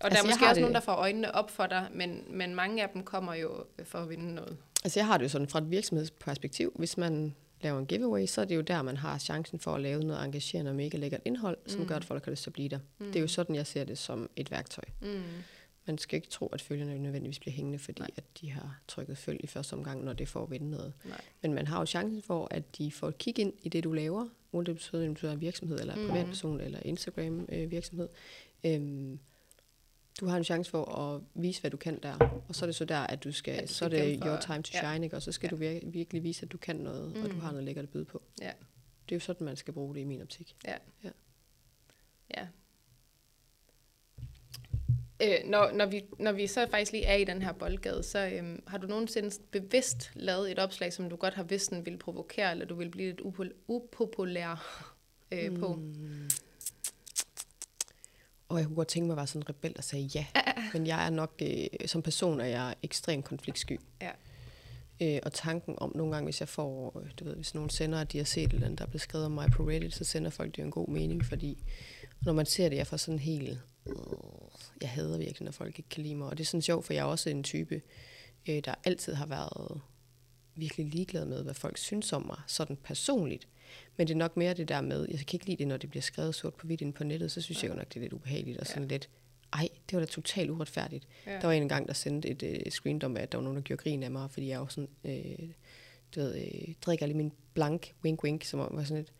der 0.00 0.06
Altså, 0.16 0.24
er 0.24 0.26
måske 0.30 0.44
også 0.44 0.54
det- 0.54 0.60
nogen, 0.60 0.74
der 0.74 0.80
får 0.80 0.92
øjnene 0.92 1.34
op 1.34 1.50
for 1.50 1.66
dig, 1.66 1.88
men, 1.92 2.24
men 2.30 2.54
mange 2.54 2.82
af 2.82 2.88
dem 2.94 3.02
kommer 3.04 3.34
jo 3.34 3.64
for 3.84 3.98
at 3.98 4.08
vinde 4.10 4.34
noget. 4.34 4.56
Altså 4.84 5.00
jeg 5.00 5.06
har 5.06 5.16
det 5.18 5.24
jo 5.24 5.28
sådan 5.28 5.48
fra 5.48 5.58
et 5.58 5.70
virksomhedsperspektiv. 5.70 6.72
Hvis 6.78 6.96
man 6.96 7.34
laver 7.60 7.78
en 7.78 7.86
giveaway, 7.86 8.26
så 8.26 8.40
er 8.40 8.44
det 8.44 8.56
jo 8.56 8.60
der, 8.60 8.82
man 8.82 8.96
har 8.96 9.18
chancen 9.18 9.58
for 9.58 9.74
at 9.74 9.80
lave 9.80 10.02
noget 10.02 10.24
engagerende 10.24 10.70
og 10.70 10.74
mega 10.76 10.98
lækkert 10.98 11.20
indhold, 11.24 11.58
som 11.66 11.80
Mm. 11.80 11.86
gør, 11.86 11.96
at 11.96 12.04
folk 12.04 12.24
har 12.24 12.30
lyst 12.32 12.42
til 12.42 12.50
at 12.50 12.54
blive 12.54 12.68
der. 12.68 12.78
Mm. 12.98 13.06
Det 13.06 13.16
er 13.16 13.20
jo 13.20 13.26
sådan, 13.28 13.54
jeg 13.56 13.66
ser 13.66 13.84
det 13.84 13.98
som 13.98 14.30
et 14.36 14.50
værktøj. 14.50 14.84
Mm. 15.02 15.22
Man 15.86 15.98
skal 15.98 16.16
ikke 16.16 16.28
tro, 16.28 16.46
at 16.46 16.60
følgerne 16.60 16.98
nødvendigvis 16.98 17.38
bliver 17.38 17.52
hængende, 17.54 17.78
fordi 17.78 18.00
Nej. 18.00 18.10
at 18.16 18.24
de 18.40 18.50
har 18.50 18.80
trykket 18.88 19.18
følg 19.18 19.40
i 19.44 19.46
første 19.46 19.74
omgang, 19.74 20.04
når 20.04 20.12
det 20.12 20.28
får 20.28 20.42
at 20.42 20.50
vinde 20.50 20.70
noget. 20.70 20.92
Nej. 21.04 21.20
Men 21.42 21.54
man 21.54 21.66
har 21.66 21.78
jo 21.80 21.86
chancen 21.86 22.22
for, 22.22 22.48
at 22.50 22.78
de 22.78 22.92
får 22.92 23.08
et 23.08 23.18
kig 23.18 23.38
ind 23.38 23.52
i 23.62 23.68
det, 23.68 23.84
du 23.84 23.92
laver, 23.92 24.26
uanset 24.52 24.66
det 24.66 24.74
betyder, 24.76 25.08
om 25.08 25.14
du 25.16 25.26
er 25.26 25.32
en 25.32 25.40
virksomhed, 25.40 25.80
eller 25.80 25.94
en 25.94 26.00
Mhm. 26.00 26.10
privatperson, 26.10 26.60
eller 26.60 26.78
Instagram-virksomhed. 26.84 28.08
Øhm, 28.64 29.18
du 30.20 30.26
har 30.26 30.36
en 30.36 30.44
chance 30.44 30.70
for 30.70 30.84
at 30.98 31.22
vise, 31.34 31.60
hvad 31.60 31.70
du 31.70 31.76
kan 31.76 31.98
der. 32.02 32.42
Og 32.48 32.54
så 32.54 32.64
er 32.64 32.66
det 32.66 32.74
så 32.74 32.84
der, 32.84 32.98
at 32.98 33.24
du 33.24 33.32
skal, 33.32 33.54
ja, 33.54 33.60
du 33.60 33.66
så 33.66 33.84
er 33.84 33.88
det 33.88 34.20
your 34.26 34.36
time 34.40 34.62
to 34.62 34.70
ja. 34.74 34.90
shine, 34.92 35.06
ikke? 35.06 35.16
og 35.16 35.22
så 35.22 35.32
skal 35.32 35.50
Ja. 35.52 35.56
du 35.56 35.62
vir- 35.80 35.90
virkelig 35.90 36.22
vise, 36.22 36.42
at 36.46 36.52
du 36.52 36.58
kan 36.58 36.76
noget, 36.76 37.16
mm. 37.16 37.22
og 37.22 37.28
du 37.28 37.32
Mhm. 37.32 37.40
har 37.40 37.50
noget 37.50 37.64
lækkert 37.64 37.82
at 37.84 37.90
byde 37.90 38.04
på. 38.04 38.22
Ja. 38.40 38.52
Det 39.08 39.12
er 39.14 39.16
jo 39.16 39.20
sådan, 39.20 39.44
man 39.44 39.56
skal 39.56 39.74
bruge 39.74 39.94
det 39.94 40.00
i 40.00 40.04
min 40.04 40.22
optik. 40.22 40.56
Ja. 40.64 40.74
Ja. 41.04 41.10
ja. 42.36 42.46
Øh, 45.22 45.50
når, 45.50 45.70
når, 45.72 45.86
vi, 45.86 46.04
når 46.18 46.32
vi 46.32 46.46
så 46.46 46.66
faktisk 46.70 46.92
lige 46.92 47.04
er 47.04 47.14
i 47.16 47.24
den 47.24 47.42
her 47.42 47.52
boldgade, 47.52 48.02
så 48.02 48.30
øhm, 48.32 48.62
har 48.66 48.78
du 48.78 48.86
nogensinde 48.86 49.30
bevidst 49.50 50.10
lavet 50.14 50.50
et 50.52 50.58
opslag, 50.58 50.92
som 50.92 51.10
du 51.10 51.16
godt 51.16 51.34
har 51.34 51.42
vidst, 51.42 51.70
den 51.70 51.86
ville 51.86 51.98
provokere, 51.98 52.50
eller 52.50 52.64
du 52.66 52.74
ville 52.74 52.90
blive 52.90 53.08
lidt 53.08 53.20
upol- 53.20 53.54
upopulær 53.68 54.84
øh, 55.32 55.58
på? 55.58 55.78
Og 58.48 58.58
jeg 58.58 58.66
kunne 58.66 58.76
godt 58.76 58.88
tænke 58.88 59.06
mig 59.06 59.12
at 59.12 59.16
være 59.16 59.26
sådan 59.26 59.42
en 59.42 59.48
rebel, 59.48 59.74
der 59.76 59.82
sagde 59.82 60.04
ja. 60.04 60.26
Men 60.72 60.86
jeg 60.86 61.06
er 61.06 61.10
nok, 61.10 61.32
øh, 61.42 61.66
som 61.86 62.02
person 62.02 62.40
er 62.40 62.46
jeg 62.46 62.74
ekstremt 62.82 63.24
konfliktsky. 63.24 63.80
Ja. 64.02 64.10
Øh, 65.00 65.20
og 65.22 65.32
tanken 65.32 65.74
om 65.78 65.92
nogle 65.94 66.12
gange, 66.12 66.24
hvis 66.26 66.40
jeg 66.40 66.48
får, 66.48 67.00
øh, 67.00 67.10
du 67.20 67.24
ved, 67.24 67.34
hvis 67.34 67.54
nogen 67.54 67.70
sender, 67.70 68.00
at 68.00 68.12
de 68.12 68.18
har 68.18 68.24
set 68.24 68.44
et 68.44 68.52
eller 68.52 68.68
der 68.68 68.84
er 68.84 68.88
blevet 68.88 69.00
skrevet 69.00 69.26
om 69.26 69.32
mig 69.32 69.50
på 69.50 69.62
Reddit, 69.62 69.94
så 69.94 70.04
sender 70.04 70.30
folk 70.30 70.50
det 70.50 70.58
jo 70.58 70.64
en 70.64 70.70
god 70.70 70.88
mening, 70.88 71.24
fordi 71.24 71.64
når 72.22 72.32
man 72.32 72.46
ser 72.46 72.68
det, 72.68 72.76
jeg 72.76 72.86
får 72.86 72.96
sådan 72.96 73.18
helt, 73.18 73.58
øh, 73.86 73.94
jeg 74.80 74.90
hader 74.90 75.18
virkelig, 75.18 75.44
når 75.44 75.52
folk 75.52 75.78
ikke 75.78 75.88
kan 75.88 76.02
lide 76.02 76.14
mig. 76.14 76.28
Og 76.28 76.38
det 76.38 76.44
er 76.44 76.46
sådan 76.46 76.62
sjovt, 76.62 76.86
for 76.86 76.92
jeg 76.92 77.00
er 77.00 77.04
også 77.04 77.30
en 77.30 77.42
type, 77.42 77.82
øh, 78.48 78.62
der 78.64 78.74
altid 78.84 79.14
har 79.14 79.26
været 79.26 79.80
virkelig 80.54 80.86
ligeglad 80.86 81.24
med, 81.24 81.42
hvad 81.42 81.54
folk 81.54 81.78
synes 81.78 82.12
om 82.12 82.26
mig, 82.26 82.38
sådan 82.46 82.76
personligt. 82.76 83.48
Men 83.96 84.06
det 84.06 84.14
er 84.14 84.18
nok 84.18 84.36
mere 84.36 84.54
det 84.54 84.68
der 84.68 84.80
med, 84.80 85.06
jeg 85.10 85.18
kan 85.18 85.26
ikke 85.32 85.46
lide 85.46 85.56
det, 85.56 85.68
når 85.68 85.76
det 85.76 85.90
bliver 85.90 86.02
skrevet 86.02 86.34
sort 86.34 86.54
på 86.54 86.66
hvidt 86.66 86.94
på 86.94 87.04
nettet, 87.04 87.32
så 87.32 87.40
synes 87.40 87.62
jeg 87.62 87.70
jo 87.70 87.76
nok, 87.76 87.88
det 87.88 87.96
er 87.96 88.00
lidt 88.00 88.12
ubehageligt 88.12 88.58
og 88.58 88.66
sådan 88.66 88.82
ja. 88.82 88.88
lidt, 88.88 89.08
ej, 89.52 89.68
det 89.90 89.96
var 89.96 90.00
da 90.00 90.06
totalt 90.06 90.50
uretfærdigt. 90.50 91.08
Ja. 91.26 91.32
Der 91.32 91.46
var 91.46 91.52
en 91.52 91.68
gang, 91.68 91.88
der 91.88 91.94
sendte 91.94 92.28
et 92.28 92.42
øh, 92.42 92.70
screen 92.70 93.02
om, 93.04 93.16
at 93.16 93.32
der 93.32 93.38
var 93.38 93.42
nogen, 93.42 93.56
der 93.56 93.62
gjorde 93.62 93.82
grin 93.82 94.02
af 94.02 94.10
mig, 94.10 94.30
fordi 94.30 94.48
jeg 94.48 94.56
jo 94.56 94.66
sådan, 94.68 94.88
øh, 95.04 95.48
du 96.14 96.20
ved, 96.20 96.36
øh, 96.36 96.74
drikker 96.82 97.06
lige 97.06 97.16
min 97.16 97.32
blank 97.54 97.94
wink 98.04 98.24
wink, 98.24 98.44
som 98.44 98.60
var 98.60 98.84
sådan 98.84 98.96
lidt, 98.96 99.12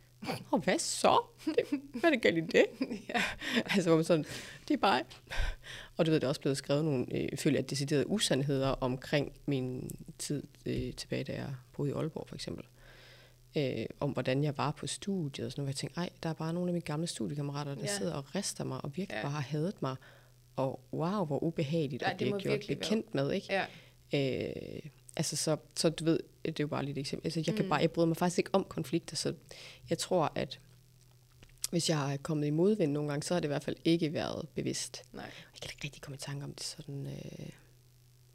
og 0.51 0.59
hvad 0.59 0.79
så? 0.79 1.21
Det, 1.45 1.81
hvad 1.93 2.05
er 2.05 2.11
det 2.11 2.23
galt 2.23 2.39
i 2.39 2.41
det? 2.41 2.67
ja. 3.09 3.23
altså, 3.55 3.89
hvor 3.91 3.97
man 3.97 4.05
sådan, 4.05 4.25
det 4.69 4.75
er 4.75 4.79
bare... 4.79 5.03
Og 5.97 6.07
du 6.07 6.11
ved, 6.11 6.21
der 6.21 6.27
er 6.27 6.29
også 6.29 6.41
blevet 6.41 6.57
skrevet 6.57 6.85
nogle, 6.85 7.07
øh, 7.15 7.39
følger 7.39 7.59
jeg, 7.59 7.71
deciderede 7.71 8.11
usandheder 8.11 8.69
omkring 8.69 9.33
min 9.47 9.91
tid 10.19 10.43
øh, 10.67 10.93
tilbage, 10.93 11.25
da 11.25 11.33
jeg 11.33 11.55
boede 11.73 11.91
i 11.91 11.95
Aalborg, 11.95 12.29
for 12.29 12.35
eksempel. 12.35 12.65
Øh, 13.57 13.87
om 14.01 14.11
hvordan 14.11 14.45
jeg 14.45 14.59
var 14.59 14.71
på 14.71 14.87
studiet 14.87 15.47
og 15.47 15.53
sådan 15.53 15.63
noget. 15.63 15.69
Jeg 15.69 15.77
tænkte, 15.77 16.01
ej, 16.01 16.11
der 16.23 16.29
er 16.29 16.33
bare 16.35 16.53
nogle 16.53 16.69
af 16.69 16.73
mine 16.73 16.83
gamle 16.85 17.07
studiekammerater, 17.07 17.75
der 17.75 17.81
Ja. 17.81 17.97
sidder 17.99 18.15
og 18.15 18.35
rister 18.35 18.65
mig, 18.65 18.85
og 18.85 18.97
virkelig 18.97 19.17
Ja. 19.17 19.23
bare 19.23 19.33
har 19.33 19.41
hadet 19.41 19.83
mig. 19.83 19.97
Og 20.57 20.81
wow, 20.93 21.25
hvor 21.25 21.43
ubehageligt 21.45 22.03
Ja, 22.03 22.11
at 22.11 22.17
blive 22.17 22.39
gjort 22.41 22.61
bekendt 22.69 23.15
med, 23.15 23.33
ikke? 23.33 23.47
ja. 23.53 23.65
Øh, 24.15 24.81
altså, 25.17 25.37
så, 25.37 25.57
så 25.77 25.91
du 25.91 26.05
ved, 26.05 26.21
det 26.45 26.61
er 26.61 26.65
jo 26.65 26.67
bare 26.69 26.83
lige 26.85 26.93
et 26.93 26.99
eksempel. 26.99 27.27
Altså, 27.27 27.43
jeg, 27.47 27.55
kan 27.57 27.65
Mm. 27.65 27.69
bare, 27.69 27.81
jeg 27.81 27.91
bryder 27.91 28.07
mig 28.07 28.17
faktisk 28.17 28.39
ikke 28.39 28.51
om 28.53 28.65
konflikter, 28.65 29.17
så 29.17 29.35
jeg 29.91 29.99
tror, 29.99 30.33
at 30.35 30.61
hvis 31.71 31.91
jeg 31.91 32.13
er 32.13 32.17
kommet 32.17 32.47
i 32.47 32.51
modvind 32.51 32.93
nogle 32.93 33.09
gange, 33.11 33.23
så 33.23 33.35
har 33.35 33.41
det 33.41 33.47
i 33.47 33.49
hvert 33.49 33.65
fald 33.65 33.77
ikke 33.85 34.13
været 34.13 34.49
bevidst. 34.55 35.03
Nej. 35.13 35.25
Jeg 35.25 35.61
kan 35.63 35.71
ikke 35.75 35.85
rigtig 35.85 36.03
komme 36.03 36.15
i 36.15 36.19
tanke 36.19 36.45
om 36.45 36.53
det 36.55 36.63
sådan, 36.65 37.07
øh, 37.07 37.49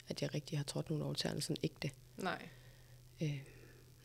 at 0.10 0.22
jeg 0.22 0.34
rigtig 0.36 0.60
har 0.60 0.64
trådt 0.64 0.90
nogle 0.90 1.06
over 1.06 1.14
tæerne 1.14 1.42
sådan 1.42 1.58
ægte. 1.64 1.90
Nej. 2.18 2.48
Øh, 3.22 3.40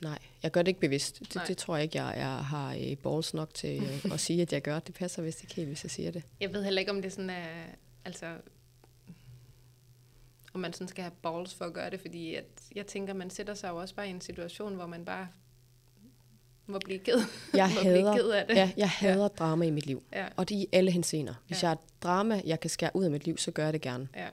nej, 0.03 0.18
jeg 0.42 0.51
gør 0.51 0.62
det 0.62 0.68
ikke 0.68 0.80
bevidst. 0.80 1.18
Det, 1.20 1.34
Nej. 1.34 1.44
det 1.47 1.57
tror 1.59 1.76
jeg 1.76 1.82
ikke, 1.84 2.03
jeg, 2.03 2.14
jeg 2.16 2.26
har 2.44 2.74
øh, 2.74 2.97
balls 2.97 3.34
nok 3.34 3.55
til 3.55 3.82
øh, 3.82 4.05
at 4.14 4.20
sige, 4.20 4.42
at 4.42 4.53
jeg 4.53 4.62
gør. 4.62 4.78
Det 4.78 4.94
passer 4.94 5.22
vist 5.22 5.42
ikke 5.42 5.55
helt, 5.55 5.68
hvis 5.68 5.84
jeg 5.84 5.90
siger 5.90 6.11
det. 6.11 6.22
Jeg 6.40 6.53
ved 6.53 6.64
heller 6.64 6.80
ikke, 6.80 6.92
om 6.92 7.03
det 7.03 7.12
sådan 7.12 7.30
er, 7.30 7.47
altså, 8.05 8.26
om 10.55 10.61
man 10.61 10.72
sådan 10.72 10.88
skal 10.88 11.03
have 11.03 11.12
balls 11.22 11.55
for 11.55 11.64
at 11.64 11.72
gøre 11.72 11.90
det, 11.90 12.01
fordi 12.01 12.34
at, 12.34 12.44
jeg 12.74 12.86
tænker, 12.86 13.14
man 13.14 13.30
sætter 13.30 13.55
sig 13.55 13.68
jo 13.68 13.76
også 13.76 13.94
bare 13.94 14.07
i 14.07 14.11
en 14.11 14.20
situation, 14.20 14.74
hvor 14.74 14.86
man 14.86 15.05
bare 15.05 15.28
må 16.66 16.78
blive 16.78 16.99
ked, 16.99 17.18
Jeg 17.55 17.70
må 17.74 17.80
blive 17.80 18.14
ked 18.16 18.30
af 18.30 18.47
det. 18.47 18.57
ja, 18.57 18.72
jeg 18.76 18.90
hader 18.90 19.22
ja. 19.22 19.28
drama 19.28 19.64
i 19.64 19.70
mit 19.70 19.86
liv. 19.86 20.03
Ja, 20.12 20.26
Og 20.36 20.49
det 20.49 20.57
er 20.57 20.61
i 20.61 20.66
alle 20.72 20.90
henseender. 20.90 21.34
Hvis 21.47 21.62
ja. 21.62 21.68
jeg 21.68 21.70
har 21.70 21.78
drama, 22.03 22.42
jeg 22.47 22.61
kan 22.61 22.70
skære 22.70 22.90
ud 22.94 23.05
af 23.05 23.11
mit 23.11 23.24
liv, 23.24 23.38
så 23.38 23.51
gør 23.51 23.64
jeg 23.64 23.72
det 23.72 23.80
gerne. 23.80 24.09
ja, 24.16 24.28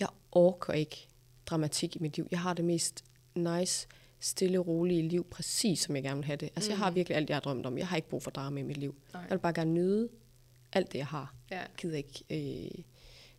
Jeg 0.00 0.08
orker 0.32 0.72
ikke 0.72 1.06
dramatik 1.46 1.96
i 1.96 1.98
mit 1.98 2.16
liv. 2.16 2.28
Jeg 2.30 2.40
har 2.40 2.54
det 2.54 2.64
mest 2.64 3.04
nice, 3.34 3.86
stille, 4.20 4.58
rolige 4.58 5.08
liv, 5.08 5.26
præcis 5.30 5.80
som 5.80 5.96
jeg 5.96 6.02
gerne 6.04 6.16
vil 6.16 6.24
have 6.24 6.36
det. 6.36 6.50
Altså, 6.56 6.68
mm. 6.68 6.72
jeg 6.72 6.78
har 6.78 6.90
virkelig 6.90 7.16
alt, 7.16 7.28
jeg 7.28 7.36
har 7.36 7.40
drømt 7.40 7.66
om. 7.66 7.78
Jeg 7.78 7.88
har 7.88 7.96
ikke 7.96 8.08
brug 8.08 8.22
for 8.22 8.30
drama 8.30 8.60
i 8.60 8.62
mit 8.62 8.76
liv. 8.76 8.94
Nej. 9.12 9.22
Jeg 9.22 9.30
vil 9.30 9.38
bare 9.38 9.52
gerne 9.52 9.72
nyde 9.72 10.08
alt 10.72 10.92
det, 10.92 10.98
jeg 10.98 11.06
har. 11.06 11.34
ja, 11.50 11.58
Jeg 11.58 11.68
gider 11.78 11.96
ikke. 11.96 12.24
Øh, 12.30 12.84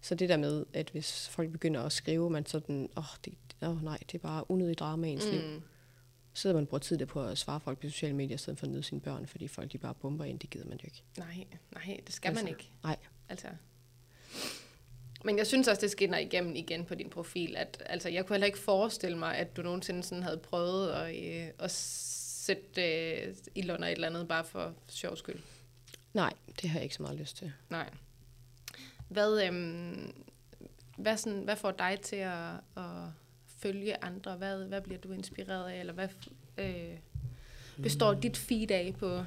så 0.01 0.15
det 0.15 0.29
der 0.29 0.37
med, 0.37 0.65
at 0.73 0.89
hvis 0.89 1.29
folk 1.29 1.51
begynder 1.51 1.81
at 1.81 1.91
skrive, 1.91 2.29
man 2.29 2.45
sådan, 2.45 2.89
åh, 2.97 3.03
oh, 3.03 3.17
det, 3.25 3.33
oh, 3.61 3.83
nej, 3.83 3.97
det 4.11 4.15
er 4.15 4.19
bare 4.19 4.51
unødig 4.51 4.77
drama 4.77 5.07
i 5.07 5.11
ens 5.11 5.25
mm. 5.25 5.31
liv. 5.31 5.41
Så 6.33 6.41
sidder 6.41 6.55
man 6.55 6.65
bruger 6.65 6.79
tid 6.79 6.97
der 6.97 7.05
på 7.05 7.23
at 7.23 7.37
svare 7.37 7.59
folk 7.59 7.79
på 7.79 7.87
sociale 7.89 8.15
medier, 8.15 8.35
i 8.35 8.37
stedet 8.37 8.59
for 8.59 8.65
at 8.65 8.71
nyde 8.71 8.83
sine 8.83 9.01
børn, 9.01 9.27
fordi 9.27 9.47
folk 9.47 9.71
de 9.71 9.77
bare 9.77 9.93
bomber 9.93 10.25
ind, 10.25 10.39
det 10.39 10.49
gider 10.49 10.65
man 10.65 10.77
jo 10.83 10.85
ikke. 10.85 11.03
nej, 11.17 11.47
nej, 11.73 11.99
det 12.05 12.13
skal 12.15 12.29
man 12.29 12.37
Altså, 12.37 12.47
ikke. 12.49 12.71
nej. 12.83 12.97
Altså. 13.29 13.47
Men 15.27 15.37
jeg 15.37 15.47
synes 15.47 15.67
også, 15.67 15.81
det 15.81 15.91
skinner 15.91 16.17
igennem 16.17 16.55
igen 16.55 16.85
på 16.85 16.95
din 16.95 17.09
profil, 17.09 17.55
at 17.57 17.83
altså, 17.85 18.09
jeg 18.09 18.25
kunne 18.25 18.33
heller 18.33 18.45
ikke 18.45 18.59
forestille 18.59 19.17
mig, 19.17 19.35
at 19.35 19.57
du 19.57 19.61
nogensinde 19.61 20.03
sådan 20.03 20.23
havde 20.23 20.37
prøvet 20.37 20.89
at, 20.91 21.15
øh, 21.15 21.49
at 21.59 21.71
sætte 21.71 22.81
øh, 22.81 23.35
ild 23.55 23.71
under 23.71 23.87
et 23.87 23.91
eller 23.91 24.07
andet, 24.07 24.27
bare 24.27 24.43
for 24.43 24.73
sjov 24.89 25.17
skyld. 25.17 25.39
Nej, 26.13 26.33
det 26.61 26.69
har 26.69 26.79
jeg 26.79 26.83
ikke 26.83 26.95
så 26.95 27.01
meget 27.01 27.19
lyst 27.19 27.37
til. 27.37 27.51
Nej. 27.69 27.89
Hvad, 29.09 29.43
øhm, 29.45 30.13
hvad, 30.97 31.17
sådan, 31.17 31.41
hvad 31.41 31.55
får 31.55 31.71
dig 31.71 31.99
til 32.03 32.15
at, 32.15 32.53
at 32.77 32.83
følge 33.57 34.03
andre? 34.03 34.35
Hvad, 34.35 34.65
hvad 34.65 34.81
bliver 34.81 34.99
du 34.99 35.11
inspireret 35.11 35.69
af? 35.71 35.79
Eller 35.79 35.93
hvad 35.93 36.07
øh, 36.57 36.97
består 37.83 38.13
Mm. 38.13 38.21
dit 38.21 38.37
feed 38.37 38.71
af 38.71 38.93
på 38.99 39.23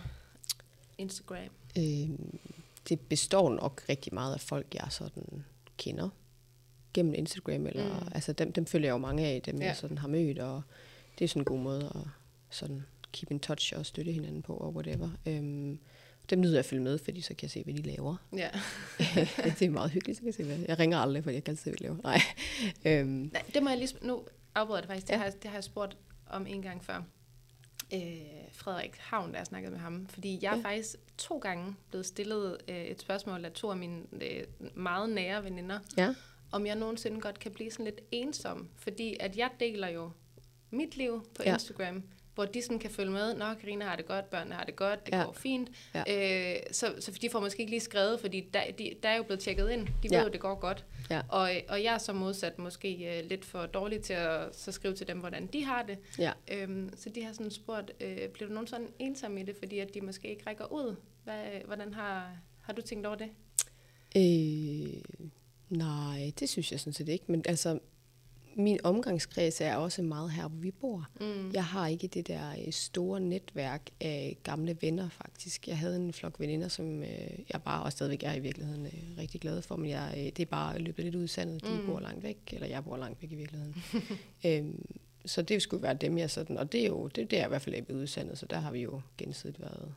Instagram? 0.99 1.51
Øh, 1.79 2.09
det 2.89 3.01
består 3.01 3.51
nok 3.51 3.83
rigtig 3.89 4.15
meget 4.15 4.35
af 4.35 4.41
folk, 4.41 4.75
jeg 4.75 4.87
sådan 4.91 5.45
kender 5.81 6.09
gennem 6.95 7.15
Instagram, 7.15 7.67
eller 7.67 8.01
Mm. 8.01 8.09
altså 8.15 8.33
dem, 8.33 8.53
dem 8.53 8.67
følger 8.67 8.87
jeg 8.89 8.93
jo 8.93 8.99
mange 8.99 9.27
af, 9.27 9.43
dem 9.43 9.59
Ja. 9.61 9.67
jeg 9.67 9.77
sådan 9.77 9.99
har 9.99 10.09
mødt, 10.09 10.39
og 10.39 10.63
det 11.19 11.25
er 11.25 11.29
sådan 11.29 11.41
en 11.41 11.45
god 11.45 11.59
måde 11.59 11.85
at 11.95 12.01
sådan 12.51 12.83
keep 13.13 13.31
in 13.31 13.41
touch 13.41 13.73
og 13.77 13.87
støtte 13.87 14.13
hinanden 14.13 14.43
på, 14.43 14.55
og 14.55 14.75
whatever. 14.75 15.09
Øhm, 15.27 15.79
dem 16.31 16.41
nyder 16.41 16.53
jeg 16.53 16.59
at 16.59 16.65
følge 16.65 16.83
med, 16.83 16.99
fordi 16.99 17.21
så 17.21 17.29
kan 17.29 17.43
jeg 17.43 17.51
se, 17.51 17.63
hvad 17.65 17.75
de 17.75 17.83
laver. 17.83 18.17
Ja. 18.37 18.49
det 19.59 19.63
er 19.63 19.71
meget 19.71 19.91
hyggeligt, 19.91 20.17
så 20.17 20.21
kan 20.23 20.27
jeg 20.27 20.35
se, 20.35 20.45
hvad 20.45 20.59
Jeg 20.69 20.79
ringer 20.79 20.99
aldrig, 20.99 21.25
fordi 21.25 21.35
jeg 21.35 21.45
kan 21.45 21.53
altid 21.53 21.63
se, 21.65 21.71
hvad 21.71 21.77
de 21.79 21.83
laver. 21.83 21.97
Nej. 22.03 22.21
Øhm, 23.01 23.31
Nej, 23.33 23.43
det 23.55 23.63
må 23.63 23.69
jeg 23.69 23.79
lige... 23.79 24.07
Nu 24.07 24.23
afbryder 24.55 24.81
det 24.81 24.89
faktisk. 24.89 25.07
Det, 25.07 25.13
Ja. 25.13 25.19
har, 25.19 25.31
det 25.31 25.45
har 25.45 25.57
jeg 25.57 25.65
spurgt 25.65 25.97
om 26.27 26.47
en 26.47 26.63
gang 26.63 26.85
før. 26.85 27.03
Øh, 27.95 28.01
Frederik 28.53 28.97
Havn, 28.99 29.31
der 29.33 29.37
jeg 29.39 29.47
snakkede 29.47 29.73
med 29.73 29.81
ham. 29.81 30.07
Fordi 30.09 30.39
jeg 30.43 30.53
er 30.53 30.57
Ja. 30.57 30.63
faktisk 30.63 30.97
to 31.19 31.39
gange 31.39 31.77
blevet 31.91 32.07
stillet 32.07 32.59
øh, 32.69 32.85
et 32.85 33.01
spørgsmål 33.01 33.45
af 33.45 33.53
to 33.53 33.71
af 33.71 33.77
mine 33.77 34.03
øh, 34.13 34.45
meget 34.75 35.11
nære 35.11 35.45
veninder. 35.45 35.79
ja. 35.97 36.15
om 36.53 36.67
jeg 36.67 36.77
nogensinde 36.77 37.21
godt 37.21 37.39
kan 37.39 37.53
blive 37.53 37.71
sådan 37.71 37.85
lidt 37.85 38.01
ensom. 38.11 38.69
Fordi 38.77 39.17
at 39.21 39.37
jeg 39.37 39.51
deler 39.61 39.89
jo 39.89 40.11
mit 40.71 40.97
liv 40.97 41.27
på 41.37 41.43
Ja. 41.47 41.53
Instagram, 41.55 42.03
hvor 42.41 42.47
de 42.47 42.63
sådan 42.63 42.79
kan 42.79 42.91
følge 42.91 43.11
med. 43.11 43.35
Nå, 43.35 43.45
Karina 43.61 43.85
har 43.85 43.97
det 43.97 44.07
godt, 44.07 44.31
børnene 44.31 44.55
har 44.55 44.65
det 44.65 44.77
godt, 44.77 45.07
det 45.07 45.13
Ja. 45.15 45.23
går 45.25 45.33
fint. 45.33 45.71
Ja. 45.95 46.55
Øh, 46.55 46.61
så, 46.73 46.95
så 47.01 47.19
de 47.23 47.31
får 47.31 47.41
måske 47.41 47.61
ikke 47.61 47.71
lige 47.71 47.81
skrevet, 47.81 48.21
fordi 48.21 48.41
der, 48.55 48.61
de, 48.79 48.95
der 49.03 49.09
er 49.09 49.17
jo 49.17 49.23
blevet 49.23 49.41
tjekket 49.41 49.71
ind. 49.71 49.87
De 49.87 49.93
ved 50.03 50.11
Ja. 50.11 50.23
jo, 50.23 50.29
det 50.29 50.41
går 50.41 50.55
godt. 50.55 50.85
Ja. 51.11 51.21
Og, 51.29 51.51
og 51.69 51.83
jeg 51.83 51.95
er 51.95 51.99
så 51.99 52.13
modsat 52.13 52.59
måske 52.59 53.19
øh, 53.19 53.29
lidt 53.29 53.45
for 53.45 53.67
dårlig 53.67 54.01
til 54.03 54.13
at 54.13 54.57
så 54.57 54.73
skrive 54.73 54.95
til 54.95 55.07
dem, 55.09 55.19
hvordan 55.19 55.47
de 55.47 55.65
har 55.65 55.83
det. 55.83 55.99
Ja. 56.19 56.33
Øhm, 56.53 56.91
så 56.97 57.09
de 57.11 57.25
har 57.25 57.33
sådan 57.33 57.51
spurgt, 57.51 57.91
øh, 58.01 58.29
bliver 58.29 58.49
du 58.49 58.55
nogensinde 58.55 58.87
ensom 58.99 59.39
i 59.39 59.43
det, 59.43 59.57
fordi 59.59 59.79
at 59.79 59.95
de 59.95 60.01
måske 60.01 60.29
ikke 60.31 60.43
rækker 60.47 60.73
ud? 60.73 60.97
Hvad, 61.25 61.45
hvordan 61.67 61.95
har, 61.95 62.33
har 62.63 62.73
du 62.73 62.83
tænkt 62.83 63.07
over 63.07 63.17
det? 63.17 63.29
Øh, 64.17 65.03
nej, 65.69 66.33
det 66.41 66.49
synes 66.49 66.73
jeg 66.73 66.81
sådan 66.81 66.93
set 66.93 67.09
ikke. 67.09 67.25
Men 67.29 67.43
altså, 67.49 67.79
min 68.55 68.79
omgangskreds 68.85 69.61
er 69.61 69.77
også 69.77 70.03
meget 70.03 70.31
her, 70.33 70.49
hvor 70.49 70.59
vi 70.61 70.71
bor. 70.71 71.09
Mm. 71.21 71.51
Jeg 71.53 71.65
har 71.65 71.87
ikke 71.87 72.07
det 72.07 72.29
der 72.29 72.51
øh, 72.67 72.73
store 72.73 73.21
netværk 73.21 73.91
af 74.01 74.37
gamle 74.43 74.77
venner, 74.81 75.09
faktisk. 75.09 75.69
Jeg 75.69 75.79
havde 75.79 75.97
en 75.97 76.13
flok 76.13 76.41
veninder, 76.41 76.69
som 76.69 77.03
øh, 77.03 77.09
jeg 77.53 77.63
bare 77.63 77.83
og 77.83 77.93
stadigvæk 77.93 78.23
er 78.23 78.35
i 78.35 78.41
virkeligheden 78.41 78.87
øh, 78.87 78.93
rigtig 79.19 79.41
glad 79.41 79.63
for, 79.63 79.77
men 79.77 79.91
jeg, 79.91 80.15
øh, 80.17 80.25
det 80.25 80.39
er 80.41 80.47
bare 80.47 80.79
løbet 80.79 81.05
lidt 81.05 81.15
ud 81.15 81.25
i 81.25 81.27
sandet. 81.27 81.65
De 81.65 81.71
Mm. 81.71 81.77
mm. 81.81 81.87
bor 81.87 82.01
langt 82.01 82.23
væk, 82.23 82.39
eller 82.53 82.67
jeg 82.67 82.85
bor 82.85 82.97
langt 82.97 83.23
væk 83.23 83.33
i 83.33 83.35
virkeligheden. 83.35 83.75
øhm, 84.47 84.85
så 85.27 85.43
det 85.43 85.63
skulle 85.63 85.83
være 85.83 85.95
dem, 85.95 86.19
jeg 86.19 86.31
sådan, 86.31 86.59
og 86.59 86.73
det 86.73 86.81
er 86.83 86.87
jo, 86.87 87.07
det, 87.07 87.31
det 87.31 87.41
er 87.41 87.45
i 87.45 87.49
hvert 87.49 87.63
fald 87.63 87.75
løbet 87.75 87.95
ud 87.95 88.03
i 88.03 88.07
sandet, 88.07 88.39
så 88.39 88.47
der 88.47 88.59
har 88.59 88.73
vi 88.73 88.81
jo 88.81 89.01
gensidigt 89.19 89.61
været 89.61 89.95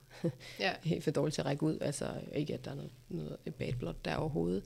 Ja. 0.59 0.71
helt 0.83 1.03
for 1.03 1.11
dårligt 1.11 1.33
til 1.33 1.41
at 1.41 1.45
række 1.45 1.63
ud. 1.63 1.77
Altså 1.81 2.07
ikke, 2.35 2.53
at 2.53 2.65
der 2.65 2.71
er 2.71 2.75
noget, 2.75 2.91
noget 3.09 3.37
bad 3.57 3.73
blood 3.73 3.93
der 4.05 4.15
overhovedet. 4.15 4.63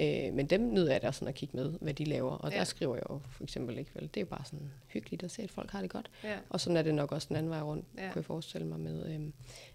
Øh, 0.00 0.34
men 0.34 0.46
dem 0.46 0.72
nyder 0.72 0.92
jeg 0.92 1.02
da 1.02 1.12
sådan 1.12 1.28
at 1.28 1.34
kigge 1.34 1.56
med, 1.56 1.74
hvad 1.80 1.94
de 1.94 2.04
laver. 2.04 2.30
Og 2.30 2.52
ja. 2.52 2.58
Der 2.58 2.64
skriver 2.64 2.94
jeg 2.94 3.04
jo 3.10 3.20
for 3.30 3.42
eksempel 3.42 3.78
ikke, 3.78 3.90
vel, 3.94 4.02
det 4.02 4.16
er 4.16 4.20
jo 4.20 4.26
bare 4.26 4.44
sådan 4.44 4.70
hyggeligt 4.88 5.22
at 5.22 5.30
se, 5.30 5.42
at 5.42 5.50
folk 5.50 5.70
har 5.70 5.80
det 5.80 5.90
godt. 5.90 6.10
Ja. 6.24 6.36
Og 6.48 6.60
sådan 6.60 6.76
er 6.76 6.82
det 6.82 6.94
nok 6.94 7.12
også 7.12 7.28
den 7.28 7.36
anden 7.36 7.50
vej 7.50 7.60
rundt, 7.60 7.84
ja. 7.96 8.02
Kunne 8.02 8.18
jeg 8.18 8.24
forestille 8.24 8.66
mig 8.66 8.80
med. 8.80 9.14
Øhm. 9.14 9.32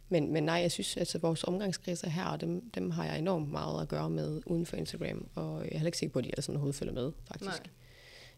Men, 0.10 0.34
men 0.34 0.44
nej, 0.44 0.56
jeg 0.56 0.72
synes, 0.72 0.98
at 0.98 1.02
altså, 1.02 1.18
vores 1.18 1.44
omgangskredser 1.44 2.10
her, 2.10 2.36
dem, 2.36 2.70
dem 2.70 2.92
har 2.92 3.06
jeg 3.06 3.20
enormt 3.20 3.52
meget 3.52 3.82
at 3.82 3.88
gøre 3.88 4.10
med 4.10 4.42
uden 4.46 4.66
for 4.66 4.78
Instagram. 4.78 5.28
Og 5.36 5.60
jeg 5.60 5.70
er 5.72 5.78
heller 5.78 5.86
ikke 5.86 5.98
sikker 5.98 6.14
på, 6.14 6.20
at 6.20 6.26
de 6.26 6.42
sådan 6.42 6.56
overhovedet 6.56 6.80
følger 6.80 6.94
med, 6.94 7.12
faktisk. 7.28 7.62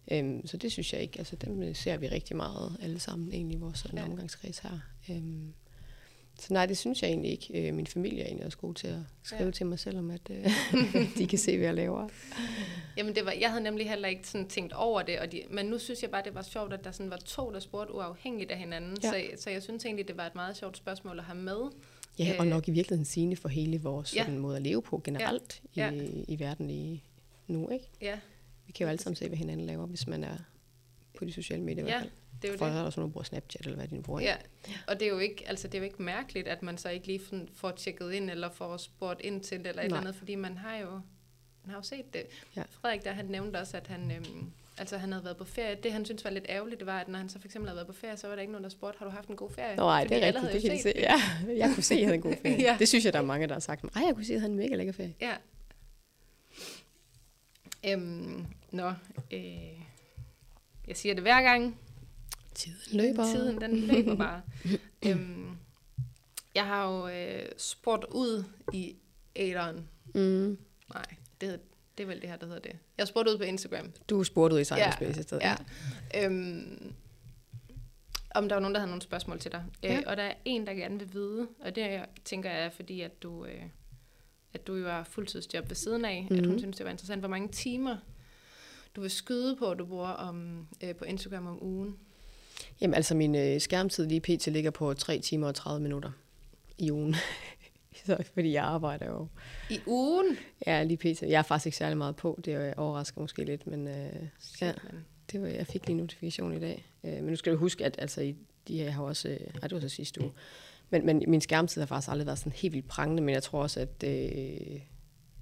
Nej. 0.10 0.20
Øhm, 0.20 0.48
så 0.48 0.58
det 0.58 0.72
synes 0.72 0.94
jeg 0.94 1.02
ikke. 1.02 1.20
Altså 1.20 1.36
dem 1.36 1.64
øh, 1.64 1.76
ser 1.76 1.98
vi 1.98 2.08
rigtig 2.08 2.36
meget 2.36 2.78
alle 2.82 3.00
sammen 3.00 3.34
egentlig 3.34 3.58
i 3.58 3.60
vores. 3.60 3.88
Ja. 3.94 4.04
omgangskreds 4.04 4.60
her. 4.60 4.80
Øhm, 5.10 5.54
så 6.40 6.54
nej, 6.54 6.66
det 6.66 6.78
synes 6.78 7.02
jeg 7.02 7.10
egentlig 7.10 7.32
ikke. 7.32 7.68
Øh, 7.68 7.74
min 7.74 7.88
familie 7.88 8.22
er 8.22 8.26
egentlig 8.26 8.46
også 8.46 8.58
god 8.58 8.74
til 8.74 8.88
at 8.88 9.00
skrive 9.24 9.42
ja. 9.42 9.46
Ja. 9.46 9.52
til 9.52 9.66
mig 9.66 9.80
selv 9.80 9.98
om, 9.98 10.12
at 10.12 10.22
øh, 10.30 10.46
de 11.18 11.28
kan 11.28 11.40
se, 11.40 11.58
hvad 11.58 11.66
jeg 11.66 11.76
laver. 11.76 12.10
Jamen, 12.98 13.16
det 13.16 13.26
var, 13.26 13.32
jeg 13.32 13.50
havde 13.50 13.64
nemlig 13.64 13.90
heller 13.90 14.08
ikke 14.08 14.28
sådan 14.28 14.48
tænkt 14.48 14.74
over 14.74 15.02
det, 15.02 15.20
og 15.20 15.32
de, 15.32 15.42
men 15.50 15.66
nu 15.66 15.78
synes 15.80 16.02
jeg 16.02 16.12
bare, 16.12 16.24
det 16.26 16.36
var 16.36 16.42
sjovt, 16.42 16.74
at 16.74 16.84
der 16.84 16.92
sådan 16.92 17.10
var 17.10 17.18
to, 17.18 17.52
der 17.52 17.60
spurgte 17.60 17.94
uafhængigt 17.94 18.52
af 18.52 18.58
hinanden. 18.58 18.98
Ja. 19.04 19.10
Så, 19.10 19.42
så 19.44 19.50
jeg 19.50 19.64
synes 19.64 19.86
egentlig, 19.86 20.08
det 20.08 20.18
var 20.18 20.26
et 20.26 20.36
meget 20.36 20.58
sjovt 20.58 20.78
spørgsmål 20.78 21.20
at 21.20 21.26
have 21.26 21.38
med. 21.38 21.60
Ja, 22.20 22.36
og 22.40 22.46
Øh, 22.46 22.50
nok 22.52 22.68
i 22.68 22.72
virkeligheden 22.72 23.06
sigende 23.06 23.36
for 23.36 23.50
hele 23.50 23.82
vores 23.82 24.16
ja. 24.16 24.24
sådan, 24.24 24.40
måde 24.40 24.56
at 24.56 24.62
leve 24.62 24.82
på 24.82 25.02
generelt 25.04 25.62
Ja. 25.76 25.92
I, 25.92 26.26
i 26.28 26.40
verden 26.40 26.68
lige 26.68 27.04
nu, 27.48 27.70
ikke? 27.70 27.86
Ja, 28.02 28.20
Vi 28.66 28.72
kan 28.72 28.86
jo 28.86 28.90
alle 28.90 29.02
sammen 29.02 29.16
se, 29.16 29.28
hvad 29.28 29.38
hinanden 29.38 29.66
laver, 29.66 29.86
hvis 29.86 30.08
man 30.08 30.24
er 30.24 30.38
på 31.18 31.26
de 31.26 31.32
sociale 31.32 31.64
medier 31.64 31.86
i 31.86 31.88
ja 31.88 31.94
hvert 31.94 32.02
fald. 32.02 32.12
Det 32.42 32.48
er 32.48 32.52
jo 32.52 32.58
For 32.58 32.66
det. 32.66 32.74
der 32.74 32.86
er 32.86 32.90
der 32.90 33.08
bruger 33.08 33.24
Snapchat, 33.24 33.66
eller 33.66 33.78
hvad 33.78 33.88
de 33.88 33.96
nu 33.96 34.02
bruger. 34.02 34.22
Ja, 34.22 34.36
og 34.88 35.00
det 35.00 35.06
er 35.06 35.10
jo 35.10 35.20
ikke, 35.20 35.44
altså 35.48 35.68
det 35.68 35.74
er 35.76 35.80
jo 35.80 35.84
ikke 35.86 36.02
mærkeligt, 36.02 36.48
at 36.48 36.64
man 36.64 36.78
så 36.78 36.90
ikke 36.90 37.08
lige 37.08 37.20
sådan 37.26 37.50
får 37.56 37.72
tjekket 37.72 38.14
ind, 38.14 38.30
eller 38.30 38.50
får 38.50 38.78
spurgt 38.78 39.22
ind 39.22 39.42
til 39.42 39.60
det, 39.60 39.68
eller 39.68 39.82
et 39.82 39.86
eller 39.86 40.00
andet, 40.00 40.16
fordi 40.16 40.36
man 40.36 40.58
har 40.58 40.78
jo, 40.78 40.92
man 41.64 41.70
har 41.70 41.76
jo 41.76 41.82
set 41.84 42.14
det. 42.14 42.24
Ja. 42.56 42.64
Frederik, 42.82 43.04
der 43.04 43.12
han 43.12 43.26
nævnte 43.26 43.58
også, 43.58 43.78
at 43.78 43.88
han, 43.88 44.12
øhm, 44.12 44.52
altså 44.78 44.98
han 44.98 45.12
havde 45.12 45.24
været 45.24 45.38
på 45.38 45.44
ferie. 45.46 45.76
Det, 45.84 45.92
han 45.92 46.06
synes 46.06 46.24
var 46.24 46.30
lidt 46.32 46.46
ærgerligt, 46.50 46.80
det 46.80 46.86
var, 46.88 47.00
at 47.00 47.08
når 47.08 47.20
han 47.20 47.30
så 47.30 47.40
for 47.40 47.48
eksempel 47.48 47.70
havde 47.70 47.76
været 47.76 47.88
på 47.88 47.94
ferie, 47.94 48.18
så 48.18 48.28
var 48.28 48.36
der 48.36 48.42
ikke 48.42 48.52
nogen, 48.54 48.64
der 48.64 48.70
spurgte, 48.70 49.00
har 49.00 49.06
du 49.06 49.12
haft 49.12 49.30
en 49.30 49.36
god 49.36 49.52
ferie? 49.52 49.76
Nå, 49.76 49.92
Fordi 49.92 50.08
det 50.16 50.24
er 50.24 50.28
rigtigt, 50.28 50.54
det 50.54 50.62
kan 50.62 50.72
de 50.72 50.82
se. 50.82 50.94
Ja, 50.96 51.22
jeg 51.58 51.72
kunne 51.74 51.84
se, 51.84 51.94
at 51.94 52.00
jeg 52.00 52.08
havde 52.08 52.16
en 52.16 52.22
god 52.22 52.36
ferie. 52.42 52.62
Ja. 52.68 52.76
Det 52.80 52.88
synes 52.88 53.06
jeg, 53.06 53.14
der 53.14 53.20
er 53.20 53.24
mange, 53.24 53.48
der 53.48 53.54
har 53.54 53.60
sagt. 53.60 53.84
Ej, 53.84 54.02
jeg 54.06 54.16
kunne 54.16 54.26
se, 54.26 54.34
at 54.34 54.42
han 54.42 54.52
havde 54.52 54.64
en 54.64 54.70
mega 54.70 54.76
lækker 54.76 54.94
ferie. 54.94 55.14
Ja. 55.22 55.34
Øhm, 57.86 58.46
nå, 58.72 58.94
øh, 59.32 59.44
jeg 60.88 60.98
siger 60.98 61.14
det 61.14 61.24
hver 61.24 61.42
gang. 61.42 61.80
Tiden 62.58 62.98
løber. 62.98 63.26
Tiden, 63.26 63.62
den 63.62 63.78
løber 63.78 64.16
bare. 64.26 64.42
øhm, 65.06 65.58
jeg 66.56 66.66
har 66.66 66.92
jo 66.92 67.08
øh, 67.08 67.50
spurgt 67.58 68.06
ud 68.12 68.44
i 68.74 68.96
æderen. 69.36 69.88
Mm. 70.16 70.58
Nej, 70.94 71.06
det, 71.42 71.60
det 71.98 72.04
er 72.04 72.08
vel 72.08 72.22
det 72.22 72.30
her, 72.30 72.36
der 72.38 72.46
hedder 72.46 72.60
det. 72.62 72.72
Jeg 72.72 73.04
har 73.04 73.06
spurgt 73.06 73.30
ud 73.30 73.38
på 73.38 73.44
Instagram. 73.44 73.92
Du 74.10 74.24
spurgte 74.24 74.56
ud 74.56 74.60
i 74.60 74.64
cyberspace 74.66 75.20
i 75.20 75.24
stedet. 75.24 75.44
Ja. 75.44 75.56
Øhm, 76.26 76.94
om 78.36 78.50
der 78.50 78.56
var 78.56 78.60
nogen, 78.62 78.74
der 78.76 78.80
havde 78.80 78.90
nogle 78.90 79.02
spørgsmål 79.02 79.40
til 79.40 79.52
dig. 79.52 79.64
Ja. 79.84 79.94
Ja. 79.94 79.98
Øh, 80.00 80.04
og 80.08 80.18
der 80.18 80.24
er 80.24 80.34
en, 80.46 80.68
der 80.68 80.74
gerne 80.74 81.00
vil 81.00 81.14
vide, 81.14 81.48
og 81.60 81.76
det 81.76 82.02
tænker 82.26 82.50
jeg 82.52 82.66
er 82.66 82.70
fordi, 82.70 83.02
at 83.02 83.24
du, 83.24 83.46
øh, 83.46 83.62
at 84.54 84.68
du 84.68 84.76
jo 84.76 84.88
har 84.90 85.04
fuldtidsjob 85.04 85.70
ved 85.70 85.76
siden 85.76 86.06
af, 86.06 86.22
mm-hmm. 86.22 86.38
at 86.38 86.46
hun 86.46 86.52
Mhm. 86.54 86.60
synes, 86.60 86.78
det 86.78 86.84
var 86.86 86.92
interessant, 86.92 87.22
hvor 87.22 87.30
mange 87.30 87.48
timer 87.48 87.98
du 88.96 89.02
vil 89.02 89.10
skyde 89.12 89.56
på, 89.56 89.72
at 89.72 89.80
du 89.80 89.86
bruger 89.86 90.08
om, 90.10 90.68
øh, 90.84 90.96
på 90.96 91.06
Instagram 91.06 91.48
om 91.48 91.64
ugen. 91.64 91.98
Jamen 92.82 92.94
altså, 92.94 93.16
min 93.16 93.36
øh, 93.36 93.62
skærmtid 93.62 94.08
lige 94.08 94.22
pt. 94.22 94.48
ligger 94.48 94.72
på 94.72 94.94
3 94.94 95.20
timer 95.20 95.48
og 95.48 95.56
30 95.56 95.82
minutter 95.82 96.12
i 96.78 96.92
ugen. 96.92 97.16
Så, 98.06 98.24
fordi 98.34 98.54
jeg 98.54 98.64
arbejder 98.64 99.06
jo. 99.06 99.28
I 99.70 99.80
ugen? 99.86 100.38
Ja, 100.68 100.84
lige 100.84 100.98
pt. 100.98 101.22
Jeg 101.22 101.40
er 101.40 101.42
faktisk 101.42 101.66
ikke 101.66 101.78
særlig 101.78 101.98
meget 101.98 102.16
på. 102.16 102.40
Det 102.46 102.58
øh, 102.58 102.74
overrasker 102.78 103.22
måske 103.22 103.44
lidt, 103.44 103.68
men 103.68 103.88
øh, 103.88 104.14
ja, 104.62 104.74
det 105.32 105.42
var, 105.42 105.48
jeg 105.48 105.68
fik 105.68 105.88
lige 105.88 105.92
en 105.92 105.98
notifikation 105.98 106.54
i 106.54 106.60
dag. 106.60 106.86
Øh, 107.04 107.14
men 107.14 107.26
nu 107.26 107.36
skal 107.36 107.54
du 107.54 107.58
huske, 107.58 107.86
at 107.86 107.96
altså, 108.00 108.22
i, 108.22 108.36
de 108.68 108.78
her 108.78 108.90
har 108.90 109.04
også... 109.04 109.30
Øh, 109.30 109.40
ej, 109.40 109.68
det 109.68 109.72
var 109.72 109.80
så 109.80 109.90
sidste 109.90 110.22
uge. 110.22 110.32
Men, 110.90 111.06
men 111.06 111.24
min 111.28 111.42
skærmtid 111.42 111.82
har 111.82 111.86
faktisk 111.86 112.12
aldrig 112.12 112.26
været 112.26 112.40
sådan 112.40 112.52
helt 112.52 112.74
vildt 112.74 112.88
prangende, 112.88 113.24
men 113.24 113.34
jeg 113.34 113.44
tror 113.44 113.62
også, 113.62 113.80
at, 113.80 114.04
øh, 114.04 114.80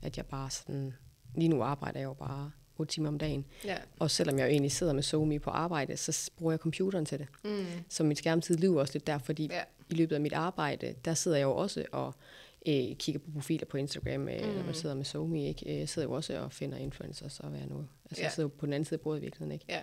at 0.02 0.18
jeg 0.18 0.26
bare 0.26 0.50
sådan... 0.50 0.94
Lige 1.36 1.50
nu 1.50 1.64
arbejder 1.64 2.00
jeg 2.00 2.06
jo 2.06 2.14
bare 2.14 2.52
8 2.78 2.92
timer 2.94 3.08
om 3.08 3.18
dagen. 3.18 3.46
Ja. 3.66 3.78
Og 4.00 4.12
selvom 4.12 4.38
jeg 4.40 4.46
jo 4.46 4.50
egentlig 4.52 4.72
sidder 4.72 4.94
med 4.94 5.04
Zoom 5.04 5.40
på 5.44 5.50
arbejde, 5.50 5.98
så 5.98 6.32
bruger 6.38 6.52
jeg 6.52 6.60
computeren 6.60 7.06
til 7.06 7.20
det. 7.20 7.28
Mm. 7.44 7.66
Så 7.90 8.04
min 8.04 8.16
skærmtid 8.16 8.58
lyver 8.58 8.80
også 8.82 8.94
lidt 8.94 9.08
der, 9.08 9.18
fordi 9.18 9.48
Ja. 9.52 9.62
i 9.90 9.94
løbet 9.94 10.16
af 10.16 10.22
mit 10.22 10.34
arbejde, 10.34 10.96
der 11.06 11.14
sidder 11.14 11.38
jeg 11.38 11.44
jo 11.46 11.56
også 11.56 11.86
og 11.92 12.14
øh, 12.68 12.96
kigger 12.96 13.20
på 13.20 13.32
profiler 13.34 13.66
på 13.66 13.78
Instagram, 13.78 14.30
øh, 14.30 14.48
mm. 14.48 14.54
når 14.56 14.64
man 14.64 14.74
sidder 14.74 14.96
med 14.96 15.06
Zomi, 15.06 15.48
ikke? 15.48 15.74
Øh, 15.74 15.80
Jeg 15.80 15.90
sidder 15.90 16.08
jo 16.08 16.14
også 16.14 16.40
og 16.40 16.52
finder 16.52 16.78
influencers 16.78 17.40
og 17.40 17.50
hvad 17.50 17.60
jeg 17.60 17.68
nu. 17.70 17.78
Altså 18.06 18.22
Ja. 18.22 18.24
jeg 18.26 18.32
sidder 18.32 18.50
jo 18.50 18.54
på 18.60 18.66
den 18.66 18.74
anden 18.74 18.86
side 18.86 18.96
af 18.98 19.02
bordet 19.02 19.20
i 19.20 19.22
virkeligheden, 19.22 19.52
ikke? 19.52 19.66
Ja. 19.70 19.82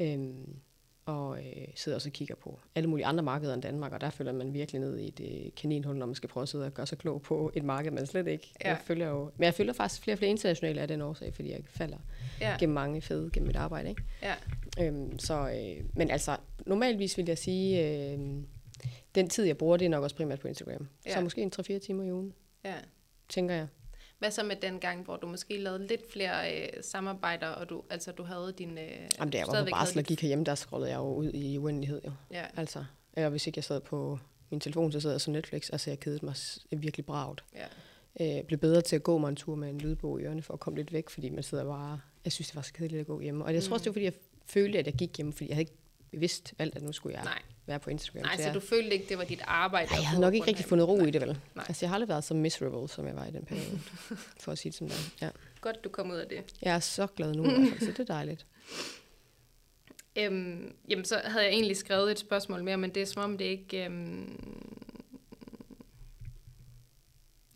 Øhm, 0.00 0.56
og 1.06 1.38
øh, 1.38 1.66
sidder 1.74 1.96
også 1.96 2.08
og 2.08 2.12
kigger 2.12 2.34
på 2.34 2.58
alle 2.74 2.90
mulige 2.90 3.06
andre 3.06 3.22
markeder 3.24 3.54
end 3.54 3.62
Danmark, 3.62 3.92
og 3.92 4.00
der 4.00 4.10
følger 4.10 4.32
man 4.32 4.54
virkelig 4.54 4.80
ned 4.80 4.98
i 4.98 5.08
et 5.08 5.20
øh, 5.20 5.50
kaninhul, 5.56 5.96
når 5.96 6.06
man 6.06 6.14
skal 6.14 6.28
prøve 6.28 6.42
at 6.42 6.48
sidde 6.48 6.66
og 6.66 6.74
gøre 6.74 6.86
sig 6.86 6.98
klog 6.98 7.22
på 7.22 7.50
et 7.54 7.64
marked, 7.64 7.90
man 7.90 8.06
slet 8.06 8.26
ikke 8.26 8.52
Ja. 8.64 8.68
jeg 8.68 8.78
følger 8.84 9.08
jo. 9.08 9.30
Men 9.36 9.44
jeg 9.44 9.54
følger 9.54 9.72
faktisk 9.72 10.02
flere 10.02 10.14
og 10.14 10.18
flere 10.18 10.30
internationale 10.30 10.80
af 10.80 10.88
den 10.88 11.00
årsag, 11.02 11.34
fordi 11.34 11.50
jeg 11.50 11.60
falder 11.66 11.98
Ja. 12.40 12.56
gennem 12.60 12.74
mange 12.74 13.02
fede 13.02 13.30
gennem 13.32 13.46
mit 13.46 13.56
arbejde, 13.56 13.88
ikke? 13.88 14.02
Ja. 14.22 14.34
Øhm, 14.80 15.18
så, 15.18 15.34
øh, 15.50 15.84
men 15.94 16.10
altså, 16.10 16.36
normalvis 16.66 17.16
vil 17.18 17.26
jeg 17.26 17.38
sige, 17.38 17.88
øh, 18.12 18.18
den 19.14 19.28
tid, 19.28 19.44
jeg 19.44 19.58
bruger, 19.58 19.76
det 19.76 19.84
er 19.84 19.88
nok 19.88 20.02
også 20.04 20.16
primært 20.16 20.40
på 20.40 20.48
Instagram. 20.48 20.88
Ja. 21.06 21.14
Så 21.14 21.20
måske 21.20 21.42
en 21.42 21.52
3-4 21.60 21.78
timer 21.78 22.04
i 22.04 22.12
ugen, 22.12 22.32
ja. 22.64 22.74
tænker 23.28 23.54
jeg. 23.54 23.66
Hvad 24.18 24.30
så 24.30 24.42
med 24.42 24.56
den 24.56 24.80
gang, 24.80 25.04
hvor 25.04 25.16
du 25.16 25.26
måske 25.26 25.58
lavede 25.58 25.86
lidt 25.86 26.12
flere 26.12 26.62
øh, 26.62 26.68
samarbejder, 26.82 27.48
og 27.48 27.68
du, 27.68 27.82
altså, 27.90 28.12
du 28.12 28.22
havde 28.22 28.54
din... 28.58 28.78
Øh, 28.78 28.88
Jamen, 29.18 29.34
er 29.34 29.38
jeg 29.38 29.46
var 29.46 29.64
på 29.64 29.70
barsel 29.70 29.98
og 29.98 30.04
gik 30.04 30.20
herhjemme, 30.20 30.44
der 30.44 30.54
scrollede 30.54 30.90
jeg 30.90 30.98
jo 30.98 31.14
ud 31.14 31.30
i 31.34 31.58
uendelighed, 31.58 32.00
jo. 32.06 32.12
Ja. 32.30 32.44
Altså, 32.56 32.84
eller 33.16 33.28
hvis 33.28 33.46
ikke 33.46 33.58
jeg 33.58 33.64
sad 33.64 33.80
på 33.80 34.18
min 34.50 34.60
telefon, 34.60 34.92
så 34.92 35.00
sad 35.00 35.10
jeg 35.10 35.20
så 35.20 35.30
Netflix. 35.30 35.70
Altså, 35.70 35.90
jeg 35.90 36.00
kedede 36.00 36.26
mig 36.26 36.34
virkelig 36.70 37.06
bragt. 37.06 37.44
Ja. 37.54 38.38
Øh, 38.38 38.44
blev 38.44 38.58
bedre 38.58 38.80
til 38.80 38.96
at 38.96 39.02
gå 39.02 39.18
mig 39.18 39.28
en 39.28 39.36
tur 39.36 39.54
med 39.54 39.70
en 39.70 39.78
lydbog 39.78 40.20
i 40.20 40.24
ørene, 40.24 40.42
for 40.42 40.54
at 40.54 40.60
komme 40.60 40.76
lidt 40.78 40.92
væk, 40.92 41.10
fordi 41.10 41.30
man 41.30 41.42
sidder 41.42 41.64
bare... 41.64 42.00
Jeg 42.24 42.32
synes, 42.32 42.48
det 42.48 42.56
var 42.56 42.62
så 42.62 42.72
kedeligt 42.72 43.00
at 43.00 43.06
gå 43.06 43.20
hjemme. 43.20 43.44
Og 43.44 43.54
jeg 43.54 43.62
tror 43.62 43.74
også, 43.74 43.84
det 43.84 43.90
var, 43.90 43.92
fordi 43.92 44.04
jeg 44.04 44.12
følte, 44.46 44.78
at 44.78 44.86
jeg 44.86 44.94
gik 44.94 45.16
hjemme, 45.16 45.32
fordi 45.32 45.48
jeg 45.48 45.56
havde 45.56 45.62
ikke 45.62 45.76
bevidst 46.10 46.54
valgt, 46.58 46.76
at 46.76 46.82
nu 46.82 46.92
skulle 46.92 47.16
jeg 47.16 47.24
Nej. 47.24 47.42
Være 47.66 47.78
på 47.78 47.90
Instagram. 47.90 48.22
Nej, 48.22 48.36
så 48.36 48.42
jeg, 48.42 48.54
du 48.54 48.60
følte 48.60 48.90
ikke, 48.90 49.06
det 49.08 49.18
var 49.18 49.24
dit 49.24 49.42
arbejde? 49.44 49.90
Nej, 49.90 49.98
jeg 49.98 50.08
havde 50.08 50.20
nok 50.20 50.34
ikke 50.34 50.46
rigtig 50.46 50.66
fundet 50.66 50.88
ro 50.88 50.96
Nej. 50.96 51.06
i 51.06 51.10
det, 51.10 51.20
vel? 51.20 51.38
Nej. 51.54 51.64
Altså, 51.68 51.86
jeg 51.86 51.90
har 51.90 51.94
aldrig 51.94 52.08
været 52.08 52.24
så 52.24 52.34
miserable, 52.34 52.88
som 52.88 53.06
jeg 53.06 53.16
var 53.16 53.26
i 53.26 53.30
den 53.30 53.44
periode, 53.44 53.78
for 54.42 54.52
at 54.52 54.58
sige 54.58 54.70
det 54.70 54.78
som 54.78 54.88
det. 54.88 55.12
Ja. 55.22 55.30
Godt, 55.60 55.84
du 55.84 55.88
kom 55.88 56.10
ud 56.10 56.16
af 56.16 56.28
det. 56.28 56.54
Jeg 56.62 56.74
er 56.74 56.80
så 56.80 57.06
glad 57.06 57.34
nu, 57.34 57.44
fald, 57.44 57.80
så 57.86 57.86
det 57.86 57.98
er 57.98 58.04
dejligt. 58.04 58.46
Øhm, 60.16 60.74
jamen, 60.88 61.04
så 61.04 61.20
havde 61.24 61.44
jeg 61.44 61.52
egentlig 61.52 61.76
skrevet 61.76 62.10
et 62.10 62.18
spørgsmål 62.18 62.64
mere, 62.64 62.76
men 62.76 62.90
det 62.90 63.02
er 63.02 63.06
som 63.06 63.22
om 63.22 63.38
det 63.38 63.44
ikke... 63.44 63.84
Øhm... 63.84 64.82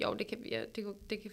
Jo, 0.03 0.15
det 0.15 0.27
kan, 0.27 0.47
ja, 0.51 0.65
det, 0.77 0.85
det 1.11 1.23
kan, 1.23 1.31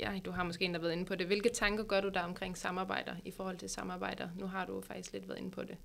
ja, 0.00 0.18
du 0.24 0.30
har 0.30 0.44
måske 0.44 0.64
endda 0.64 0.78
været 0.78 0.92
inde 0.92 1.04
på 1.04 1.14
det. 1.14 1.26
Hvilke 1.26 1.48
tanker 1.48 1.84
gør 1.84 2.00
du 2.00 2.08
der 2.08 2.20
omkring 2.20 2.58
samarbejder, 2.58 3.16
i 3.24 3.30
forhold 3.30 3.58
til 3.58 3.68
samarbejder? 3.68 4.28
Nu 4.36 4.46
har 4.46 4.66
du 4.66 4.80
faktisk 4.80 5.12
lidt 5.12 5.28
været 5.28 5.38
inde 5.38 5.50
på 5.50 5.62
det. 5.62 5.76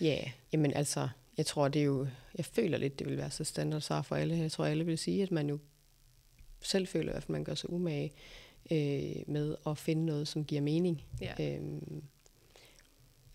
Ja, 0.00 0.06
yeah. 0.06 0.30
jamen 0.52 0.72
altså, 0.72 1.08
jeg 1.38 1.46
tror, 1.46 1.68
det 1.68 1.80
er 1.80 1.84
jo... 1.84 2.06
Jeg 2.36 2.44
føler 2.44 2.78
lidt, 2.78 2.98
det 2.98 3.08
vil 3.08 3.16
være 3.16 3.30
så 3.30 3.44
standard 3.44 3.80
svar 3.80 4.02
for 4.02 4.16
alle. 4.16 4.36
Jeg 4.36 4.52
tror, 4.52 4.64
alle 4.64 4.86
vil 4.86 4.98
sige, 4.98 5.22
at 5.22 5.30
man 5.30 5.48
jo 5.48 5.58
selv 6.62 6.86
føler, 6.86 7.12
at 7.12 7.28
man 7.28 7.44
gør 7.44 7.54
sig 7.54 7.70
umage 7.70 8.12
øh, 8.70 9.22
med 9.26 9.56
at 9.66 9.78
finde 9.78 10.06
noget, 10.06 10.28
som 10.28 10.44
giver 10.44 10.60
mening. 10.60 11.02
Ja. 11.20 11.54
Øhm, 11.54 12.02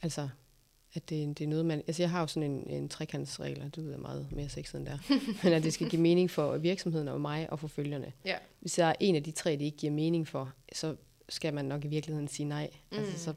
altså, 0.01 0.29
at 0.93 1.09
det, 1.09 1.37
det 1.37 1.43
er 1.43 1.47
noget, 1.47 1.65
man... 1.65 1.83
Altså, 1.87 2.03
jeg 2.03 2.09
har 2.09 2.19
jo 2.19 2.27
sådan 2.27 2.51
en, 2.51 2.69
en 2.69 2.89
trekantsregel, 2.89 3.61
og 3.61 3.75
det 3.75 3.85
ved 3.85 3.97
meget 3.97 4.31
mere 4.31 4.49
sexet 4.49 4.77
end 4.77 4.85
der. 4.85 4.97
Men 5.43 5.53
at 5.53 5.63
det 5.63 5.73
skal 5.73 5.89
give 5.89 6.01
mening 6.01 6.31
for 6.31 6.57
virksomheden 6.57 7.07
og 7.07 7.21
mig 7.21 7.51
og 7.51 7.59
for 7.59 7.67
følgerne. 7.67 8.13
Ja. 8.25 8.37
Hvis 8.59 8.73
der 8.73 8.85
er 8.85 8.95
en 8.99 9.15
af 9.15 9.23
de 9.23 9.31
tre, 9.31 9.51
det 9.51 9.61
ikke 9.61 9.77
giver 9.77 9.93
mening 9.93 10.27
for, 10.27 10.53
så 10.73 10.95
skal 11.29 11.53
man 11.53 11.65
nok 11.65 11.85
i 11.85 11.87
virkeligheden 11.87 12.27
sige 12.27 12.45
nej. 12.45 12.69
Mm. 12.91 12.97
Altså, 12.97 13.23
så, 13.23 13.33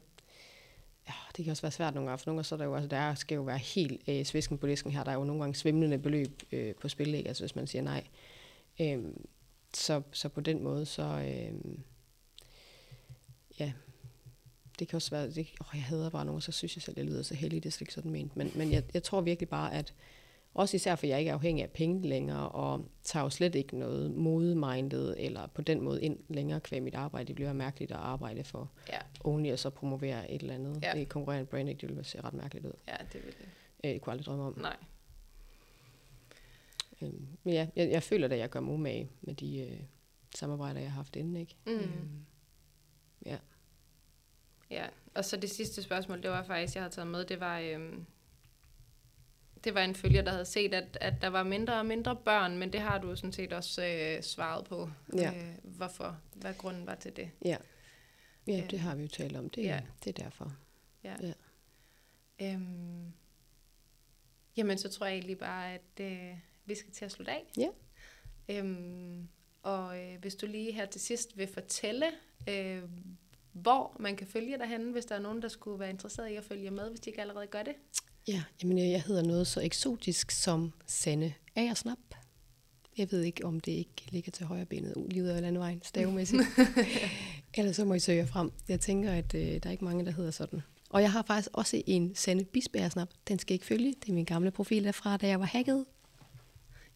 ja, 1.08 1.14
det 1.36 1.44
kan 1.44 1.50
også 1.50 1.62
være 1.62 1.72
svært 1.72 1.94
nogle 1.94 2.08
gange, 2.10 2.18
for 2.18 2.30
nogle 2.30 2.38
gange 2.38 2.44
så 2.44 2.54
er 2.54 2.56
der 2.56 2.64
jo, 2.64 2.74
altså, 2.74 2.88
der 2.88 3.14
skal 3.14 3.34
jo 3.34 3.42
være 3.42 3.58
helt 3.58 4.08
øh, 4.08 4.24
svisken 4.24 4.58
på 4.58 4.66
disken 4.66 4.92
her. 4.92 5.04
Der 5.04 5.10
er 5.10 5.16
jo 5.16 5.24
nogle 5.24 5.42
gange 5.42 5.54
svimlende 5.54 5.98
beløb 5.98 6.42
øh, 6.52 6.74
på 6.74 6.88
spil, 6.88 7.14
ikke? 7.14 7.28
Altså, 7.28 7.42
hvis 7.42 7.56
man 7.56 7.66
siger 7.66 7.82
nej. 7.82 8.04
Øh, 8.80 9.04
så, 9.74 10.02
så 10.12 10.28
på 10.28 10.40
den 10.40 10.62
måde, 10.62 10.86
så... 10.86 11.02
Øh, 11.02 11.54
ja, 13.58 13.72
det 14.78 14.88
kan 14.88 14.96
også 14.96 15.10
være, 15.10 15.30
det, 15.30 15.46
åh, 15.60 15.66
jeg 15.74 15.82
hader 15.82 16.10
bare 16.10 16.24
nogen, 16.24 16.40
så 16.40 16.52
synes 16.52 16.76
jeg 16.76 16.82
selv, 16.82 16.96
jeg 16.96 17.06
lyder 17.06 17.22
så 17.22 17.34
heldig, 17.34 17.62
det 17.62 17.68
er 17.68 17.72
slet 17.72 17.80
ikke 17.80 17.92
sådan 17.92 18.10
ment. 18.10 18.36
Men, 18.36 18.52
men 18.54 18.72
jeg, 18.72 18.84
jeg 18.94 19.02
tror 19.02 19.20
virkelig 19.20 19.48
bare, 19.48 19.74
at 19.74 19.94
også 20.54 20.76
især 20.76 20.94
for 20.96 21.06
jeg 21.06 21.18
ikke 21.18 21.28
er 21.28 21.34
afhængig 21.34 21.62
af 21.64 21.70
penge 21.70 22.08
længere, 22.08 22.48
og 22.48 22.88
tager 23.02 23.22
jo 23.24 23.30
slet 23.30 23.54
ikke 23.54 23.78
noget 23.78 24.10
modemindet, 24.10 25.14
eller 25.24 25.46
på 25.46 25.62
den 25.62 25.80
måde 25.80 26.02
ind 26.02 26.18
længere 26.28 26.60
kvæg 26.60 26.82
mit 26.82 26.94
arbejde. 26.94 27.26
Det 27.28 27.34
bliver 27.34 27.52
mærkeligt 27.52 27.90
at 27.92 27.96
arbejde 27.98 28.44
for 28.44 28.70
Ja, 28.88 28.98
only 29.24 29.52
og 29.52 29.58
så 29.58 29.70
promovere 29.70 30.30
et 30.30 30.40
eller 30.42 30.54
andet. 30.54 30.82
Ja. 30.82 30.98
Ja. 30.98 31.04
konkurrerende 31.04 31.46
brand, 31.46 31.68
ikke? 31.68 31.80
det 31.80 31.88
ville 31.88 32.04
se 32.04 32.20
ret 32.20 32.34
mærkeligt 32.34 32.66
ud. 32.66 32.72
ja 32.88 32.96
det 33.12 33.24
vil 33.24 33.32
det. 33.38 33.48
Øh, 33.84 33.90
Det 33.94 34.00
kunne 34.00 34.10
jeg 34.10 34.18
aldrig 34.18 34.26
drømme 34.26 34.44
om. 34.44 34.58
Nej. 34.58 34.76
Øhm, 37.02 37.26
Men 37.44 37.54
ja, 37.54 37.68
jeg, 37.76 37.90
jeg 37.90 38.02
føler, 38.02 38.28
at 38.28 38.38
jeg 38.38 38.50
gør 38.50 38.60
mig 38.60 38.74
umage 38.74 39.10
med 39.22 39.34
de 39.34 39.58
øh, 39.60 39.80
samarbejder, 40.36 40.80
jeg 40.80 40.90
har 40.90 40.96
haft 40.96 41.16
inden. 41.16 41.36
Ikke? 41.36 41.56
Mm. 41.66 41.72
Øhm, 41.72 42.24
Ja. 43.26 43.36
Ja, 44.70 44.86
og 45.14 45.24
så 45.24 45.36
det 45.36 45.50
sidste 45.50 45.82
spørgsmål, 45.82 46.22
det 46.22 46.30
var 46.30 46.42
faktisk, 46.42 46.74
jeg 46.74 46.82
har 46.82 46.90
taget 46.90 47.08
med, 47.08 47.24
det 47.24 47.40
var, 47.40 47.58
øhm, 47.60 48.04
det 49.64 49.74
var 49.74 49.80
en 49.84 49.94
følger, 49.94 50.22
der 50.22 50.30
havde 50.30 50.44
set, 50.44 50.74
at, 50.74 50.98
at 51.00 51.14
der 51.22 51.28
var 51.28 51.42
mindre 51.42 51.74
og 51.78 51.86
mindre 51.86 52.16
børn, 52.16 52.58
men 52.58 52.72
det 52.72 52.80
har 52.80 52.98
du 52.98 53.16
sådan 53.16 53.32
set 53.32 53.52
også 53.52 53.84
øh, 53.86 54.22
svaret 54.22 54.64
på. 54.64 54.90
Ja. 55.16 55.32
Øh, 55.34 55.54
hvorfor? 55.62 56.20
Hvad 56.34 56.54
grunden 56.54 56.86
var 56.86 56.94
til 56.94 57.16
det? 57.16 57.30
Ja. 57.44 57.56
Ja, 58.46 58.52
Ja. 58.52 58.66
det 58.70 58.78
har 58.80 58.94
vi 58.94 59.02
jo 59.02 59.08
talt 59.08 59.36
om. 59.36 59.50
Det, 59.50 59.62
Ja. 59.62 59.68
ja. 59.74 59.80
det 60.04 60.18
er 60.18 60.24
derfor. 60.24 60.56
Ja. 61.04 61.14
Ja. 61.22 61.32
Øhm, 62.40 63.12
jamen, 64.56 64.78
så 64.78 64.88
tror 64.88 65.06
jeg 65.06 65.14
egentlig 65.14 65.38
bare, 65.38 65.74
at 65.74 66.00
øh, 66.00 66.38
vi 66.64 66.74
skal 66.74 66.92
til 66.92 67.04
at 67.04 67.12
slutte 67.12 67.32
af. 67.32 67.44
Ja. 67.58 67.68
Øhm, 68.48 69.28
og 69.62 69.98
øh, 70.00 70.18
hvis 70.20 70.34
du 70.34 70.46
lige 70.46 70.72
her 70.72 70.86
til 70.86 71.00
sidst 71.00 71.38
vil 71.38 71.46
fortælle, 71.46 72.06
øh, 72.48 72.82
hvor 73.52 73.96
man 74.00 74.16
kan 74.16 74.26
følge 74.26 74.58
dig 74.58 74.66
henne, 74.68 74.92
hvis 74.92 75.04
der 75.04 75.14
er 75.14 75.20
nogen, 75.20 75.42
der 75.42 75.48
skulle 75.48 75.80
være 75.80 75.90
interesseret 75.90 76.28
i 76.30 76.34
at 76.34 76.44
følge 76.44 76.70
med, 76.70 76.88
hvis 76.90 77.00
de 77.00 77.10
ikke 77.10 77.20
allerede 77.20 77.46
gør 77.46 77.62
det. 77.62 77.74
Ja, 78.28 78.42
jamen 78.62 78.78
øh, 78.78 78.90
jeg 78.90 79.02
hedder 79.02 79.22
noget 79.22 79.46
så 79.46 79.60
eksotisk 79.60 80.30
som 80.30 80.72
Sanne 80.86 81.34
Agersnap. 81.56 81.98
Jeg 82.98 83.12
ved 83.12 83.22
ikke, 83.22 83.44
om 83.44 83.60
det 83.60 83.72
ikke 83.72 83.92
ligger 84.10 84.32
til 84.32 84.46
højre 84.46 84.64
benet 84.66 84.94
lige 85.10 85.22
ud 85.22 85.28
af 85.28 85.40
landvejen, 85.42 85.80
stavemæssigt. 85.84 86.42
Ellers 87.54 87.76
så 87.76 87.84
må 87.84 87.94
I 87.94 87.98
søge 88.00 88.26
frem. 88.26 88.52
Jeg 88.68 88.80
tænker, 88.80 89.12
at 89.12 89.34
øh, 89.34 89.40
der 89.42 89.60
er 89.66 89.70
ikke 89.70 89.84
mange, 89.84 90.04
der 90.04 90.10
hedder 90.12 90.30
sådan. 90.30 90.62
Og 90.90 91.02
jeg 91.02 91.12
har 91.12 91.22
faktisk 91.26 91.48
også 91.52 91.82
en 91.86 92.14
Sanne 92.14 92.44
Bisbjergsnap. 92.44 93.08
Den 93.28 93.38
skal 93.38 93.54
ikke 93.54 93.66
følge. 93.66 93.94
Det 94.02 94.08
er 94.08 94.12
min 94.12 94.24
gamle 94.24 94.50
profil 94.50 94.84
derfra, 94.84 95.16
da 95.16 95.26
jeg 95.28 95.40
var 95.40 95.46
hacket. 95.46 95.84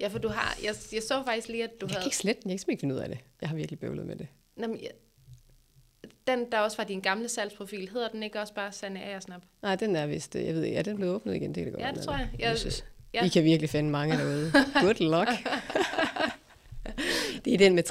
Ja, 0.00 0.08
for 0.08 0.18
du 0.18 0.28
har, 0.28 0.58
jeg, 0.64 0.74
jeg 0.92 1.02
så 1.02 1.22
faktisk 1.24 1.48
lige, 1.48 1.64
at 1.64 1.70
du 1.80 1.86
Jeg 1.86 1.88
kan 1.88 1.96
havde, 1.96 2.06
ikke 2.06 2.16
slette 2.16 2.42
den. 2.42 2.50
Jeg 2.50 2.60
kan 2.60 2.70
ikke 2.70 2.80
finde 2.80 2.94
ud 2.94 3.00
af 3.00 3.08
det. 3.08 3.18
Jeg 3.40 3.48
har 3.48 3.56
virkelig 3.56 3.78
bøvlet 3.78 4.06
med 4.06 4.16
det. 4.16 4.26
Nå, 4.56 4.66
men, 4.66 4.80
jeg- 4.82 4.90
den, 6.26 6.52
der 6.52 6.58
også 6.58 6.76
var 6.76 6.84
din 6.84 7.00
gamle 7.00 7.28
salgsprofil, 7.28 7.88
hedder 7.92 8.08
den 8.08 8.22
ikke 8.22 8.40
også 8.40 8.54
bare 8.54 8.72
Sanne 8.72 9.02
Agersnap? 9.04 9.42
Nej, 9.62 9.76
den 9.76 9.96
er 9.96 10.06
vist, 10.06 10.36
øh, 10.36 10.44
jeg 10.46 10.54
ved 10.54 10.62
ikke, 10.62 10.76
er 10.78 10.82
den 10.82 10.96
blevet 10.96 11.14
åbnet 11.14 11.34
igen? 11.34 11.54
Det 11.54 11.64
kan 11.64 11.64
det 11.64 11.72
godt 11.72 11.86
Ja, 11.86 11.92
det 11.92 12.02
tror 12.04 12.12
jeg. 12.16 12.28
Jeg- 12.38 12.50
Jesus. 12.52 12.84
ja. 13.14 13.24
I 13.24 13.28
kan 13.28 13.44
virkelig 13.44 13.70
finde 13.70 13.90
mange 13.90 14.16
derude. 14.18 14.52
Good 14.82 15.10
luck. 15.10 15.28
det 17.44 17.54
er 17.54 17.58
den 17.58 17.74
med 17.74 17.82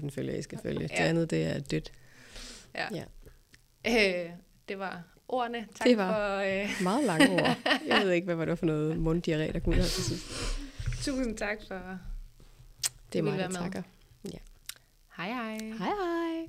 23.000 0.00 0.10
følgere, 0.10 0.38
I 0.38 0.42
skal 0.42 0.58
følge. 0.62 0.82
Det 0.82 0.90
Ja. 0.90 1.04
andet, 1.04 1.30
det 1.30 1.44
er 1.44 1.60
dødt. 1.60 1.92
Ja. 2.74 2.86
Ja. 3.84 4.24
Øh, 4.24 4.30
det 4.68 4.78
var 4.78 5.02
ordene. 5.28 5.66
Tak 5.74 5.86
Det 5.86 5.96
var- 5.96 6.12
for... 6.12 6.62
Øh, 6.64 6.70
Meget 6.82 7.04
lange 7.04 7.30
ord. 7.42 7.56
Jeg 7.88 8.00
ved 8.04 8.10
ikke, 8.12 8.24
hvad 8.24 8.34
var 8.34 8.44
det 8.44 8.58
for 8.58 8.66
noget 8.66 8.96
munddiarré, 8.96 9.52
der 9.52 9.58
kunne 9.64 9.74
her 9.74 9.82
til 9.82 10.02
sidst. 10.04 10.26
tusind 11.04 11.36
tak 11.36 11.58
for... 11.68 11.98
Det 13.12 13.18
er 13.18 13.22
mig, 13.22 13.38
der 13.38 13.50
takker. 13.50 13.82
Hej 15.16 15.28
hej. 15.28 15.58
Hej 15.78 15.86
hej. 15.86 16.48